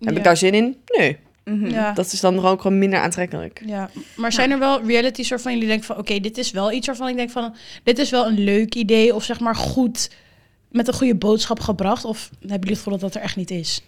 heb 0.00 0.10
Ja. 0.12 0.16
ik 0.18 0.24
daar 0.24 0.36
zin 0.36 0.54
in? 0.54 0.76
Nee. 0.98 1.16
Mhm. 1.44 1.66
Ja. 1.70 1.92
Dat 1.92 2.12
is 2.12 2.20
dan 2.20 2.44
ook 2.46 2.60
gewoon 2.60 2.78
minder 2.78 2.98
aantrekkelijk. 2.98 3.62
Ja, 3.66 3.90
maar 4.16 4.32
zijn 4.32 4.50
er 4.50 4.58
wel 4.58 4.82
realities 4.86 5.28
waarvan 5.28 5.52
jullie 5.52 5.68
denken 5.68 5.86
van... 5.86 5.98
oké, 5.98 6.20
dit 6.20 6.38
is 6.38 6.50
wel 6.50 6.72
iets 6.72 6.86
waarvan 6.86 7.08
ik 7.08 7.16
denk 7.16 7.30
van... 7.30 7.54
dit 7.84 7.98
is 7.98 8.10
wel 8.10 8.26
een 8.26 8.38
leuk 8.38 8.74
idee 8.74 9.14
of 9.14 9.22
zeg 9.24 9.40
maar 9.40 9.56
goed... 9.56 10.10
met 10.70 10.88
een 10.88 10.94
goede 10.94 11.14
boodschap 11.14 11.60
gebracht? 11.60 12.04
Of 12.04 12.28
hebben 12.30 12.48
jullie 12.50 12.68
het 12.68 12.76
gevoel 12.78 12.92
dat 12.92 13.00
dat 13.00 13.14
er 13.14 13.20
echt 13.20 13.36
niet 13.36 13.50
is? 13.50 13.82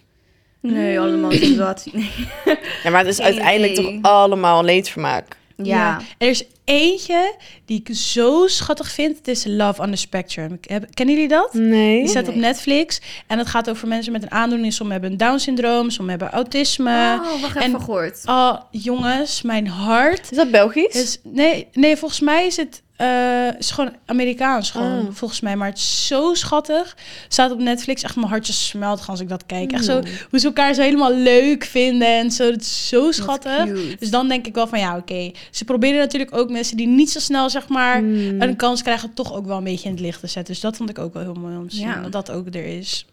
Nee, 0.61 0.99
allemaal 0.99 1.31
situatie. 1.31 1.91
Nee. 1.95 2.11
Ja, 2.83 2.89
maar 2.89 2.99
het 2.99 3.07
is 3.07 3.21
uiteindelijk 3.21 3.75
toch 3.75 3.93
allemaal 4.01 4.63
leedvermaak. 4.63 5.37
Ja. 5.55 6.01
Er 6.17 6.27
is 6.27 6.45
eentje 6.69 7.35
die 7.65 7.79
ik 7.85 7.95
zo 7.95 8.47
schattig 8.47 8.91
vind. 8.91 9.17
Het 9.17 9.27
is 9.27 9.43
Love 9.47 9.81
on 9.81 9.89
the 9.91 9.95
Spectrum. 9.97 10.59
Kennen 10.93 11.15
jullie 11.15 11.27
dat? 11.27 11.53
Nee. 11.53 11.99
Die 11.99 12.09
staat 12.09 12.27
op. 12.27 12.35
Netflix. 12.35 13.01
En 13.27 13.37
het 13.37 13.47
gaat 13.47 13.69
over 13.69 13.87
mensen 13.87 14.11
met 14.11 14.23
een 14.23 14.31
aandoening. 14.31 14.73
Sommigen 14.73 15.01
hebben 15.01 15.19
een 15.19 15.27
Down-syndroom, 15.27 15.89
sommigen 15.89 16.19
hebben 16.19 16.37
autisme. 16.39 17.19
oh, 17.23 17.41
wacht 17.41 17.55
en- 17.55 17.61
even 17.67 17.79
gehoord. 17.81 18.21
Oh, 18.25 18.55
jongens, 18.71 19.41
mijn 19.41 19.67
hart 19.67 20.31
Is 20.31 20.37
dat 20.37 20.51
Belgisch? 20.51 20.93
is... 20.95 21.17
Nee, 21.23 21.67
nee, 21.73 21.97
volgens 21.97 22.19
mij 22.19 22.45
is 22.45 22.57
het 22.57 22.81
eh, 22.95 23.57
is 23.57 23.71
gewoon 23.71 23.95
Amerikaans, 24.05 24.71
gewoon, 24.71 24.99
Ah. 25.07 25.13
volgens 25.13 25.39
mij. 25.39 25.55
Maar 25.55 25.67
het 25.69 25.77
is 25.77 26.07
zo 26.07 26.33
schattig. 26.33 26.97
Staat 27.27 27.51
op 27.51 27.59
Netflix. 27.59 28.03
Echt 28.03 28.15
mijn 28.15 28.27
hartje 28.27 28.53
smelt 28.53 29.03
als 29.07 29.19
ik 29.19 29.29
dat 29.29 29.45
kijk. 29.45 29.71
Echt 29.71 29.85
zo, 29.85 30.01
hoe 30.29 30.39
ze 30.39 30.45
elkaar 30.45 30.73
zo 30.73 30.81
helemaal 30.81 31.13
leuk 31.13 31.63
vinden 31.63 32.07
en 32.07 32.31
zo. 32.31 32.51
Het 32.51 32.61
is 32.61 32.87
zo 32.87 33.11
schattig. 33.11 33.65
Dus 33.99 34.09
dan 34.09 34.27
denk 34.27 34.47
ik 34.47 34.53
wel 34.55 34.67
van 34.67 34.79
ja, 34.79 34.97
oké. 34.97 35.31
Ze 35.51 35.65
proberen 35.65 35.97
natuurlijk 35.99 36.35
ook 36.35 36.49
mensen 36.59 36.77
die 36.77 36.87
niet 36.87 37.11
zo 37.11 37.19
snel, 37.19 37.49
zeg 37.49 37.67
maar, 37.67 38.01
Mm. 38.03 38.41
een 38.41 38.55
kans 38.55 38.81
krijgen, 38.81 39.13
toch 39.13 39.33
ook 39.35 39.45
wel 39.45 39.57
een 39.57 39.63
beetje 39.63 39.85
in 39.85 39.91
het 39.95 39.99
licht 40.03 40.19
te 40.19 40.27
zetten. 40.27 40.53
Dus 40.53 40.61
dat 40.61 40.77
vond 40.77 40.89
ik 40.89 40.99
ook 40.99 41.13
wel 41.13 41.23
heel 41.23 41.33
mooi 41.33 41.57
om 41.57 41.69
te 41.69 41.75
zien. 41.75 41.87
Ja. 41.87 42.01
Dat 42.01 42.11
dat 42.11 42.31
ook 42.31 42.47
er 42.55 42.65
is. 42.65 43.05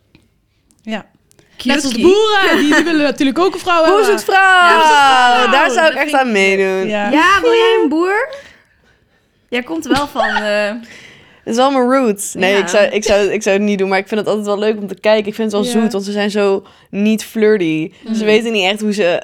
Ja. 0.83 1.07
Cute 1.57 1.69
Net 1.75 1.85
als 1.85 1.93
de 1.93 2.01
boeren. 2.01 2.59
Die, 2.59 2.75
die 2.75 2.85
willen 2.85 3.03
natuurlijk 3.13 3.39
ook 3.39 3.55
een 3.55 3.61
vrouw 3.61 3.83
hebben. 3.85 4.01
Boezemvrouw! 4.03 4.37
Ja, 4.69 4.77
boezemvrouw. 4.77 5.51
Daar 5.53 5.71
zou 5.71 5.87
ik 5.87 5.93
Dat 5.95 6.03
echt 6.03 6.13
aan 6.13 6.33
meedoen. 6.33 6.89
Ja. 6.89 7.11
Ja, 7.11 7.41
wil 7.41 7.51
jij 7.53 7.79
een 7.83 7.89
boer? 7.89 8.35
Jij 9.49 9.63
komt 9.63 9.85
wel 9.87 10.07
van... 10.17 10.29
eh, 10.29 10.69
Het 10.69 11.55
is 11.55 11.57
wel 11.57 11.71
mijn 11.71 11.91
roots. 11.91 12.35
Nee, 12.35 12.53
Ja. 12.53 12.59
ik, 12.59 12.69
zou, 12.69 12.85
ik, 12.85 13.05
zou, 13.05 13.21
ik 13.33 13.43
zou 13.43 13.57
het 13.57 13.65
niet 13.65 13.79
doen, 13.79 13.89
maar 13.89 13.99
ik 13.99 14.09
vind 14.09 14.21
het 14.21 14.29
altijd 14.29 14.47
wel 14.47 14.59
leuk 14.59 14.77
om 14.77 14.87
te 14.87 15.01
kijken. 15.01 15.27
Ik 15.29 15.35
vind 15.35 15.53
het 15.53 15.61
wel 15.63 15.73
Ja. 15.73 15.81
zoet, 15.81 15.93
want 15.93 16.05
ze 16.05 16.13
zijn 16.13 16.31
zo 16.31 16.67
niet 16.91 17.25
flirty. 17.25 17.93
Ze 18.15 18.25
weten 18.25 18.53
niet 18.53 18.65
echt 18.71 18.81
hoe 18.81 18.93
ze, 18.93 19.23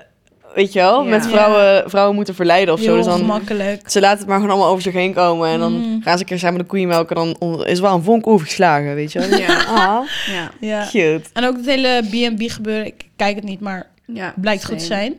weet 0.55 0.73
je 0.73 0.79
wel, 0.79 1.03
Ja. 1.03 1.09
met 1.11 1.27
vrouwen, 1.27 1.91
vrouwen 1.91 2.15
moeten 2.15 2.35
verleiden 2.35 2.75
of 2.75 2.81
zo. 2.81 2.97
Dus 2.97 3.05
dan, 3.05 3.19
gemakkelijk. 3.19 3.91
ze 3.91 4.01
laten 4.01 4.19
het 4.19 4.27
maar 4.27 4.37
gewoon 4.37 4.51
allemaal 4.53 4.71
over 4.71 4.83
zich 4.83 4.93
heen 4.93 5.13
komen. 5.15 5.49
En 5.49 5.59
dan 5.59 5.73
Mm. 5.73 6.01
gaan 6.03 6.15
ze 6.15 6.21
een 6.21 6.29
keer 6.29 6.39
samen 6.39 6.59
de 6.59 6.65
koeien 6.67 6.89
melken. 6.89 7.17
En 7.17 7.37
dan 7.39 7.65
is 7.67 7.81
wel 7.81 7.95
een 7.95 8.03
vonk 8.03 8.27
overgeslagen, 8.27 8.95
weet 8.95 9.13
je 9.13 9.19
wel. 9.29 9.39
Ja. 9.39 9.65
Ah, 9.77 10.07
ja, 10.27 10.51
Ja. 10.61 10.87
cute. 10.91 11.23
En 11.33 11.45
ook 11.47 11.57
het 11.57 11.67
hele 11.67 12.03
B&B 12.11 12.51
gebeuren. 12.51 12.87
Ik 12.87 13.05
kijk 13.17 13.35
het 13.35 13.45
niet, 13.45 13.61
maar 13.61 13.87
ja. 14.07 14.35
blijkt 14.37 14.65
goed 14.65 14.79
te 14.79 14.85
same. 14.85 15.01
zijn. 15.01 15.15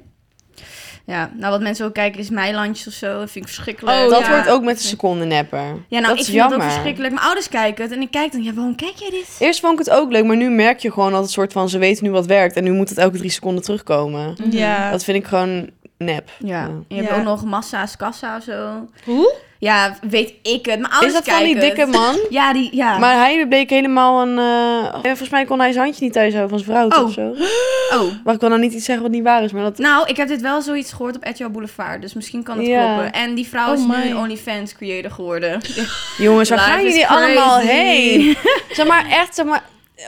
Ja, 1.06 1.32
nou 1.34 1.52
wat 1.52 1.62
mensen 1.62 1.86
ook 1.86 1.94
kijken 1.94 2.20
is 2.20 2.30
Meilandjes 2.30 2.88
of 2.88 2.94
zo. 2.94 3.20
Dat 3.20 3.32
vind 3.32 3.46
ik 3.46 3.52
verschrikkelijk. 3.52 3.98
Oh, 3.98 4.10
dat 4.10 4.20
ja. 4.20 4.30
wordt 4.30 4.50
ook 4.50 4.63
met 4.63 4.78
de 4.78 4.84
secondennapper. 4.84 5.60
Ja, 5.60 6.00
nou 6.00 6.02
dat 6.02 6.12
ik 6.12 6.20
is 6.20 6.26
vind 6.26 6.38
jammer. 6.38 6.58
dat 6.58 6.68
ook 6.68 6.72
verschrikkelijk. 6.72 7.13
Mijn 7.13 7.26
ouders 7.26 7.50
kijken 7.50 7.84
het 7.84 7.94
en 7.94 8.02
ik 8.02 8.12
kijk 8.12 8.32
dan, 8.32 8.44
ja 8.44 8.54
waarom 8.54 8.76
kijk 8.76 8.96
jij 8.96 9.10
dit? 9.10 9.36
Eerst 9.39 9.60
vond 9.60 9.80
ik 9.80 9.86
het 9.86 9.96
ook 9.96 10.12
leuk, 10.12 10.26
maar 10.26 10.38
nu 10.38 10.50
merk 10.50 10.80
je 10.80 10.92
gewoon 10.92 11.12
dat 11.12 11.22
het 11.22 11.32
soort 11.32 11.52
van... 11.52 11.70
ze 11.70 11.78
weten 11.78 12.04
nu 12.04 12.12
wat 12.12 12.26
werkt 12.26 12.56
en 12.56 12.63
nu 12.63 12.72
moet 12.72 12.89
het 12.89 12.98
elke 12.98 13.18
drie 13.18 13.30
seconden 13.30 13.63
terugkomen. 13.63 14.36
Ja. 14.50 14.92
Dat 14.92 15.04
vind 15.04 15.18
ik 15.18 15.26
gewoon 15.26 15.70
nep. 15.98 16.30
Ja, 16.39 16.63
en 16.63 16.86
je 16.88 17.02
hebt 17.04 17.18
ook 17.18 17.24
nog 17.24 17.46
massa's 17.46 17.98
kassa 17.98 18.38
of 18.38 18.44
zo. 18.44 18.88
Hoe? 19.06 19.34
Ja, 19.63 19.97
weet 20.10 20.34
ik 20.41 20.65
het. 20.65 20.80
Mijn 20.80 20.91
Is 21.06 21.13
dat 21.13 21.23
van 21.30 21.43
die 21.43 21.54
kijken 21.56 21.60
dikke 21.62 21.80
het. 21.82 21.89
man? 21.89 22.15
Ja, 22.30 22.54
die, 22.54 22.76
ja. 22.76 22.97
Maar 22.97 23.15
hij 23.15 23.47
bleek 23.47 23.69
helemaal 23.69 24.21
een... 24.28 24.38
eh, 24.39 24.99
volgens 25.04 25.30
mij 25.30 25.45
kon 25.45 25.60
hij 25.60 25.71
zijn 25.71 25.84
handje 25.84 26.04
niet 26.04 26.13
thuis 26.13 26.34
houden 26.34 26.58
van 26.60 26.65
zijn 26.65 26.89
vrouw 26.89 26.99
Oh. 27.02 27.08
of 27.08 27.13
zo. 27.13 27.34
Oh, 27.97 28.12
Maar 28.23 28.34
ik 28.34 28.39
wil 28.39 28.49
nou 28.49 28.62
niet 28.62 28.73
iets 28.73 28.86
zeggen 28.86 29.04
wat 29.04 29.13
niet 29.13 29.23
waar 29.23 29.43
is, 29.43 29.52
maar 29.52 29.63
dat... 29.63 29.78
nou, 29.78 30.08
ik 30.08 30.17
heb 30.17 30.28
dit 30.28 30.41
wel 30.41 30.62
zoiets 30.62 30.91
gehoord 30.91 31.15
op 31.15 31.23
RTL 31.23 31.47
Boulevard, 31.49 32.02
dus 32.02 32.13
misschien 32.13 32.43
kan 32.43 32.58
het 32.58 32.67
Ja. 32.67 32.84
kloppen. 32.86 33.13
En 33.13 33.34
die 33.36 33.47
vrouw 33.47 33.67
Oh 33.67 33.73
is 33.73 33.80
nu 33.80 33.88
my. 33.88 34.06
een 34.10 34.17
OnlyFans 34.17 34.73
creator 34.76 35.12
geworden. 35.12 35.62
Jongens, 36.17 36.49
waar 36.49 36.58
Life 36.60 36.69
gaan 36.71 36.80
is 36.80 36.86
jullie 36.91 37.06
crazy. 37.06 37.23
allemaal 37.23 37.58
heen? 37.58 38.38
zeg 38.78 38.88
maar, 38.88 39.06
echt, 39.10 39.36
zeg 39.36 39.45
maar... 39.45 39.63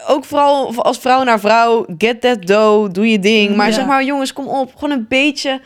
Ook 0.07 0.25
vooral 0.25 0.73
als 0.83 0.97
vrouw 0.97 1.23
naar 1.23 1.39
vrouw, 1.39 1.85
get 1.97 2.21
that 2.21 2.47
dough, 2.47 2.91
doe 2.93 3.11
je 3.11 3.19
ding. 3.19 3.55
Maar 3.55 3.67
Ja. 3.67 3.73
zeg 3.73 3.85
maar, 3.85 4.03
jongens, 4.03 4.33
kom 4.33 4.47
op. 4.47 4.71
Gewoon 4.75 4.91
een 4.91 5.05
beetje... 5.09 5.61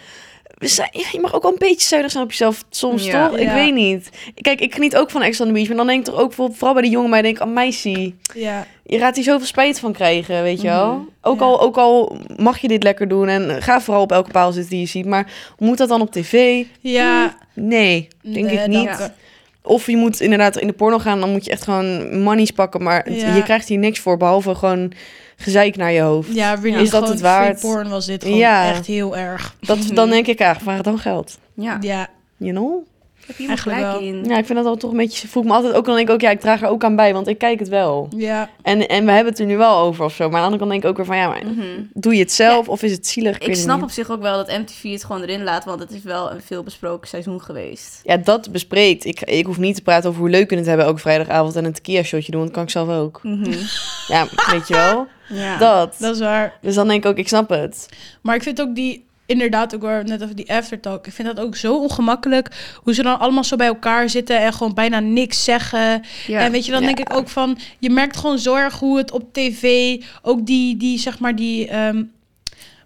we 0.60 0.68
zijn- 0.68 0.90
ja, 0.92 1.06
Je 1.12 1.20
mag 1.20 1.34
ook 1.36 1.42
wel 1.44 1.52
een 1.52 1.58
beetje 1.58 1.88
zuinig 1.88 2.12
zijn 2.12 2.24
op 2.24 2.30
jezelf 2.30 2.64
soms, 2.70 3.06
Ja. 3.06 3.28
toch? 3.28 3.38
Ik 3.38 3.48
Ja. 3.48 3.54
weet 3.54 3.74
niet. 3.74 4.10
Kijk, 4.42 4.62
ik 4.62 4.74
geniet 4.74 4.96
ook 4.96 5.10
van 5.12 5.22
Ex 5.22 5.42
on 5.42 5.48
the 5.48 5.54
Beach. 5.54 5.68
Maar 5.68 5.78
dan 5.78 5.88
denk 5.88 6.00
ik 6.00 6.06
toch 6.14 6.22
ook 6.22 6.34
vooral 6.34 6.74
bij 6.74 6.82
de 6.82 6.90
jongen 6.90 7.10
mij 7.10 7.22
denk 7.22 7.36
ik, 7.36 7.42
aan 7.42 7.54
meisje. 7.54 8.14
Ja. 8.34 8.66
Je 8.86 8.98
gaat 9.00 9.16
hier 9.16 9.24
zoveel 9.24 9.48
spijt 9.48 9.80
van 9.80 9.94
krijgen, 9.94 10.44
weet 10.44 10.62
je 10.62 10.68
wel? 10.68 10.94
Mhm. 10.94 11.02
Ook, 11.22 11.40
Ja. 11.40 11.46
al, 11.46 11.62
ook 11.62 11.78
al 11.78 12.18
mag 12.38 12.58
je 12.60 12.68
dit 12.68 12.84
lekker 12.84 13.08
doen 13.08 13.28
en 13.28 13.62
ga 13.62 13.82
vooral 13.82 14.04
op 14.04 14.12
elke 14.12 14.32
paal 14.32 14.52
zitten 14.52 14.72
die 14.72 14.80
je 14.80 14.86
ziet. 14.86 15.06
Maar 15.06 15.32
moet 15.58 15.78
dat 15.78 15.90
dan 15.90 16.02
op 16.02 16.12
tv? 16.12 16.64
Ja. 16.80 17.38
Nee, 17.54 18.08
denk 18.22 18.46
Nee, 18.46 18.58
ik 18.58 18.68
niet. 18.68 19.12
Of 19.64 19.86
je 19.86 19.98
moet 19.98 20.20
inderdaad 20.22 20.58
in 20.58 20.68
de 20.68 20.74
porno 20.74 21.00
gaan, 21.00 21.20
dan 21.20 21.32
moet 21.32 21.46
je 21.46 21.52
echt 21.52 21.64
gewoon 21.64 22.20
monies 22.24 22.52
pakken. 22.52 22.84
Maar 22.84 23.12
je 23.12 23.44
krijgt 23.44 23.68
hier 23.68 23.78
niks 23.78 24.00
voor, 24.00 24.18
behalve 24.18 24.56
gewoon 24.56 24.92
gezeik 25.40 25.76
naar 25.76 25.92
je 25.92 26.02
hoofd. 26.02 26.34
Ja, 26.34 26.54
really, 26.54 26.82
Is 26.82 26.90
dat 26.90 27.00
gewoon 27.00 27.14
het 27.16 27.24
waard? 27.24 27.60
free 27.60 27.72
porn 27.72 27.90
was 27.90 28.06
dit 28.06 28.24
gewoon 28.24 28.38
Ja. 28.38 28.70
echt 28.70 28.86
heel 28.86 29.18
erg. 29.18 29.56
Dat, 29.60 29.78
dan 29.94 30.10
denk 30.16 30.28
ik 30.28 30.40
eigenlijk, 30.40 30.66
waar 30.66 30.76
het 30.76 30.86
dan 30.86 31.00
geld? 31.00 31.38
Ja, 31.54 31.78
Ja, 31.82 32.08
You 32.38 32.52
know? 32.52 32.88
Heb 33.38 33.48
je 33.48 33.58
gelijk 33.58 33.82
wel. 33.82 34.00
in. 34.00 34.26
Ja, 34.26 34.38
ik 34.38 34.46
vind 34.46 34.56
dat 34.58 34.64
wel 34.64 34.76
toch 34.78 34.92
een 34.92 34.98
beetje... 34.98 35.28
Voel 35.28 35.44
ik 35.44 35.50
me 35.50 35.56
altijd 35.56 35.74
ook, 35.74 35.86
dan 35.86 35.96
denk 35.96 36.08
ik 36.08 36.14
ook, 36.14 36.22
ja, 36.22 36.30
ik 36.30 36.40
draag 36.40 36.62
er 36.62 36.68
ook 36.68 36.84
aan 36.84 36.96
bij, 36.96 37.14
want 37.14 37.28
ik 37.28 37.38
kijk 37.38 37.60
het 37.60 37.68
wel. 37.68 38.08
ja. 38.16 38.50
En, 38.62 38.88
en 38.88 39.06
we 39.06 39.12
hebben 39.12 39.32
het 39.32 39.40
er 39.42 39.48
nu 39.48 39.58
wel 39.58 39.78
over 39.78 40.06
of 40.06 40.14
zo. 40.14 40.30
Maar 40.30 40.42
aan 40.42 40.52
de 40.52 40.52
andere 40.52 40.60
kant 40.60 40.72
denk 40.72 40.84
ik 40.84 40.90
ook 40.90 40.98
weer 40.98 41.06
van, 41.06 41.18
ja, 41.18 41.28
maar 41.28 41.46
Mhm. 41.54 41.66
doe 41.94 42.14
je 42.14 42.20
het 42.20 42.32
zelf 42.32 42.70
of 42.70 42.84
is 42.84 42.92
het 42.92 43.08
zielig? 43.08 43.38
Ik 43.38 43.48
het 43.48 43.58
snap 43.58 43.76
niet. 43.76 43.84
op 43.86 43.92
zich 43.92 44.10
ook 44.12 44.22
wel 44.22 44.36
dat 44.46 44.58
MTV 44.58 44.92
het 44.92 45.04
gewoon 45.04 45.22
erin 45.22 45.44
laat, 45.44 45.66
want 45.66 45.80
het 45.80 45.92
is 45.92 46.04
wel 46.04 46.32
een 46.32 46.42
veel 46.42 46.64
besproken 46.64 47.08
seizoen 47.08 47.42
geweest. 47.42 48.00
Ja, 48.04 48.18
dat 48.18 48.52
bespreekt. 48.52 49.06
Ik, 49.06 49.22
ik 49.22 49.46
hoef 49.46 49.58
niet 49.58 49.76
te 49.76 49.82
praten 49.82 50.10
over 50.10 50.22
hoe 50.22 50.30
leuk 50.30 50.50
we 50.50 50.56
het 50.56 50.66
hebben 50.66 50.86
elke 50.86 51.00
vrijdagavond 51.00 51.56
en 51.56 51.66
een 51.66 51.74
tequila 51.74 52.04
shotje 52.04 52.32
doen. 52.32 52.42
want 52.42 52.54
Dat 52.54 52.54
kan 52.56 52.64
ik 52.84 52.88
zelf 52.88 53.00
ook. 53.04 53.20
Mhm. 53.24 53.52
Ja, 54.08 54.28
weet 54.52 54.68
je 54.68 54.74
wel? 54.74 55.08
Ja. 55.34 55.58
Dat. 55.58 55.96
Dat 56.00 56.14
is 56.16 56.22
waar. 56.22 56.58
Dus 56.62 56.76
dan 56.76 56.88
denk 56.88 57.04
ik 57.04 57.10
ook, 57.10 57.18
ik 57.18 57.28
snap 57.28 57.50
het. 57.50 57.90
Maar 58.22 58.36
ik 58.36 58.44
vind 58.44 58.62
ook 58.62 58.76
die, 58.76 59.06
inderdaad 59.30 59.76
ook 59.76 59.82
waar 59.82 60.04
we 60.04 60.10
net 60.10 60.24
over 60.24 60.36
die 60.36 60.52
aftertalk. 60.54 61.08
Ik 61.08 61.14
vind 61.14 61.28
dat 61.36 61.40
ook 61.46 61.56
zo 61.56 61.76
ongemakkelijk. 61.78 62.50
Hoe 62.84 62.94
ze 62.94 63.04
dan 63.04 63.20
allemaal 63.20 63.44
zo 63.44 63.56
bij 63.56 63.68
elkaar 63.68 64.10
zitten 64.10 64.40
en 64.40 64.54
gewoon 64.54 64.74
bijna 64.74 65.00
niks 65.00 65.44
zeggen. 65.44 66.02
Ja. 66.28 66.40
En 66.40 66.52
weet 66.52 66.66
je, 66.66 66.72
dan 66.72 66.82
Ja. 66.82 66.86
denk 66.88 67.00
ik 67.00 67.16
ook 67.16 67.30
van, 67.30 67.58
je 67.80 67.90
merkt 67.90 68.18
gewoon 68.18 68.40
zo 68.40 68.56
erg 68.56 68.80
hoe 68.80 68.98
het 68.98 69.12
op 69.12 69.34
tv, 69.34 69.96
ook 70.22 70.46
die, 70.46 70.78
die 70.78 71.00
zeg 71.00 71.20
maar 71.20 71.36
die, 71.36 71.68
ehm, 71.68 72.04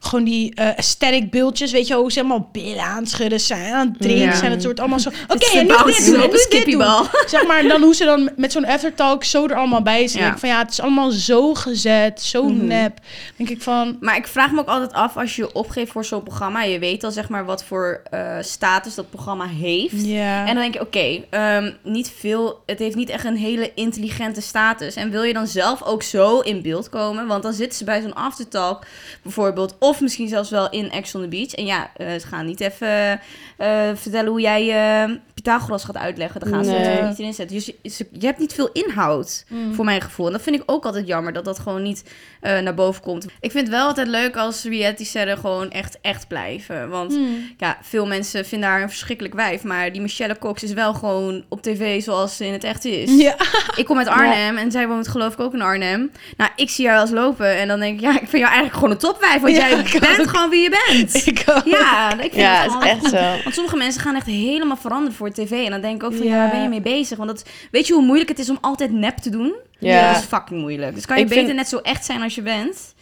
gewoon 0.06 0.26
die 0.26 0.56
eh 0.56 0.68
aesthetic 0.78 1.32
beeldjes, 1.32 1.72
weet 1.72 1.88
je, 1.88 1.94
hoe 1.96 2.12
ze 2.12 2.20
allemaal 2.20 2.50
billen 2.52 2.84
aan 2.84 2.98
het 2.98 3.10
schudden 3.10 3.40
zijn, 3.40 3.74
aan 3.74 3.88
het 3.88 4.02
drinken 4.02 4.26
Ja. 4.26 4.36
zijn, 4.36 4.52
het 4.52 4.62
soort 4.62 4.80
allemaal 4.80 5.00
zo. 5.00 5.10
Oké, 5.28 5.46
en 5.46 5.60
een 5.60 5.86
nu 5.86 5.94
dit 5.94 6.06
doen, 6.06 6.16
en 6.16 6.24
op 6.24 6.32
nu 6.32 6.38
een 6.40 6.48
dit 6.50 6.72
doen. 6.72 7.08
Zeg 7.30 7.46
maar, 7.48 7.64
dan 7.68 7.82
hoe 7.82 7.96
ze 7.96 8.06
dan 8.06 8.30
met 8.36 8.52
zo'n 8.52 8.66
aftertalk 8.66 9.24
zo 9.24 9.46
er 9.48 9.56
allemaal 9.56 9.82
bij 9.82 10.08
zijn. 10.08 10.18
Ja. 10.18 10.30
Denk 10.30 10.34
ik 10.34 10.40
van 10.40 10.50
ja, 10.50 10.58
het 10.60 10.72
is 10.72 10.82
allemaal 10.82 11.12
zo 11.12 11.54
gezet, 11.54 12.22
zo 12.22 12.44
Mhm. 12.44 12.66
nep. 12.68 12.98
Denk 13.38 13.50
ik 13.50 13.62
van, 13.62 13.98
Maar 14.00 14.18
ik 14.18 14.28
vraag 14.28 14.52
me 14.52 14.60
ook 14.60 14.68
altijd 14.68 14.94
af, 14.94 15.18
als 15.18 15.36
je 15.36 15.42
je 15.42 15.54
opgeeft 15.54 15.92
voor 15.92 16.06
zo'n 16.06 16.24
programma, 16.24 16.64
je 16.64 16.80
weet 16.80 17.04
al 17.04 17.12
zeg 17.12 17.30
maar 17.30 17.46
wat 17.46 17.64
voor 17.64 18.02
eh, 18.10 18.38
status 18.42 18.96
dat 18.96 19.10
programma 19.10 19.46
heeft. 19.48 20.06
ja. 20.06 20.40
En 20.40 20.46
dan 20.46 20.56
denk 20.56 20.74
je, 20.74 20.82
oké, 20.82 21.24
ehm, 21.30 21.72
niet 21.84 22.12
veel, 22.20 22.62
het 22.66 22.80
heeft 22.80 22.96
niet 22.96 23.10
echt 23.10 23.26
een 23.26 23.38
hele 23.38 23.72
intelligente 23.76 24.42
status. 24.42 24.96
En 24.96 25.10
wil 25.10 25.24
je 25.24 25.34
dan 25.34 25.48
zelf 25.48 25.84
ook 25.84 26.04
zo 26.04 26.40
in 26.40 26.62
beeld 26.62 26.90
komen? 26.90 27.28
Want 27.28 27.44
dan 27.44 27.54
zitten 27.54 27.78
ze 27.78 27.84
bij 27.84 28.02
zo'n 28.02 28.14
aftertalk 28.14 28.86
bijvoorbeeld, 29.22 29.76
of 29.80 29.93
misschien 30.02 30.28
zelfs 30.28 30.50
wel 30.50 30.70
in 30.70 30.92
Ex 30.92 31.16
on 31.16 31.22
the 31.22 31.28
Beach. 31.28 31.54
En 31.54 31.66
ja, 31.66 31.92
eh, 31.96 32.14
ze 32.20 32.28
gaan 32.28 32.46
niet 32.46 32.60
even 32.60 33.20
eh, 33.58 33.90
vertellen 33.96 34.32
hoe 34.32 34.42
jij 34.42 34.70
eh, 35.04 35.16
Pythagoras 35.44 35.84
gaat 35.84 35.98
uitleggen. 35.98 36.40
Dan 36.40 36.50
gaan 36.50 36.66
ze 36.66 36.72
Nee. 36.72 36.80
het 36.80 37.08
niet 37.10 37.20
erin 37.20 37.34
zetten. 37.34 37.56
Dus 37.56 37.66
je, 37.66 38.08
je 38.20 38.26
hebt 38.26 38.40
niet 38.40 38.54
veel 38.54 38.70
inhoud, 38.74 39.46
Mm. 39.48 39.74
voor 39.74 39.86
mijn 39.86 40.02
gevoel. 40.02 40.26
En 40.26 40.32
dat 40.32 40.42
vind 40.42 40.56
ik 40.56 40.64
ook 40.66 40.86
altijd 40.86 41.08
jammer, 41.08 41.34
dat 41.34 41.46
dat 41.46 41.60
gewoon 41.60 41.84
niet 41.84 42.04
eh, 42.42 42.60
naar 42.60 42.74
boven 42.74 43.02
komt. 43.02 43.26
Ik 43.40 43.52
vind 43.52 43.68
het 43.68 43.76
wel 43.76 43.88
altijd 43.88 44.08
leuk 44.08 44.36
als 44.38 44.64
reality-sterren 44.64 45.38
gewoon 45.38 45.70
echt, 45.72 45.98
echt 46.02 46.28
blijven. 46.28 46.90
Want 46.90 47.12
Hmm. 47.14 47.54
ja, 47.58 47.78
veel 47.82 48.06
mensen 48.08 48.46
vinden 48.46 48.70
haar 48.70 48.82
een 48.82 48.90
verschrikkelijk 48.90 49.34
wijf. 49.36 49.64
Maar 49.64 49.92
die 49.92 50.02
Michelle 50.02 50.38
Cox 50.40 50.64
is 50.64 50.74
wel 50.74 50.94
gewoon 50.94 51.44
op 51.50 51.62
tv 51.62 52.02
zoals 52.04 52.38
ze 52.38 52.46
in 52.46 52.54
het 52.54 52.64
echt 52.64 52.86
is. 52.86 53.12
Ja. 53.22 53.36
Ik 53.76 53.86
kom 53.86 53.98
uit 53.98 54.08
Arnhem 54.08 54.58
en 54.58 54.72
zij 54.72 54.88
woont 54.88 55.08
geloof 55.08 55.34
ik 55.34 55.40
ook 55.40 55.54
in 55.54 55.62
Arnhem. 55.62 56.12
Nou, 56.38 56.52
ik 56.56 56.70
zie 56.70 56.88
haar 56.88 57.00
als 57.00 57.10
lopen 57.10 57.58
en 57.58 57.68
dan 57.68 57.80
denk 57.80 57.96
ik... 57.96 58.02
Ja, 58.02 58.10
ik 58.12 58.18
vind 58.18 58.32
jou 58.32 58.44
eigenlijk 58.46 58.74
gewoon 58.74 58.92
een 58.92 58.98
topwijf. 58.98 59.42
Want 59.42 59.56
Ja, 59.56 59.68
jij 59.70 60.00
bent 60.00 60.20
ook. 60.20 60.30
gewoon 60.30 60.50
wie 60.50 60.62
je 60.62 60.70
bent. 60.88 61.28
Ik 61.28 61.44
ook. 61.50 61.66
Ja, 61.66 62.12
ik 62.14 62.20
vind 62.20 62.36
Ja, 62.36 62.54
het 62.54 62.62
het 62.64 62.72
gewoon 62.72 62.84
is 62.98 63.04
echt 63.04 63.10
zo. 63.10 63.44
want 63.44 63.56
sommige 63.56 63.78
mensen 63.78 64.02
gaan 64.02 64.16
echt 64.16 64.26
helemaal 64.26 64.78
veranderen 64.78 65.14
voor 65.18 65.28
tv. 65.34 65.52
En 65.52 65.72
dan 65.72 65.82
denk 65.82 65.96
ik 65.96 66.04
ook 66.04 66.16
van, 66.16 66.26
ja, 66.26 66.32
Ja. 66.34 66.38
waar 66.42 66.50
ben 66.52 66.62
je 66.62 66.70
mee 66.70 66.82
bezig? 66.82 67.18
Want 67.18 67.30
dat, 67.30 67.46
weet 67.72 67.88
je 67.88 67.94
hoe 67.94 68.04
moeilijk 68.06 68.30
het 68.30 68.40
is 68.40 68.50
om 68.50 68.58
altijd 68.62 68.92
nep 68.92 69.18
te 69.18 69.30
doen? 69.30 69.54
Ja. 69.80 70.08
Dat 70.14 70.22
is 70.22 70.28
fucking 70.28 70.60
moeilijk. 70.62 70.96
Dus 70.96 71.06
kan 71.06 71.18
je 71.18 71.24
Ik 71.24 71.30
beter 71.30 71.44
vind- 71.46 71.58
net 71.58 71.68
zo 71.68 71.78
echt 71.78 72.06
zijn 72.06 72.22
als 72.22 72.36
je 72.36 72.42
bent. 72.42 72.94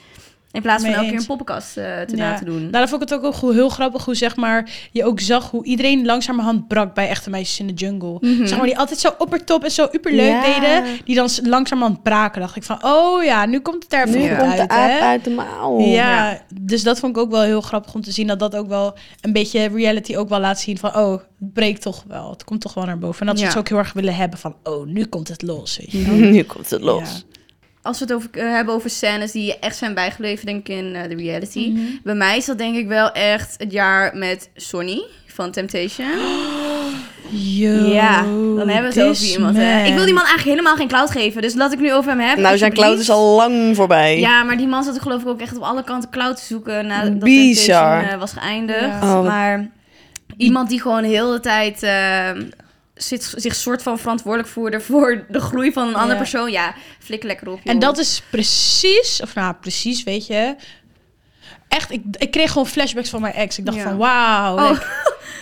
In 0.52 0.62
plaats 0.62 0.84
van 0.84 0.94
elke 0.94 1.10
keer 1.10 1.20
een 1.20 1.26
poppenkast 1.26 1.78
eh, 1.78 2.02
te 2.02 2.16
Ja. 2.18 2.30
laten 2.30 2.46
doen. 2.46 2.72
Daarom 2.72 2.90
vond 2.90 3.02
ik 3.04 3.10
het 3.10 3.18
ook 3.26 3.40
wel 3.42 3.52
heel 3.54 3.70
grappig 3.70 4.06
hoe 4.06 4.16
zeg 4.16 4.36
maar, 4.36 4.70
je 4.92 5.06
ook 5.06 5.20
zag 5.20 5.52
hoe 5.52 5.64
iedereen 5.66 6.06
langzamerhand 6.06 6.68
brak 6.68 6.94
bij 6.94 7.08
echte 7.10 7.30
meisjes 7.30 7.60
in 7.60 7.68
de 7.68 7.74
jungle. 7.74 8.18
Zeg 8.48 8.58
maar, 8.58 8.66
die 8.66 8.78
altijd 8.78 9.00
zo 9.00 9.10
oppertop 9.18 9.64
en 9.64 9.72
zo 9.72 9.88
uperleuk 9.92 10.28
Ja. 10.30 10.54
deden, 10.60 10.84
die 11.06 11.16
dan 11.16 11.30
langzamerhand 11.44 12.04
braken. 12.04 12.42
Dacht 12.42 12.56
ik 12.56 12.64
van, 12.64 12.84
oh 12.86 13.24
ja, 13.24 13.46
nu 13.46 13.60
komt 13.60 13.84
het 13.84 13.94
er 13.94 14.08
Nu 14.10 14.14
goed 14.30 14.38
komt 14.38 14.52
de 14.52 14.58
uit, 14.58 14.70
aap 14.70 15.02
uit 15.02 15.24
de 15.24 15.30
mouw. 15.30 15.80
Ja, 15.80 15.86
Ja. 16.32 16.42
dus 16.62 16.84
dat 16.84 17.00
vond 17.00 17.16
ik 17.16 17.22
ook 17.22 17.32
wel 17.32 17.42
heel 17.42 17.62
grappig 17.62 17.94
om 17.94 18.02
te 18.02 18.12
zien. 18.12 18.28
Dat 18.28 18.40
dat 18.40 18.56
ook 18.56 18.68
wel 18.68 18.98
een 19.22 19.34
beetje 19.34 19.68
reality 19.68 20.16
ook 20.16 20.30
wel 20.30 20.40
laat 20.40 20.60
zien 20.60 20.78
van... 20.78 20.96
oh, 20.98 21.12
het 21.12 21.54
breekt 21.54 21.82
toch 21.82 22.04
wel. 22.08 22.30
Het 22.30 22.44
komt 22.44 22.62
toch 22.62 22.74
wel 22.74 22.86
naar 22.86 22.98
boven. 23.00 23.20
En 23.22 23.28
dat 23.28 23.38
ze 23.38 23.44
Ja. 23.44 23.50
het 23.50 23.58
ook 23.60 23.70
heel 23.70 23.78
erg 23.78 23.94
willen 23.94 24.16
hebben 24.16 24.40
van... 24.40 24.56
oh, 24.64 24.86
nu 24.86 25.06
komt 25.06 25.28
het 25.28 25.42
los, 25.42 25.78
weet 25.78 25.92
je 25.92 26.04
wel. 26.06 26.16
nu 26.32 26.44
komt 26.44 26.70
het 26.70 26.82
los. 26.82 27.26
Als 27.82 28.00
we 28.00 28.06
het 28.06 28.13
over, 28.13 28.30
eh, 28.32 28.52
hebben 28.52 28.74
over 28.74 28.89
scènes 28.89 29.32
die 29.32 29.60
echt 29.60 29.78
zijn 29.78 29.94
bijgebleven, 29.94 30.46
denk 30.46 30.67
ik, 30.67 30.78
in 30.78 30.96
eh, 30.96 31.10
de 31.10 31.15
reality. 31.15 31.70
Mhm. 31.70 31.82
Bij 32.04 32.15
mij 32.15 32.38
is 32.38 32.46
dat 32.46 32.58
denk 32.58 32.76
ik 32.76 32.88
wel 32.88 33.12
echt 33.12 33.56
het 33.58 33.72
jaar 33.72 34.17
met 34.17 34.50
Sonny 34.56 35.04
van 35.28 35.52
Temptation. 35.52 36.08
Yo, 37.34 37.86
ja, 37.86 38.22
dan 38.24 38.70
hebben 38.70 38.94
we 38.94 39.00
het 39.00 39.10
over 39.10 39.26
iemand. 39.26 39.58
Hè. 39.58 39.84
Ik 39.84 39.94
wil 39.94 40.06
die 40.06 40.13
man 40.13 40.26
eigenlijk 40.26 40.50
helemaal 40.50 40.76
geen 40.76 40.88
cloud 40.88 41.12
geven, 41.12 41.41
dus 41.41 41.54
laat 41.54 41.72
ik 41.72 41.80
nu 41.80 41.94
over 41.94 42.12
hem 42.12 42.20
hebben. 42.20 42.44
Nou, 42.44 42.58
zijn 42.58 42.74
cloud 42.74 43.00
is 43.00 43.10
al 43.10 43.36
lang 43.36 43.76
voorbij. 43.76 44.20
Ja, 44.20 44.44
maar 44.44 44.58
die 44.58 44.67
man 44.67 44.84
zat 44.84 44.96
er 44.96 45.02
geloof 45.02 45.22
ik 45.22 45.28
ook 45.28 45.41
echt 45.41 45.58
op 45.58 45.63
alle 45.63 45.84
kanten 45.84 46.10
cloud 46.10 46.38
te 46.38 46.44
zoeken 46.44 46.88
nadat 46.88 47.20
Bizar. 47.20 47.65
Temptation 47.65 48.13
eh, 48.13 48.20
was 48.20 48.32
geëindigd. 48.32 48.80
Ja. 48.80 49.17
Oh. 49.17 49.26
Maar 49.26 49.70
iemand 50.38 50.70
die 50.70 50.82
gewoon 50.82 51.04
heel 51.04 51.32
de 51.32 51.39
tijd 51.39 51.84
eh, 51.84 52.30
zit, 53.04 53.34
zich 53.36 53.56
soort 53.56 53.82
van 53.84 54.00
verantwoordelijk 54.00 54.50
voelde 54.50 54.80
voor 54.80 55.26
de 55.30 55.40
groei 55.40 55.72
van 55.72 55.88
een 55.88 55.94
andere 55.96 56.12
Ja. 56.14 56.18
persoon. 56.18 56.52
Ja, 56.52 56.74
flikker 57.00 57.28
lekker 57.28 57.50
op. 57.50 57.60
En 57.64 57.72
joh. 57.72 57.82
dat 57.82 57.98
is 57.98 58.24
precies, 58.30 59.22
of 59.24 59.36
nou 59.36 59.54
precies, 59.62 60.04
weet 60.04 60.28
je. 60.28 60.56
Echt, 61.68 61.92
ik, 61.92 62.02
ik 62.18 62.32
kreeg 62.32 62.52
gewoon 62.52 62.68
flashbacks 62.68 63.10
van 63.10 63.22
mijn 63.22 63.34
ex. 63.34 63.58
Ik 63.58 63.66
dacht 63.66 63.78
Ja. 63.78 63.84
van, 63.84 63.98
wauw. 63.98 64.56
Oh. 64.58 64.70
like, 64.70 64.86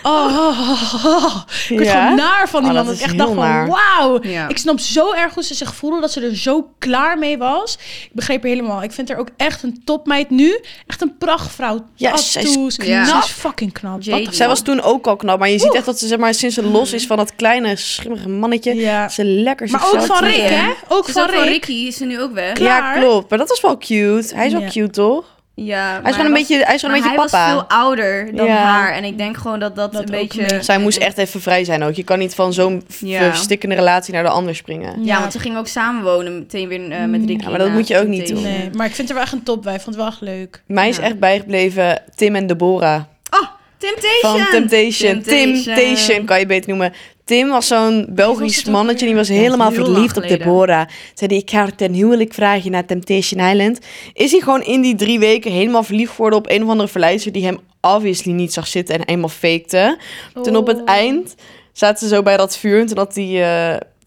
oh, 0.03 0.37
oh, 0.37 0.59
oh, 0.69 1.05
oh. 1.05 1.35
Ik 1.69 1.77
werd 1.77 1.89
Ja? 1.91 2.01
gewoon 2.01 2.15
naar 2.15 2.49
van 2.49 2.61
die 2.61 2.69
Oh, 2.69 2.75
man. 2.75 2.85
dat 2.85 2.95
ik 2.95 3.01
echt 3.01 3.11
heel 3.11 3.19
dacht 3.25 3.33
van, 3.33 3.67
wauw. 3.67 4.19
Ja. 4.21 4.47
Ik 4.47 4.57
snap 4.57 4.79
zo 4.79 5.13
erg 5.13 5.33
hoe 5.33 5.43
ze 5.43 5.53
zich 5.53 5.75
voelde, 5.75 6.01
dat 6.01 6.11
ze 6.11 6.21
er 6.21 6.35
zo 6.35 6.69
klaar 6.79 7.17
mee 7.17 7.37
was. 7.37 7.73
Ik 8.03 8.09
begreep 8.13 8.41
haar 8.41 8.51
helemaal. 8.51 8.83
Ik 8.83 8.91
vind 8.91 9.09
haar 9.09 9.17
ook 9.17 9.29
echt 9.37 9.63
een 9.63 9.81
topmeid 9.85 10.29
nu. 10.29 10.59
Echt 10.87 11.01
een 11.01 11.17
prachtvrouw. 11.17 11.85
Ja, 11.95 12.17
zij 12.17 12.41
is 12.41 12.53
knap. 12.77 13.05
Ze 13.05 13.17
is 13.17 13.31
fucking 13.31 13.73
knap. 13.73 14.03
Wat 14.03 14.35
Zij 14.35 14.47
was 14.47 14.61
toen 14.61 14.81
ook 14.81 15.07
al 15.07 15.15
knap, 15.15 15.39
maar 15.39 15.49
je 15.49 15.59
ziet 15.59 15.73
echt 15.75 15.85
dat 15.85 15.99
ze 15.99 16.07
zeg 16.07 16.17
maar, 16.17 16.33
sinds 16.33 16.55
ze 16.55 16.63
los 16.63 16.93
is 16.93 17.07
van 17.07 17.17
dat 17.17 17.35
kleine 17.35 17.75
schimmige 17.75 18.29
mannetje, 18.29 18.75
Ja. 18.75 19.09
ze 19.09 19.23
lekker 19.23 19.69
Maar 19.71 19.85
ook 19.93 20.01
van 20.01 20.23
Rick, 20.23 20.49
hè? 20.49 20.71
Ook 20.87 21.05
Dus 21.05 21.13
van. 21.15 21.27
Ricky 21.29 21.71
is 21.73 21.97
ze 21.97 22.05
nu 22.05 22.21
ook 22.21 22.33
weg. 22.33 22.53
Klaar. 22.53 22.95
Ja, 22.95 23.01
klopt. 23.01 23.29
Maar 23.29 23.39
dat 23.39 23.49
was 23.49 23.61
wel 23.61 23.77
cute. 23.77 24.35
Hij 24.35 24.45
is 24.45 24.51
wel 24.51 24.61
Ja. 24.61 24.67
cute, 24.69 24.89
toch? 24.89 25.25
Ja, 25.65 25.99
Hij 26.01 26.09
is 26.09 26.15
gewoon 26.15 26.25
een 26.25 26.37
beetje, 26.37 26.63
hij 26.65 26.75
is 26.75 26.81
gewoon 26.81 26.95
een 26.95 27.01
beetje 27.01 27.17
hij 27.17 27.25
papa. 27.29 27.53
was 27.53 27.59
veel 27.67 27.77
ouder 27.77 28.35
dan 28.35 28.45
Ja. 28.45 28.55
haar. 28.55 28.93
En 28.93 29.03
ik 29.03 29.17
denk 29.17 29.37
gewoon 29.37 29.59
dat 29.59 29.75
dat, 29.75 29.91
Dat 29.93 30.01
een 30.01 30.11
beetje... 30.11 30.41
mee. 30.51 30.63
Zij 30.63 30.77
moest 30.79 30.97
echt 30.97 31.17
even 31.17 31.41
vrij 31.41 31.63
zijn 31.63 31.83
ook. 31.83 31.93
Je 31.93 32.03
kan 32.03 32.19
niet 32.19 32.35
van 32.35 32.53
zo'n 32.53 32.83
Ja. 32.99 33.19
verstikkende 33.29 33.75
relatie 33.75 34.13
naar 34.13 34.23
de 34.23 34.29
ander 34.29 34.55
springen. 34.55 35.03
Ja, 35.05 35.19
want 35.19 35.31
ze 35.31 35.39
gingen 35.39 35.57
ook 35.57 35.67
samenwonen 35.67 36.39
meteen 36.39 36.67
weer 36.67 36.91
eh, 36.91 37.05
met 37.05 37.25
Ricky. 37.25 37.43
Ja, 37.43 37.49
maar 37.49 37.59
dat 37.59 37.69
moet 37.71 37.87
je 37.87 37.97
ook 37.99 38.07
niet 38.07 38.25
Temptation. 38.25 38.53
Nee, 38.57 38.69
maar 38.73 38.85
ik 38.87 38.95
vind 38.95 39.07
haar 39.07 39.17
wel 39.17 39.25
echt 39.25 39.33
een 39.35 39.43
top. 39.43 39.63
Wij 39.63 39.73
vond 39.79 39.85
het 39.85 39.95
wel 39.95 40.07
echt 40.07 40.21
leuk. 40.21 40.61
Mij 40.67 40.89
is 40.89 40.97
echt 40.99 41.19
bijgebleven 41.19 42.01
Tim 42.15 42.35
en 42.35 42.47
Deborah. 42.47 43.01
Oh, 43.29 43.47
Temptation! 43.77 44.19
Van 44.21 44.45
Temptation. 44.51 45.21
Temptation. 45.21 45.75
Temptation 45.75 46.25
kan 46.25 46.39
je 46.39 46.45
beter 46.45 46.69
noemen. 46.69 46.93
Tim 47.29 47.49
was 47.49 47.67
zo'n 47.67 48.05
Belgisch 48.09 48.65
mannetje. 48.65 49.05
Die 49.05 49.15
was 49.15 49.27
helemaal 49.27 49.71
verliefd 49.71 50.17
op. 50.17 50.27
Deborah. 50.27 50.87
Zei 51.13 51.29
hij, 51.29 51.37
ik 51.39 51.49
ga 51.49 51.57
haar 51.57 51.75
ten 51.75 51.93
huwelijk 51.93 52.33
vragen 52.33 52.71
naar 52.71 52.85
Temptation 52.85 53.41
Island. 53.49 53.79
Is 54.13 54.31
hij 54.31 54.39
gewoon 54.39 54.63
in 54.63 54.81
die 54.81 54.95
drie 54.95 55.19
weken 55.19 55.51
helemaal 55.51 55.83
verliefd 55.83 56.11
geworden 56.11 56.39
op 56.39 56.49
een 56.49 56.63
of 56.63 56.69
andere 56.69 56.89
verleider 56.89 57.31
die 57.31 57.45
hem 57.45 57.59
obviously 57.81 58.31
niet 58.31 58.53
zag 58.53 58.67
zitten 58.67 58.95
en 58.95 59.05
eenmaal 59.05 59.29
fakte. 59.29 59.97
Toen 60.43 60.55
op 60.55 60.67
het 60.67 60.77
Oh. 60.77 60.83
eind 60.85 61.35
zaten 61.73 62.07
ze 62.07 62.15
zo 62.15 62.21
bij 62.21 62.37
dat 62.37 62.57
vuur. 62.57 62.79
En 62.79 62.85
toen 62.85 62.97
had 62.97 63.13
die 63.13 63.43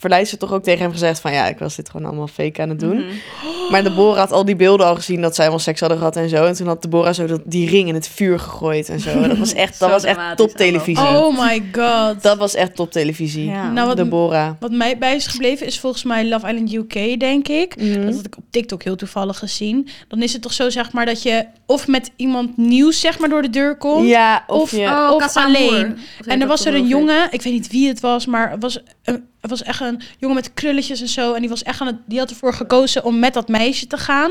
verleider 0.03 0.39
toch 0.39 0.53
ook 0.53 0.63
tegen 0.63 0.81
hem 0.83 0.93
gezegd 0.93 1.21
van... 1.21 1.33
ja, 1.33 1.47
ik 1.47 1.59
was 1.59 1.77
dit 1.77 1.91
gewoon 1.91 2.07
allemaal 2.07 2.27
fake 2.27 2.63
aan 2.63 2.69
het 2.69 2.81
doen. 2.81 2.97
Mhm. 2.97 3.71
Maar 3.71 3.83
Deborah 3.83 4.17
had 4.17 4.33
al 4.33 4.45
die 4.45 4.57
beelden 4.57 4.87
al 4.87 4.95
gezien 4.95 5.21
dat 5.21 5.35
zij 5.35 5.45
helemaal 5.45 5.65
seks 5.65 5.81
hadden 5.81 5.99
gehad 5.99 6.17
en 6.17 6.29
zo. 6.29 6.45
En 6.45 6.55
toen 6.55 6.67
had 6.67 6.83
Deborah 6.83 7.15
zo 7.15 7.27
dat, 7.27 7.41
die 7.45 7.69
ring 7.69 7.89
in 7.89 7.95
het 7.95 8.09
vuur 8.09 8.39
gegooid 8.39 8.89
en 8.89 9.01
zo. 9.01 9.21
Dat 9.29 9.39
was 9.39 9.53
echt, 9.53 9.79
dat 9.79 9.91
was 9.91 10.05
echt 10.05 10.15
dramatisch 10.15 10.47
toptelevisie. 10.47 11.05
Oh 11.09 11.39
my 11.39 11.63
god. 11.73 12.23
Dat 12.23 12.39
was 12.39 12.55
echt 12.55 12.75
toptelevisie. 12.77 13.45
Ja. 13.45 13.71
Nou, 13.71 13.87
wat, 13.87 13.97
Deborah. 13.97 14.51
wat 14.61 14.71
mij 14.71 14.99
bij 14.99 15.15
is 15.15 15.27
gebleven 15.27 15.67
is 15.67 15.81
volgens 15.81 16.03
mij 16.05 16.29
Love 16.29 16.47
Island 16.49 16.73
UK, 16.73 17.21
denk 17.21 17.49
ik. 17.49 17.77
Mhm. 17.77 18.05
Dat 18.05 18.15
had 18.15 18.27
ik 18.27 18.37
op 18.37 18.45
TikTok 18.51 18.83
heel 18.83 18.97
toevallig 18.97 19.39
gezien. 19.39 19.89
Dan 20.09 20.23
is 20.23 20.33
het 20.33 20.43
toch 20.43 20.53
zo, 20.53 20.71
zeg 20.71 20.93
maar, 20.93 21.07
dat 21.07 21.23
je 21.23 21.47
of 21.67 21.87
met 21.87 22.11
iemand 22.17 22.57
nieuws, 22.57 23.01
zeg 23.01 23.19
maar, 23.19 23.29
door 23.29 23.43
de 23.43 23.51
deur 23.51 23.77
komt. 23.77 24.09
Ja, 24.09 24.45
of, 24.47 24.63
Of- 24.63 24.71
je... 24.71 24.87
Oh, 24.87 25.11
Of 25.15 25.37
alleen. 25.37 25.99
Of 26.21 26.27
En 26.27 26.41
er 26.41 26.47
was 26.47 26.65
er 26.65 26.75
een 26.75 26.87
jongen, 26.87 27.29
ik 27.31 27.43
weet 27.43 27.53
niet 27.53 27.71
wie 27.71 27.89
het 27.89 28.01
was, 28.01 28.27
maar 28.27 28.51
het 28.51 28.63
was, 28.63 28.79
een, 29.05 29.25
het 29.43 29.51
was 29.51 29.63
echt 29.63 29.81
een 29.81 30.01
jongen 30.19 30.37
met 30.37 30.55
krulletjes 30.55 31.01
en 31.01 31.09
zo. 31.09 31.33
En 31.33 31.41
die, 31.41 31.51
was 31.51 31.63
echt 31.63 31.81
aan 31.81 31.87
het, 31.87 31.97
die 32.07 32.19
had 32.19 32.31
ervoor 32.31 32.55
gekozen 32.55 33.05
om 33.05 33.19
met 33.19 33.35
dat 33.35 33.49
meisje 33.49 33.87
te 33.87 33.97
gaan. 33.97 34.31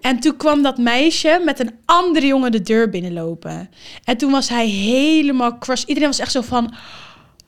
En 0.00 0.20
toen 0.20 0.36
kwam 0.36 0.62
dat 0.62 0.78
meisje 0.78 1.40
met 1.44 1.60
een 1.60 1.74
andere 1.84 2.26
jongen 2.26 2.52
de 2.52 2.62
deur 2.62 2.90
binnenlopen. 2.90 3.70
En 4.04 4.16
toen 4.16 4.30
was 4.30 4.48
hij 4.48 4.66
helemaal 4.66 5.58
crush. 5.58 5.82
Iedereen 5.84 6.08
was 6.08 6.18
echt 6.18 6.32
zo 6.32 6.40
van... 6.40 6.74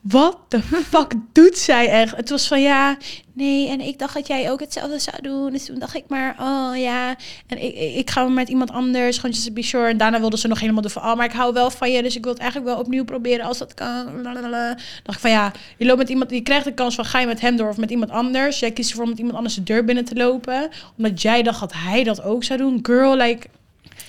Wat 0.01 0.37
de 0.47 0.61
fuck 0.61 1.13
doet 1.31 1.57
zij 1.57 1.89
echt? 1.89 2.15
Het 2.15 2.29
was 2.29 2.47
van 2.47 2.61
ja, 2.61 2.97
nee, 3.33 3.69
en 3.69 3.81
ik 3.81 3.99
dacht 3.99 4.13
dat 4.13 4.27
jij 4.27 4.51
ook 4.51 4.59
hetzelfde 4.59 4.99
zou 4.99 5.21
doen. 5.21 5.51
Dus 5.51 5.65
toen 5.65 5.79
dacht 5.79 5.95
ik 5.95 6.03
maar, 6.07 6.35
oh 6.39 6.77
ja, 6.77 7.15
en 7.47 7.63
ik, 7.63 7.95
ik, 7.95 8.09
ga 8.09 8.27
met 8.27 8.49
iemand 8.49 8.71
anders, 8.71 9.15
gewoon 9.15 9.31
just 9.31 9.45
to 9.45 9.53
be 9.53 9.61
sure. 9.61 9.87
En 9.87 9.97
daarna 9.97 10.19
wilde 10.19 10.37
ze 10.37 10.47
nog 10.47 10.59
helemaal 10.59 10.81
doen 10.81 10.91
van, 10.91 11.01
oh, 11.01 11.15
maar 11.15 11.25
ik 11.25 11.31
hou 11.31 11.53
wel 11.53 11.71
van 11.71 11.91
je, 11.91 12.03
dus 12.03 12.15
ik 12.15 12.23
wil 12.23 12.33
het 12.33 12.41
eigenlijk 12.41 12.71
wel 12.71 12.81
opnieuw 12.81 13.03
proberen 13.03 13.45
als 13.45 13.57
dat 13.57 13.73
kan. 13.73 14.21
Lalalala. 14.21 14.67
dacht 15.03 15.17
ik 15.17 15.19
van 15.19 15.31
ja, 15.31 15.51
je 15.77 15.85
loopt 15.85 15.97
met 15.97 16.09
iemand, 16.09 16.31
je 16.31 16.41
krijgt 16.41 16.65
de 16.65 16.73
kans 16.73 16.95
van 16.95 17.05
ga 17.05 17.19
je 17.19 17.27
met 17.27 17.41
hem 17.41 17.55
door 17.55 17.69
of 17.69 17.77
met 17.77 17.91
iemand 17.91 18.11
anders. 18.11 18.59
Jij 18.59 18.71
kiest 18.71 18.89
ervoor 18.89 19.03
om 19.03 19.09
met 19.09 19.19
iemand 19.19 19.37
anders 19.37 19.55
de 19.55 19.63
deur 19.63 19.85
binnen 19.85 20.05
te 20.05 20.15
lopen, 20.15 20.69
omdat 20.97 21.21
jij 21.21 21.43
dacht 21.43 21.59
dat 21.59 21.73
hij 21.73 22.03
dat 22.03 22.23
ook 22.23 22.43
zou 22.43 22.59
doen. 22.59 22.79
Girl, 22.81 23.15
like, 23.15 23.47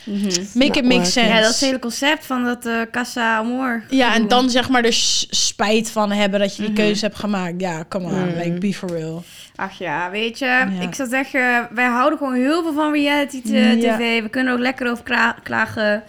Mhm. 0.04 0.24
make 0.54 0.78
it 0.78 0.84
make 0.84 1.04
sense. 1.04 1.20
Ja, 1.34 1.40
dat 1.40 1.50
is 1.50 1.60
het 1.60 1.64
hele 1.68 1.78
concept 1.78 2.26
van 2.26 2.44
dat 2.44 2.66
eh 2.66 2.74
Casa 2.90 3.36
Amor. 3.36 3.82
Ja, 3.88 4.14
en 4.14 4.28
dan 4.28 4.50
zeg 4.50 4.68
maar 4.68 4.84
er 4.84 4.92
s- 4.92 5.26
spijt 5.30 5.90
van 5.90 6.10
hebben 6.12 6.40
dat 6.40 6.56
je 6.56 6.62
die 6.62 6.70
Mhm. 6.70 6.80
keuze 6.80 7.04
hebt 7.04 7.18
gemaakt. 7.18 7.60
Ja, 7.60 7.84
come 7.88 8.04
on, 8.06 8.12
Mhm. 8.28 8.38
like 8.38 8.58
be 8.58 8.74
for 8.74 8.90
real. 8.90 9.24
Ach 9.54 9.78
ja, 9.78 10.10
weet 10.10 10.38
je, 10.38 10.66
ik 10.80 10.94
zou 10.94 11.08
zeggen, 11.08 11.68
wij 11.74 11.86
houden 11.86 12.18
gewoon 12.18 12.34
heel 12.34 12.62
veel 12.62 12.72
van 12.72 12.92
reality 12.92 13.40
Ja. 13.44 13.74
tv. 13.74 14.22
We 14.22 14.28
kunnen 14.28 14.52
er 14.52 14.58
ook 14.58 14.64
lekker 14.64 14.90
over 14.90 15.04
klagen. 15.42 16.02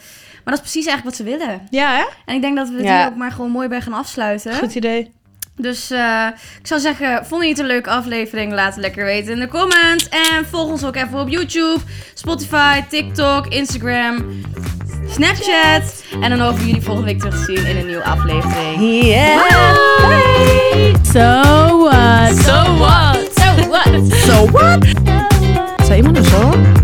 Maar 0.43 0.53
dat 0.53 0.65
is 0.65 0.71
precies 0.71 0.85
eigenlijk 0.89 1.03
wat 1.17 1.27
ze 1.27 1.37
willen. 1.37 1.61
Ja, 1.69 1.95
hè? 1.95 2.03
En 2.25 2.35
ik 2.35 2.41
denk 2.41 2.55
dat 2.55 2.69
we 2.69 2.75
het 2.75 2.83
Ja. 2.85 2.97
hier 2.97 3.07
ook 3.07 3.15
maar 3.15 3.31
gewoon 3.31 3.51
mooi 3.51 3.67
bij 3.67 3.81
gaan 3.81 3.93
afsluiten. 3.93 4.53
Goed 4.55 4.75
idee. 4.75 5.11
Dus 5.55 5.91
eh, 5.91 6.27
ik 6.59 6.67
zou 6.67 6.81
zeggen, 6.81 7.25
vond 7.25 7.43
je 7.43 7.49
het 7.49 7.59
een 7.59 7.65
leuke 7.65 7.89
aflevering? 7.89 8.53
Laat 8.53 8.73
het 8.73 8.81
lekker 8.81 9.05
weten 9.05 9.33
in 9.33 9.39
de 9.39 9.47
comments. 9.47 10.09
En 10.09 10.45
volg 10.45 10.69
ons 10.69 10.85
ook 10.85 10.95
even 10.95 11.19
op 11.19 11.29
YouTube, 11.29 11.79
Spotify, 12.13 12.81
TikTok, 12.89 13.47
Instagram, 13.47 14.41
Snapchat. 15.07 16.03
En 16.21 16.29
dan 16.29 16.39
hopen 16.39 16.59
we 16.59 16.65
jullie 16.65 16.81
volgende 16.81 17.11
week 17.11 17.19
terug 17.19 17.45
te 17.45 17.55
zien 17.55 17.65
in 17.67 17.77
een 17.77 17.85
nieuwe 17.85 18.03
aflevering. 18.03 19.03
Yeah! 19.03 19.75
Bye. 19.97 20.93
So 21.03 21.77
what? 21.83 22.37
So 22.37 22.77
what? 22.77 23.29
So 23.35 23.67
what? 23.67 24.11
So 24.13 24.47
what? 24.51 24.85
Zou 25.85 25.95
iemand 25.95 26.17
een 26.17 26.25
zo? 26.25 26.80